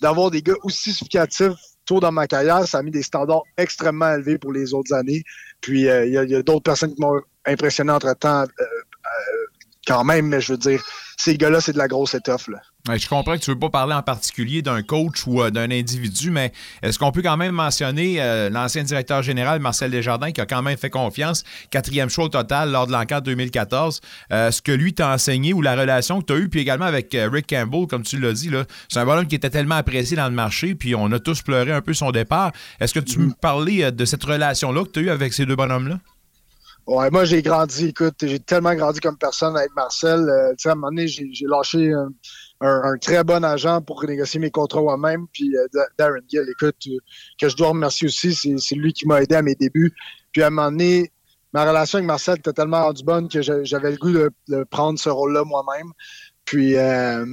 [0.01, 1.53] d'avoir des gars aussi significatifs
[1.85, 2.67] tôt dans ma carrière.
[2.67, 5.23] Ça a mis des standards extrêmement élevés pour les autres années.
[5.61, 8.63] Puis euh, il y a, il y a d'autres personnes qui m'ont impressionné entre-temps euh,
[8.63, 9.45] euh,
[9.87, 10.83] quand même, mais je veux dire,
[11.17, 12.47] ces gars-là, c'est de la grosse étoffe.
[12.47, 12.59] Là.
[12.87, 15.49] Ouais, je comprends que tu ne veux pas parler en particulier d'un coach ou euh,
[15.49, 16.53] d'un individu, mais
[16.83, 20.61] est-ce qu'on peut quand même mentionner euh, l'ancien directeur général Marcel Desjardins qui a quand
[20.61, 23.99] même fait confiance, quatrième choix au total lors de l'enquête 2014,
[24.31, 26.85] euh, ce que lui t'a enseigné ou la relation que tu as eue, puis également
[26.85, 28.51] avec Rick Campbell, comme tu l'as dit,
[28.87, 31.71] c'est un bonhomme qui était tellement apprécié dans le marché, puis on a tous pleuré
[31.71, 32.51] un peu son départ.
[32.79, 35.55] Est-ce que tu me parlais de cette relation-là que tu as eue avec ces deux
[35.55, 35.97] bonhommes-là?
[36.87, 40.19] Ouais, moi, j'ai grandi, écoute, j'ai tellement grandi comme personne avec Marcel.
[40.29, 42.09] Euh, tu sais, à un moment donné, j'ai lâché un,
[42.61, 45.27] un- très bon agent pour négocier mes contrats moi-même.
[45.33, 46.97] Puis euh, Da- Darren Gill, écoute, euh,
[47.39, 49.93] que je dois remercier aussi, c'est lui qui m'a aidé à mes débuts.
[50.31, 51.11] Puis à un moment donné,
[51.51, 54.97] ma relation avec Marcel était tellement rendue bonne que j'avais le goût de, de prendre
[54.97, 55.91] ce rôle-là moi-même.
[56.45, 57.25] Puis euh,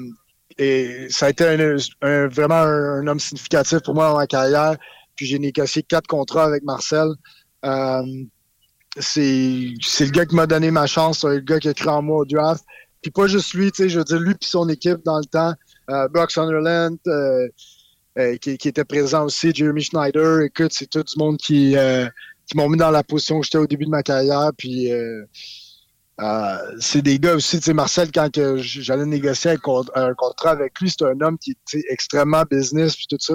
[0.58, 4.26] et ça a été un, un- vraiment un, un homme significatif pour moi dans ma
[4.26, 4.76] carrière.
[5.16, 7.08] Puis j'ai négocié quatre contrats avec Marcel.
[8.98, 11.88] C'est c'est le gars qui m'a donné ma chance, c'est le gars qui a cru
[11.88, 12.64] en moi au draft.
[13.02, 15.24] Puis pas juste lui, tu sais, je veux dire, lui puis son équipe dans le
[15.26, 15.52] temps,
[15.90, 17.48] euh, Brock Sunderland, euh,
[18.18, 22.06] euh, qui, qui était présent aussi, Jeremy Schneider, écoute, c'est tout du monde qui, euh,
[22.46, 24.52] qui m'ont mis dans la position que j'étais au début de ma carrière.
[24.56, 25.24] Puis euh,
[26.80, 30.52] c'est des gars aussi, tu sais, Marcel, quand que j'allais négocier un, con- un contrat
[30.52, 33.34] avec lui, c'est un homme qui est extrêmement business puis tout ça.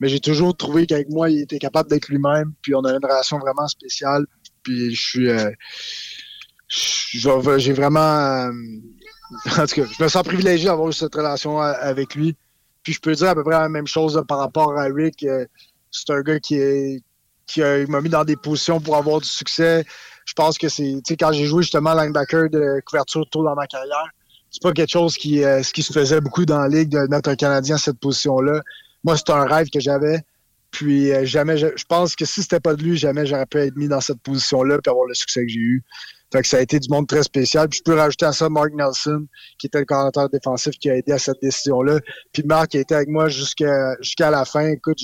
[0.00, 2.54] Mais j'ai toujours trouvé qu'avec moi, il était capable d'être lui-même.
[2.62, 4.24] Puis on a une relation vraiment spéciale.
[4.62, 5.28] Puis je suis.
[5.30, 5.50] euh,
[6.68, 8.00] j'ai vraiment.
[8.00, 8.52] euh,
[9.58, 12.36] en tout cas, je me sens privilégié d'avoir cette relation a- avec lui.
[12.82, 15.22] Puis je peux dire à peu près la même chose par rapport à Rick.
[15.24, 15.46] euh,
[15.90, 16.58] c'est un gars qui
[17.88, 19.84] m'a mis dans des positions pour avoir du succès.
[20.24, 23.54] Je pense que c'est, tu sais, quand j'ai joué justement linebacker de couverture tôt dans
[23.54, 24.08] ma carrière,
[24.50, 26.98] c'est pas quelque chose qui, euh, ce qui se faisait beaucoup dans la ligue de
[27.10, 28.60] mettre un Canadien à cette position-là.
[29.04, 30.20] Moi, c'était un rêve que j'avais.
[30.72, 33.76] Puis euh, jamais, je, pense que si c'était pas de lui, jamais j'aurais pu être
[33.76, 35.84] mis dans cette position-là puis avoir le succès que j'ai eu.
[36.32, 37.68] Fait que ça a été du monde très spécial.
[37.68, 39.26] Puis je peux rajouter à ça Mark Nelson,
[39.58, 42.00] qui était le coordinateur défensif qui a aidé à cette décision-là.
[42.32, 44.66] Puis qui a été avec moi jusqu'à jusqu'à la fin.
[44.68, 44.98] Écoute,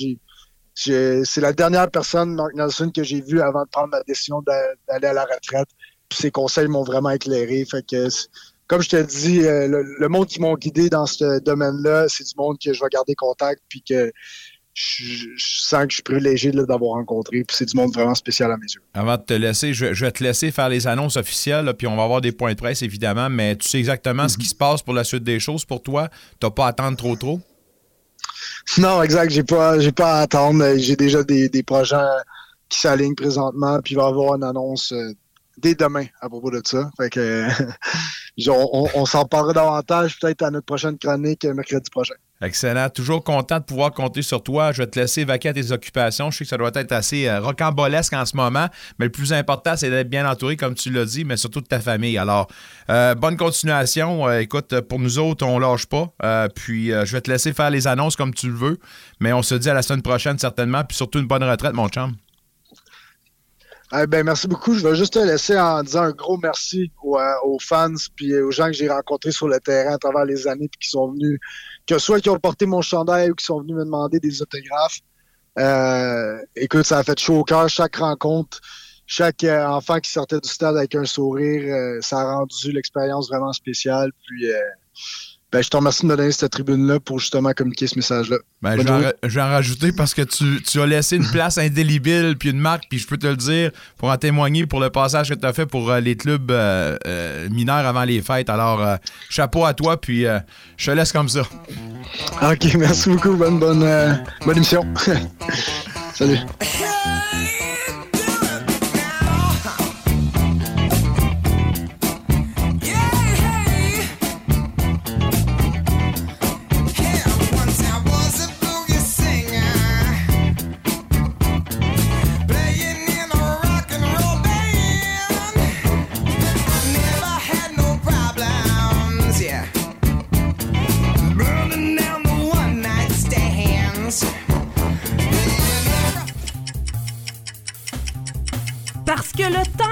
[0.73, 4.73] c'est la dernière personne, Mark Nelson, que j'ai vu avant de prendre ma décision d'a-
[4.87, 5.69] d'aller à la retraite.
[6.09, 7.63] Puis ses conseils m'ont vraiment éclairé.
[8.65, 12.23] Comme je te dis, euh, le, le monde qui m'ont guidé dans ce domaine-là, c'est
[12.23, 14.11] du monde que je vais garder contact, puis que
[14.81, 15.03] je,
[15.35, 17.43] je sens que je suis privilégié d'avoir rencontré.
[17.43, 18.81] Puis c'est du monde vraiment spécial à mes yeux.
[18.93, 21.85] Avant de te laisser, je, je vais te laisser faire les annonces officielles, là, puis
[21.87, 24.55] on va avoir des points de presse, évidemment, mais tu sais exactement ce qui se
[24.55, 26.07] passe pour la suite des choses pour toi.
[26.39, 27.41] Tu pas à attendre trop trop.
[28.77, 29.31] Non, exact.
[29.31, 30.63] J'ai pas, j'ai pas à attendre.
[30.77, 31.97] J'ai déjà des, des projets
[32.69, 35.11] qui s'alignent présentement, puis il va y avoir une annonce euh,
[35.57, 36.89] dès demain à propos de ça.
[36.95, 37.47] Fait que
[38.47, 42.13] on, on- on s'en parlera davantage peut-être à notre prochaine chronique euh, mercredi prochain.
[42.41, 42.89] Excellent.
[42.89, 44.71] Toujours content de pouvoir compter sur toi.
[44.71, 46.31] Je vais te laisser vaquer à tes occupations.
[46.31, 48.67] Je sais que ça doit être assez euh, rocambolesque en ce moment,
[48.97, 51.67] mais le plus important, c'est d'être bien entouré, comme tu l'as dit, mais surtout de
[51.67, 52.17] ta famille.
[52.17, 52.47] Alors,
[52.89, 54.25] euh, bonne continuation.
[54.25, 56.13] Euh, écoute, pour nous autres, on lâche pas.
[56.55, 58.79] Puis, je vais te laisser faire les annonces comme tu le veux,
[59.19, 60.83] mais on se dit à la semaine prochaine, certainement.
[60.85, 62.15] Puis surtout, une bonne retraite, mon chum.
[63.91, 64.75] Eh ben, merci beaucoup.
[64.75, 68.51] Je vais juste te laisser en disant un gros merci aux, aux fans puis aux
[68.51, 71.39] gens que j'ai rencontrés sur le terrain à travers les années puis qui sont venus,
[71.89, 74.99] que soit qui ont porté mon chandail ou qui sont venus me demander des autographes.
[75.57, 78.61] Euh, écoute, ça a fait chaud au cœur chaque rencontre.
[79.07, 83.27] Chaque euh, enfant qui sortait du stade avec un sourire, euh, ça a rendu l'expérience
[83.29, 84.11] vraiment spéciale.
[84.27, 84.45] Puis,
[85.51, 88.37] ben, je te remercie de me donner cette tribune-là pour justement communiquer ce message-là.
[88.61, 89.05] Ben, je, vais en, journée.
[89.07, 92.49] ra- je vais en rajouter parce que tu, tu as laissé une place indélébile puis
[92.51, 95.33] une marque, puis je peux te le dire pour en témoigner pour le passage que
[95.35, 98.49] tu as fait pour euh, les clubs euh, euh, mineurs avant les fêtes.
[98.49, 98.95] Alors, euh,
[99.29, 100.39] chapeau à toi, puis euh,
[100.77, 101.41] je te laisse comme ça.
[102.43, 103.33] OK, merci beaucoup.
[103.35, 104.13] Bonne, bonne, euh,
[104.45, 104.85] bonne émission.
[106.13, 106.37] Salut.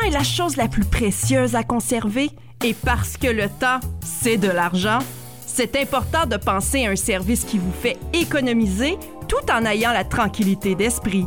[0.10, 2.30] La chose la plus précieuse à conserver
[2.64, 5.00] et parce que le temps, c'est de l'argent,
[5.46, 10.04] C'est important de penser à un service qui vous fait économiser tout en ayant la
[10.04, 11.26] tranquillité d'esprit.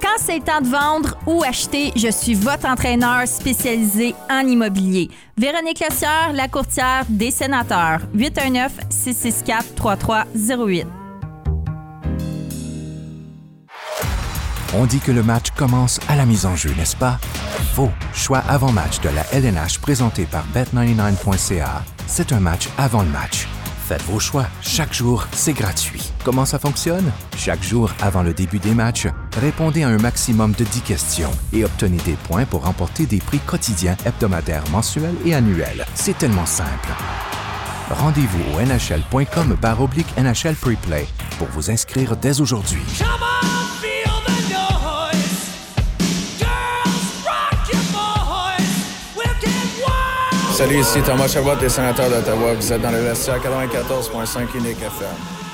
[0.00, 5.10] Quand c'est temps de vendre ou acheter, je suis votre entraîneur spécialisé en immobilier.
[5.36, 8.00] Véronique Lessière, la courtière des sénateurs.
[8.16, 11.05] 819-664-3308.
[14.74, 17.18] On dit que le match commence à la mise en jeu, n'est-ce pas?
[17.74, 17.90] Faux.
[18.12, 21.84] Choix avant-match de la LNH présenté par Bet99.ca.
[22.06, 23.46] C'est un match avant le match.
[23.86, 24.46] Faites vos choix.
[24.62, 26.10] Chaque jour, c'est gratuit.
[26.24, 27.12] Comment ça fonctionne?
[27.36, 29.06] Chaque jour, avant le début des matchs,
[29.40, 33.38] répondez à un maximum de 10 questions et obtenez des points pour remporter des prix
[33.38, 35.86] quotidiens, hebdomadaires, mensuels et annuels.
[35.94, 36.88] C'est tellement simple.
[37.90, 41.06] Rendez-vous au nhl.com oblique NHL Preplay
[41.38, 42.82] pour vous inscrire dès aujourd'hui.
[50.56, 52.54] Salut, ici Thomas Chabot des sénateurs d'Ottawa.
[52.54, 55.45] Vous êtes dans le vestiaire 94.5 Unique FM.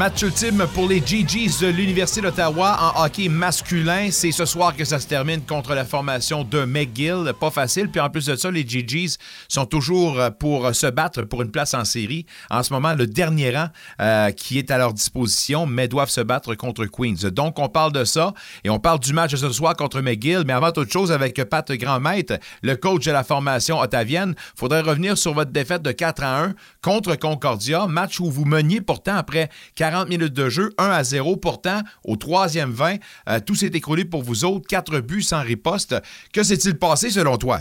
[0.00, 4.08] Match ultime pour les GGs de l'Université d'Ottawa en hockey masculin.
[4.10, 7.34] C'est ce soir que ça se termine contre la formation de McGill.
[7.38, 7.90] Pas facile.
[7.90, 11.74] Puis en plus de ça, les GGs sont toujours pour se battre pour une place
[11.74, 12.24] en série.
[12.48, 13.66] En ce moment, le dernier rang
[14.00, 17.28] euh, qui est à leur disposition, mais doivent se battre contre Queens.
[17.30, 18.32] Donc, on parle de ça
[18.64, 20.44] et on parle du match de ce soir contre McGill.
[20.46, 25.18] Mais avant toute chose, avec Pat Grandmaître, le coach de la formation ottavienne, faudrait revenir
[25.18, 27.86] sur votre défaite de 4 à 1 contre Concordia.
[27.86, 31.36] Match où vous meniez pourtant après 40 minutes de jeu, 1 à 0.
[31.36, 32.96] Pourtant, au troisième 20,
[33.28, 34.66] euh, tout s'est écroulé pour vous autres.
[34.66, 35.94] Quatre buts sans riposte.
[36.32, 37.60] Que s'est-il passé selon toi?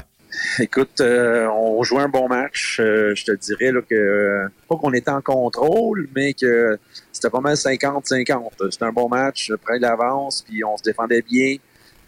[0.60, 2.80] Écoute, euh, on jouait un bon match.
[2.80, 6.78] Euh, je te dirais que, pas qu'on était en contrôle, mais que
[7.12, 8.72] c'était pas mal 50-50.
[8.72, 11.56] C'était un bon match, près d'avance, puis on se défendait bien.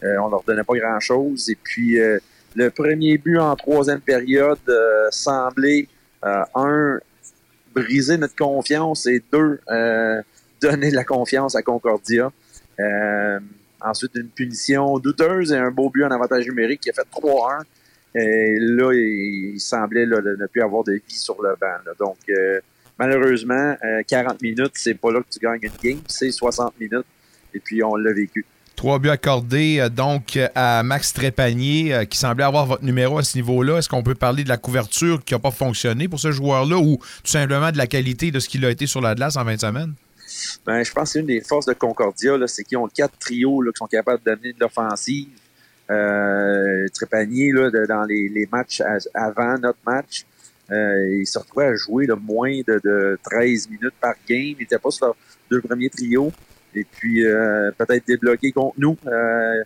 [0.02, 1.50] on leur donnait pas grand-chose.
[1.50, 1.98] Et puis,
[2.54, 4.58] le premier but en troisième période
[5.10, 5.88] semblait,
[6.22, 6.98] un,
[7.74, 10.22] briser notre confiance et deux, euh,
[10.60, 12.32] donner de la confiance à Concordia.
[12.80, 13.40] Euh,
[13.80, 17.64] ensuite, une punition douteuse et un beau but en avantage numérique qui a fait 3-1.
[18.14, 21.78] Et là, il, semblait là, ne plus avoir de vie sur le banc.
[21.86, 21.92] là.
[21.98, 22.60] Donc, euh,
[22.98, 27.06] malheureusement, euh, 40 minutes, c'est pas là que tu gagnes une game, c'est 60 minutes.
[27.54, 28.44] Et puis, on l'a vécu.
[28.76, 33.22] Trois buts accordés euh, donc à Max Trépanier, euh, qui semblait avoir votre numéro à
[33.22, 33.78] ce niveau-là.
[33.78, 36.96] Est-ce qu'on peut parler de la couverture qui n'a pas fonctionné pour ce joueur-là ou
[36.96, 39.60] tout simplement de la qualité de ce qu'il a été sur la glace en 20
[39.60, 39.94] semaines?
[40.64, 43.62] Ben, je pense que c'est une des forces de Concordia, c'est qu'ils ont quatre trios
[43.62, 45.28] qui sont capables d'amener de l'offensive.
[45.90, 48.82] Euh, Trépanier, de- dans les, matchs
[49.14, 50.24] avant notre match,
[50.70, 54.38] il se retrouvait à jouer là, moins de, de 13 minutes par game.
[54.40, 55.16] Il n'était pas sur leurs
[55.50, 56.32] deux premiers trios.
[56.74, 58.96] Et puis, euh, peut-être débloqué contre nous.
[59.06, 59.62] Euh,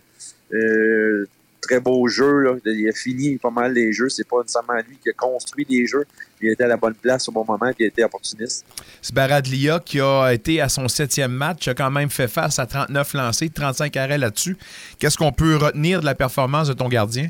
[0.53, 1.25] euh,
[1.61, 2.39] très beau jeu.
[2.41, 2.55] Là.
[2.65, 4.09] Il a fini pas mal les jeux.
[4.09, 6.05] C'est pas nécessairement lui qui a construit les jeux.
[6.41, 8.65] Il était à la bonne place au bon moment et il a été opportuniste.
[9.01, 13.13] Sbaradlia, qui a été à son septième match, a quand même fait face à 39
[13.13, 14.55] lancés, 35 arrêts là-dessus.
[14.99, 17.29] Qu'est-ce qu'on peut retenir de la performance de ton gardien?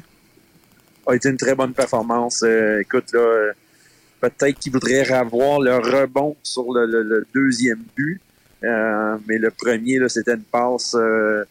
[1.09, 2.43] a été une très bonne performance.
[2.43, 3.51] Euh, écoute, là, euh,
[4.19, 8.19] peut-être qu'il voudrait avoir le rebond sur le, le- le deuxième but.
[8.63, 11.43] Euh, mais le premier, c'était une passe euh,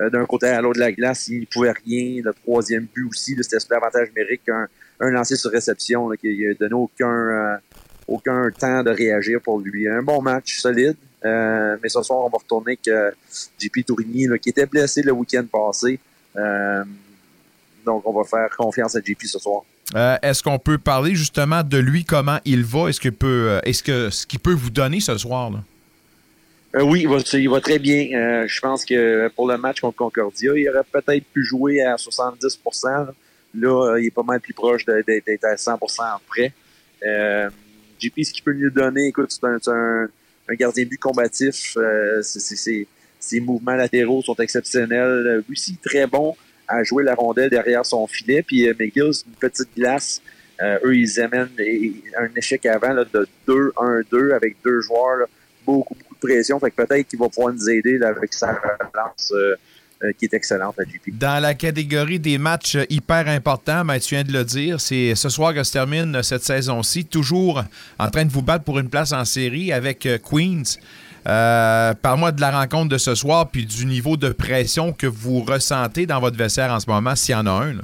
[0.00, 1.28] euh, d'un côté à l'autre de la glace.
[1.28, 2.22] Il ne pouvait rien.
[2.24, 4.48] Le troisième but aussi, c'était sur l'avantage numérique.
[4.48, 4.68] Un,
[5.10, 7.58] lancé sur réception là, qui n'a donné aucun,
[8.06, 9.88] aucun temps de réagir pour lui.
[9.88, 10.96] Un bon match, solide.
[11.22, 13.10] Mais ce soir, on va retourner euh,
[13.60, 15.98] JP Tourigny, qui était blessé le week-end passé.
[17.84, 19.62] Donc, on va faire confiance à JP ce soir.
[20.22, 22.88] Est-ce qu'on peut parler justement de lui, comment il va?
[22.88, 25.50] Est-ce que peut, est-ce que ce qu'il peut vous donner ce soir?
[26.74, 28.08] Euh, oui, il va, il va très bien.
[28.14, 31.96] Euh, je pense que pour le match contre Concordia, il aurait peut-être pu jouer à
[31.96, 33.12] 70 Là,
[33.56, 36.52] Là, euh, il est pas mal plus proche d'être à 100% près.
[37.06, 37.48] Euh,
[38.00, 40.08] JP, ce qu'il peut nous donner, écoute, c'est un, un,
[40.48, 41.76] un gardien but combatif.
[41.76, 45.26] Euh, ses mouvements latéraux sont exceptionnels.
[45.26, 46.36] Euh, Lui aussi, très bon
[46.66, 48.42] à jouer la rondelle derrière son filet.
[48.42, 50.20] Puis euh, McGill, c'est une petite glace.
[50.60, 51.50] Euh, eux, ils amènent
[52.18, 55.16] un échec avant là, de 2-1-2 avec deux joueurs.
[55.16, 55.26] là.
[55.64, 56.58] beaucoup, beaucoup pression.
[56.60, 59.54] Fait que peut-être qu'il va pouvoir nous aider là, avec sa relance euh,
[60.02, 61.16] euh, qui est excellente à JP.
[61.18, 65.28] Dans la catégorie des matchs hyper importants, ben, tu viens de le dire, c'est ce
[65.28, 67.62] soir que se termine cette saison-ci, toujours
[67.98, 70.78] en train de vous battre pour une place en série avec euh, Queens.
[71.26, 75.40] Euh, Parle-moi de la rencontre de ce soir puis du niveau de pression que vous
[75.40, 77.72] ressentez dans votre vestiaire en ce moment, s'il y en a un.
[77.72, 77.82] là.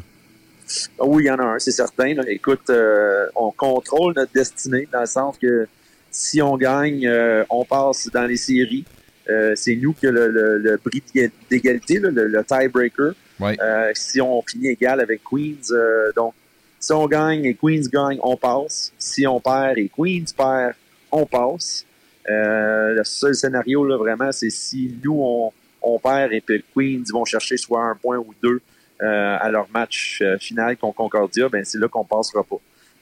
[0.98, 2.14] Oui, il y en a un, c'est certain.
[2.14, 2.22] là.
[2.28, 5.66] Écoute, euh, on contrôle notre destinée dans le sens que
[6.10, 8.84] si on gagne, euh, on passe dans les séries.
[9.28, 11.02] Euh, c'est nous qui avons le, le, le prix
[11.50, 13.12] d'égalité, le, le tiebreaker.
[13.42, 16.34] Euh, si on finit égal avec Queens, euh, donc
[16.80, 18.92] Si on gagne et Queens gagne, on passe.
[18.98, 20.74] Si on perd et Queens perd,
[21.12, 21.84] on passe.
[22.28, 27.04] Euh, le seul scénario, là, vraiment, c'est si nous, on, on perd et que Queens
[27.12, 28.60] vont chercher soit un point ou deux
[29.02, 32.56] euh, à leur match euh, final contre Concordia, ben c'est là qu'on passera pas.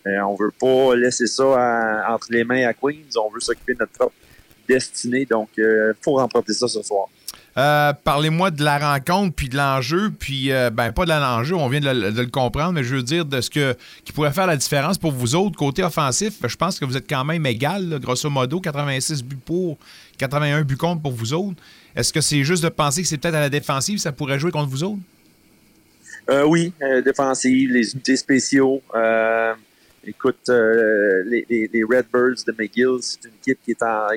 [0.07, 2.95] Euh, on veut pas laisser ça à- entre les mains à Queens.
[3.23, 4.15] On veut s'occuper de notre propre
[4.69, 5.25] destinée.
[5.27, 7.07] Donc, il faut remporter ça ce soir.
[7.57, 11.69] Euh, Parlez-moi de la rencontre puis de l'enjeu, puis euh, ben pas de l'enjeu, on
[11.69, 14.31] vient de le, de le comprendre, mais je veux dire de ce que qui pourrait
[14.33, 16.35] faire la différence pour vous autres côté offensif.
[16.47, 19.77] Je pense que vous êtes quand même égal, là, grosso modo, 86 buts pour,
[20.19, 21.61] 81 buts contre pour vous autres.
[21.97, 24.53] Est-ce que c'est juste de penser que c'est peut-être à la défensive ça pourrait jouer
[24.53, 25.01] contre vous autres?
[26.31, 28.83] Euh, oui, euh, défensive, les unités spéciaux.
[28.95, 29.55] Euh,
[30.09, 34.09] écoute, euh, les, les, les Redbirds de McGill, c'est une équipe qui, est en,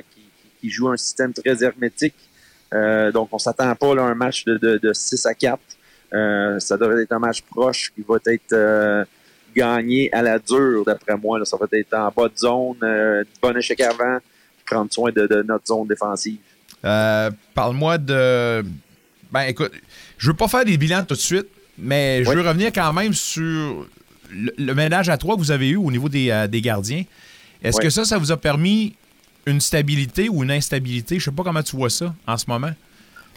[0.60, 2.14] qui, joue un système très hermétique.
[2.72, 5.60] Euh, donc, on s'attend pas là, à un match de, de, de 6 à 4.
[6.14, 9.06] Euh, ça devrait être un match proche qui va être
[9.54, 11.38] gagné à la dure, d'après moi.
[11.38, 11.44] Là.
[11.44, 14.18] Ça va être en bas de zone, bon échec avant,
[14.64, 16.38] prendre soin de, de notre zone défensive.
[16.82, 18.64] Parle-moi de.
[19.30, 19.72] Ben, écoute,
[20.18, 21.48] je veux pas faire des bilans tout de suite,
[21.78, 23.86] mais je veux revenir quand même sur
[24.32, 27.04] le, le ménage à trois que vous avez eu au niveau des, euh, des gardiens.
[27.62, 27.84] Est-ce Ouais.
[27.84, 28.94] que ça, ça vous a permis
[29.46, 31.18] une stabilité ou une instabilité?
[31.18, 32.70] Je sais pas comment tu vois ça en ce moment.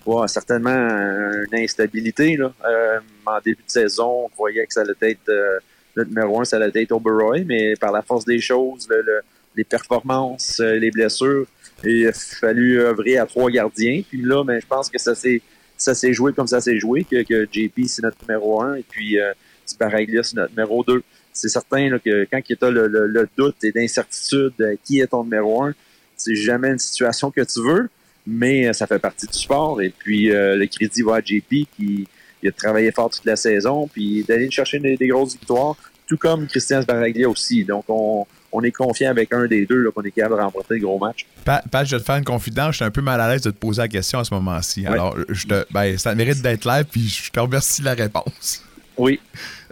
[0.06, 2.38] Ouais, certainement euh, une instabilité.
[2.38, 2.54] Là.
[2.68, 5.58] Euh, en début de saison, on croyait que ça allait être euh,
[5.96, 9.22] le numéro un, ça allait être Oberoi, mais par la force des choses, le- le-
[9.56, 11.46] les performances, les blessures,
[11.84, 14.02] il a fallu œuvrer à trois gardiens.
[14.08, 15.42] Puis là, mais je pense que ça s'est
[15.78, 18.84] ça s'est joué comme ça s'est joué, que, que JP c'est notre numéro un et
[18.88, 19.32] puis euh,
[19.66, 21.04] Sparaglia c'est notre numéro deux.
[21.34, 24.76] C'est certain là, que quand il y a le, le- le doute et l'incertitude euh,
[24.84, 25.74] qui est ton numéro un,
[26.18, 27.90] c'est jamais une situation que tu veux
[28.28, 29.82] mais euh, ça fait partie du sport.
[29.84, 31.48] Et puis, euh, le crédit va à JP
[31.78, 32.08] qui
[32.42, 35.76] il a travaillé fort toute la saison, puis d'aller chercher des, des grosses victoires,
[36.08, 37.64] tout comme Christian Sbaraglia aussi.
[37.66, 40.80] Donc, on, on est confiant avec un des deux qu'on est capable de remporter le
[40.82, 41.28] gros match.
[41.44, 42.72] Pat, Pat, je vais te faire une confidence.
[42.72, 44.88] Je suis un peu mal à l'aise de te poser la question à ce moment-ci.
[44.88, 48.64] Alors, je te, ben, ça mérite d'être là, puis je te remercie de la réponse.
[48.98, 49.20] Oui.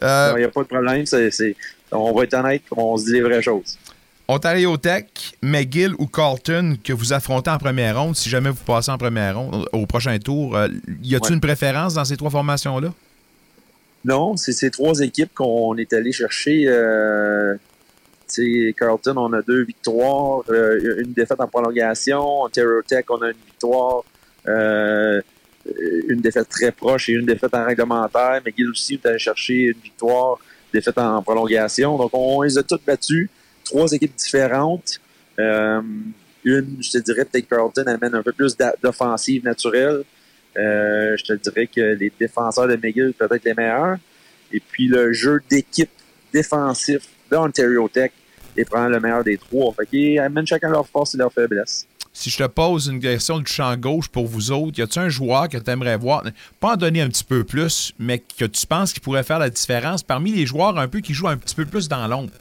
[0.02, 1.04] Euh, Il n'y a pas de problème.
[1.92, 3.78] on va être honnête, on se dit les vraies choses.
[4.28, 5.06] Ontario Tech,
[5.42, 9.38] McGill ou Carlton que vous affrontez en première ronde, si jamais vous passez en première
[9.38, 10.68] ronde au prochain tour, euh,
[11.04, 11.36] y a-t-il Ouais.
[11.36, 12.94] une préférence dans ces trois formations-là?
[14.06, 16.66] Non, c'est ces trois équipes qu'on est allé chercher.
[16.68, 17.56] Euh,
[18.78, 22.44] Carlton, on a deux victoires, euh, une défaite en prolongation.
[22.44, 24.04] Ontario Tech, on a une victoire,
[24.48, 25.22] euh,
[26.08, 28.42] une défaite très proche et une défaite en réglementaire.
[28.46, 30.38] McGill aussi, on est allé chercher une victoire,
[30.74, 31.98] défaite en prolongation.
[31.98, 33.30] Donc, on les a toutes battues.
[33.64, 35.00] Trois équipes différentes.
[35.40, 35.82] Euh,
[36.44, 40.04] une, je te dirais, peut-être Carlton amène un peu plus d'offensive naturelle.
[40.58, 43.98] Euh, je te dirais que les défenseurs de McGill peuvent être les meilleurs.
[44.52, 45.90] Et puis le jeu d'équipe
[46.32, 48.12] défensif de Ontario Tech
[48.56, 49.74] est probablement le meilleur des trois.
[49.74, 51.88] Fait qu'ils amènent chacun leur force et leur faiblesse.
[52.16, 55.10] Si je te pose une question du champ gauche pour vous autres, y a-t-il un
[55.10, 56.24] joueur que tu aimerais voir,
[56.60, 59.50] pas en donner un petit peu plus, mais que tu penses qu'il pourrait faire la
[59.50, 62.32] différence parmi les joueurs un peu qui jouent un petit peu plus dans l'ombre?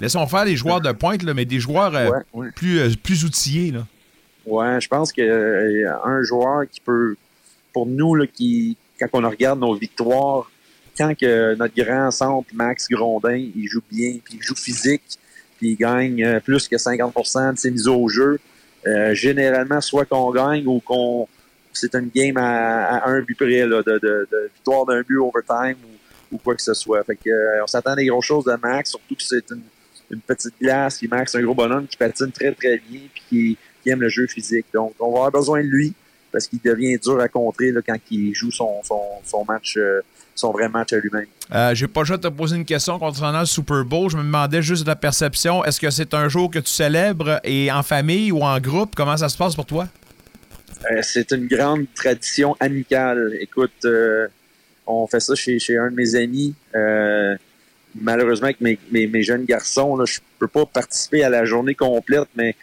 [0.00, 2.50] Laissons faire les joueurs de pointe, là, mais des joueurs euh, Ouais, ouais.
[2.52, 3.72] Plus, euh, plus outillés.
[3.72, 3.86] Là.
[4.46, 7.16] Ouais, je pense que euh, un joueur qui peut,
[7.72, 10.50] pour nous, là, qui, quand on regarde nos victoires,
[10.96, 15.02] quand que notre grand centre, Max Grondin, il joue bien, puis il joue physique,
[15.58, 18.40] puis il gagne euh, plus que 50% de ses mises au jeu,
[18.88, 21.28] euh, généralement, soit qu'on gagne ou qu'on
[21.72, 26.34] c'est une game à, un but près, là, de, de, victoire d'un but overtime ou,
[26.36, 27.02] ou quoi que ce soit.
[27.04, 30.20] Fait que, euh, on s'attend à des grosses choses de Max, surtout que c'est une,
[30.26, 33.90] petite glace, puis Max, c'est un gros bonhomme qui patine très, très bien, puis qui,
[33.90, 34.66] aime le jeu physique.
[34.74, 35.94] Donc, on va avoir besoin de lui
[36.30, 40.02] parce qu'il devient dur à contrer là, quand il joue son, son, son match, euh,
[40.38, 41.26] son vrai match à lui-même.
[41.54, 44.10] Euh, J'ai pas le choix de te poser une question concernant le Super Bowl.
[44.10, 45.64] Je me demandais juste de la perception.
[45.64, 48.94] Est-ce que c'est un jour que tu célèbres et en famille ou en groupe?
[48.94, 49.88] Comment ça se passe pour toi?
[50.90, 53.36] Euh, c'est une grande tradition amicale.
[53.40, 54.28] Écoute, euh,
[54.86, 56.54] on fait ça chez, chez un de mes amis.
[56.74, 57.36] Euh,
[58.00, 61.74] malheureusement, avec mes, mes, mes jeunes garçons, là, je peux pas participer à la journée
[61.74, 62.54] complète, mais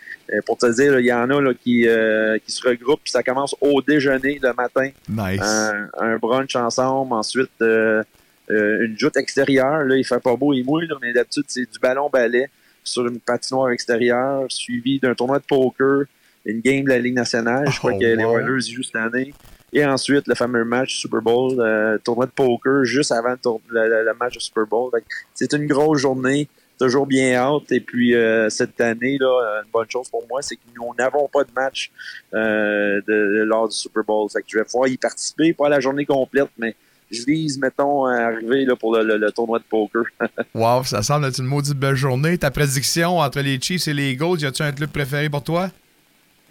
[0.46, 3.24] pour te dire, il y en a là, qui, euh, qui se regroupent, puis ça
[3.24, 4.90] commence au déjeuner le matin.
[5.10, 5.42] Nice.
[5.42, 8.04] Un, un brunch ensemble, ensuite euh,
[8.52, 9.84] euh, une joute extérieure.
[9.84, 12.50] Là, il fait pas beau, il mouille, là, mais d'habitude, c'est du ballon-ballet
[12.84, 16.04] sur une patinoire extérieure, suivi d'un tournoi de poker,
[16.46, 17.66] une game de la Ligue nationale.
[17.72, 18.38] Je crois Oh, que les wow.
[18.40, 19.34] Oilers y jouent cette année.
[19.74, 23.36] Et ensuite, le fameux match Super Bowl, euh, tournoi de poker juste avant
[23.70, 24.92] le, le- match de Super Bowl.
[25.34, 26.48] C'est une grosse journée,
[26.80, 27.72] toujours bien hâte.
[27.72, 31.28] Et puis euh, cette année, là, une bonne chose pour moi, c'est que nous n'avons
[31.28, 31.92] pas de match
[32.34, 34.30] euh, de, lors du Super Bowl.
[34.30, 36.76] Fait que je vais pouvoir y participer, pas à la journée complète, mais
[37.12, 40.04] je vise, mettons, à arriver là, pour le, le- le tournoi de poker.
[40.56, 42.38] Wow, ça semble être une maudite belle journée.
[42.38, 45.70] Ta prédiction entre les Chiefs et les Eagles, y a-tu un club préféré pour toi?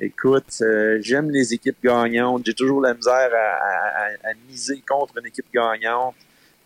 [0.01, 2.43] Écoute, euh, j'aime les équipes gagnantes.
[2.45, 6.15] J'ai toujours la misère à, à- à- à miser contre une équipe gagnante.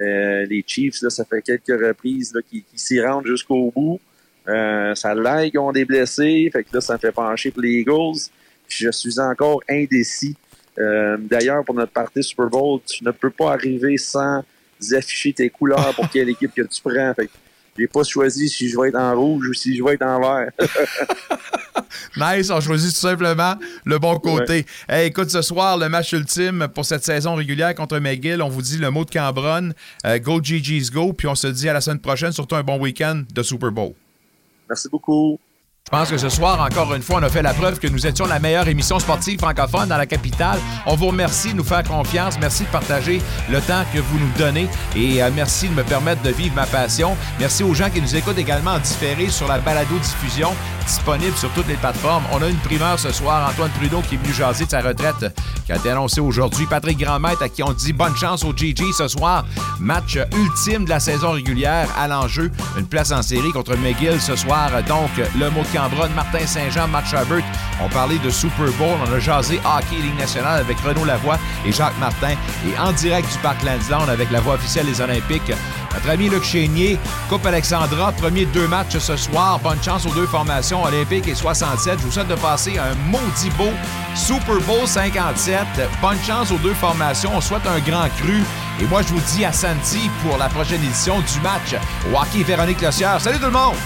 [0.00, 4.00] Euh, les Chiefs, là, ça fait quelques reprises qui, s'y rendent jusqu'au bout.
[4.48, 6.48] Euh, ça l'aide qu'ils ont des blessés.
[6.52, 8.30] Fait que là, ça me fait pencher pour les Eagles.
[8.68, 10.36] Puis je suis encore indécis.
[10.78, 14.42] Euh, D'ailleurs, pour notre partie Super Bowl, tu ne peux pas arriver sans
[14.92, 17.12] afficher tes couleurs pour quelle équipe que tu prends.
[17.14, 17.32] Fait que
[17.78, 20.20] j'ai pas choisi si je vais être en rouge ou si je vais être en
[20.20, 20.50] vert.
[22.16, 24.66] Nice, on choisit tout simplement le bon côté.
[24.88, 28.62] Hey, écoute, ce soir, le match ultime pour cette saison régulière contre McGill, on vous
[28.62, 29.72] dit le mot de Cambronne,
[30.04, 32.78] euh, go GG's go, puis on se dit à la semaine prochaine, surtout un bon
[32.78, 33.92] week-end de Super Bowl.
[34.68, 35.38] Merci beaucoup.
[35.90, 38.06] Je pense que ce soir, encore une fois, on a fait la preuve que nous
[38.06, 40.58] étions la meilleure émission sportive francophone dans la capitale?
[40.84, 42.38] On vous remercie de nous faire confiance.
[42.38, 46.20] Merci de partager le temps que vous nous donnez et euh, merci de me permettre
[46.20, 47.16] de vivre ma passion.
[47.40, 50.50] Merci aux gens qui nous écoutent également en différé sur la balado-diffusion
[50.88, 52.24] disponible sur toutes les plateformes.
[52.32, 53.48] On a une primeur ce soir.
[53.50, 55.34] Antoine Trudeau qui est venu jaser de sa retraite
[55.66, 56.66] qui a été aujourd'hui.
[56.66, 59.44] Patrick Grandmaître à qui on dit bonne chance au GG ce soir.
[59.80, 62.50] Match ultime de la saison régulière à l'enjeu.
[62.78, 64.70] Une place en série contre McGill ce soir.
[64.88, 67.44] Donc, le mot de Cambronne, Martin Saint-Jean, Matt Chabert
[67.80, 68.96] ont parlé de Super Bowl.
[69.06, 72.34] On a jasé hockey Ligue nationale avec Renaud Lavoie et Jacques Martin.
[72.66, 75.52] Et en direct du Parc Lansdowne avec la voix officielle des Olympiques,
[75.94, 76.98] notre ami Luc Chénier,
[77.28, 79.60] Coupe Alexandra, premier de deux matchs ce soir.
[79.60, 81.98] Bonne chance aux deux formations olympiques et 67.
[82.00, 83.70] Je vous souhaite de passer un maudit beau
[84.16, 85.60] Super Bowl 57.
[86.02, 87.30] Bonne chance aux deux formations.
[87.36, 88.42] On souhaite un grand cru.
[88.80, 91.76] Et moi, je vous dis à Santi pour la prochaine édition du match
[92.12, 93.20] hockey Véronique Lossière.
[93.20, 93.76] Salut tout le monde!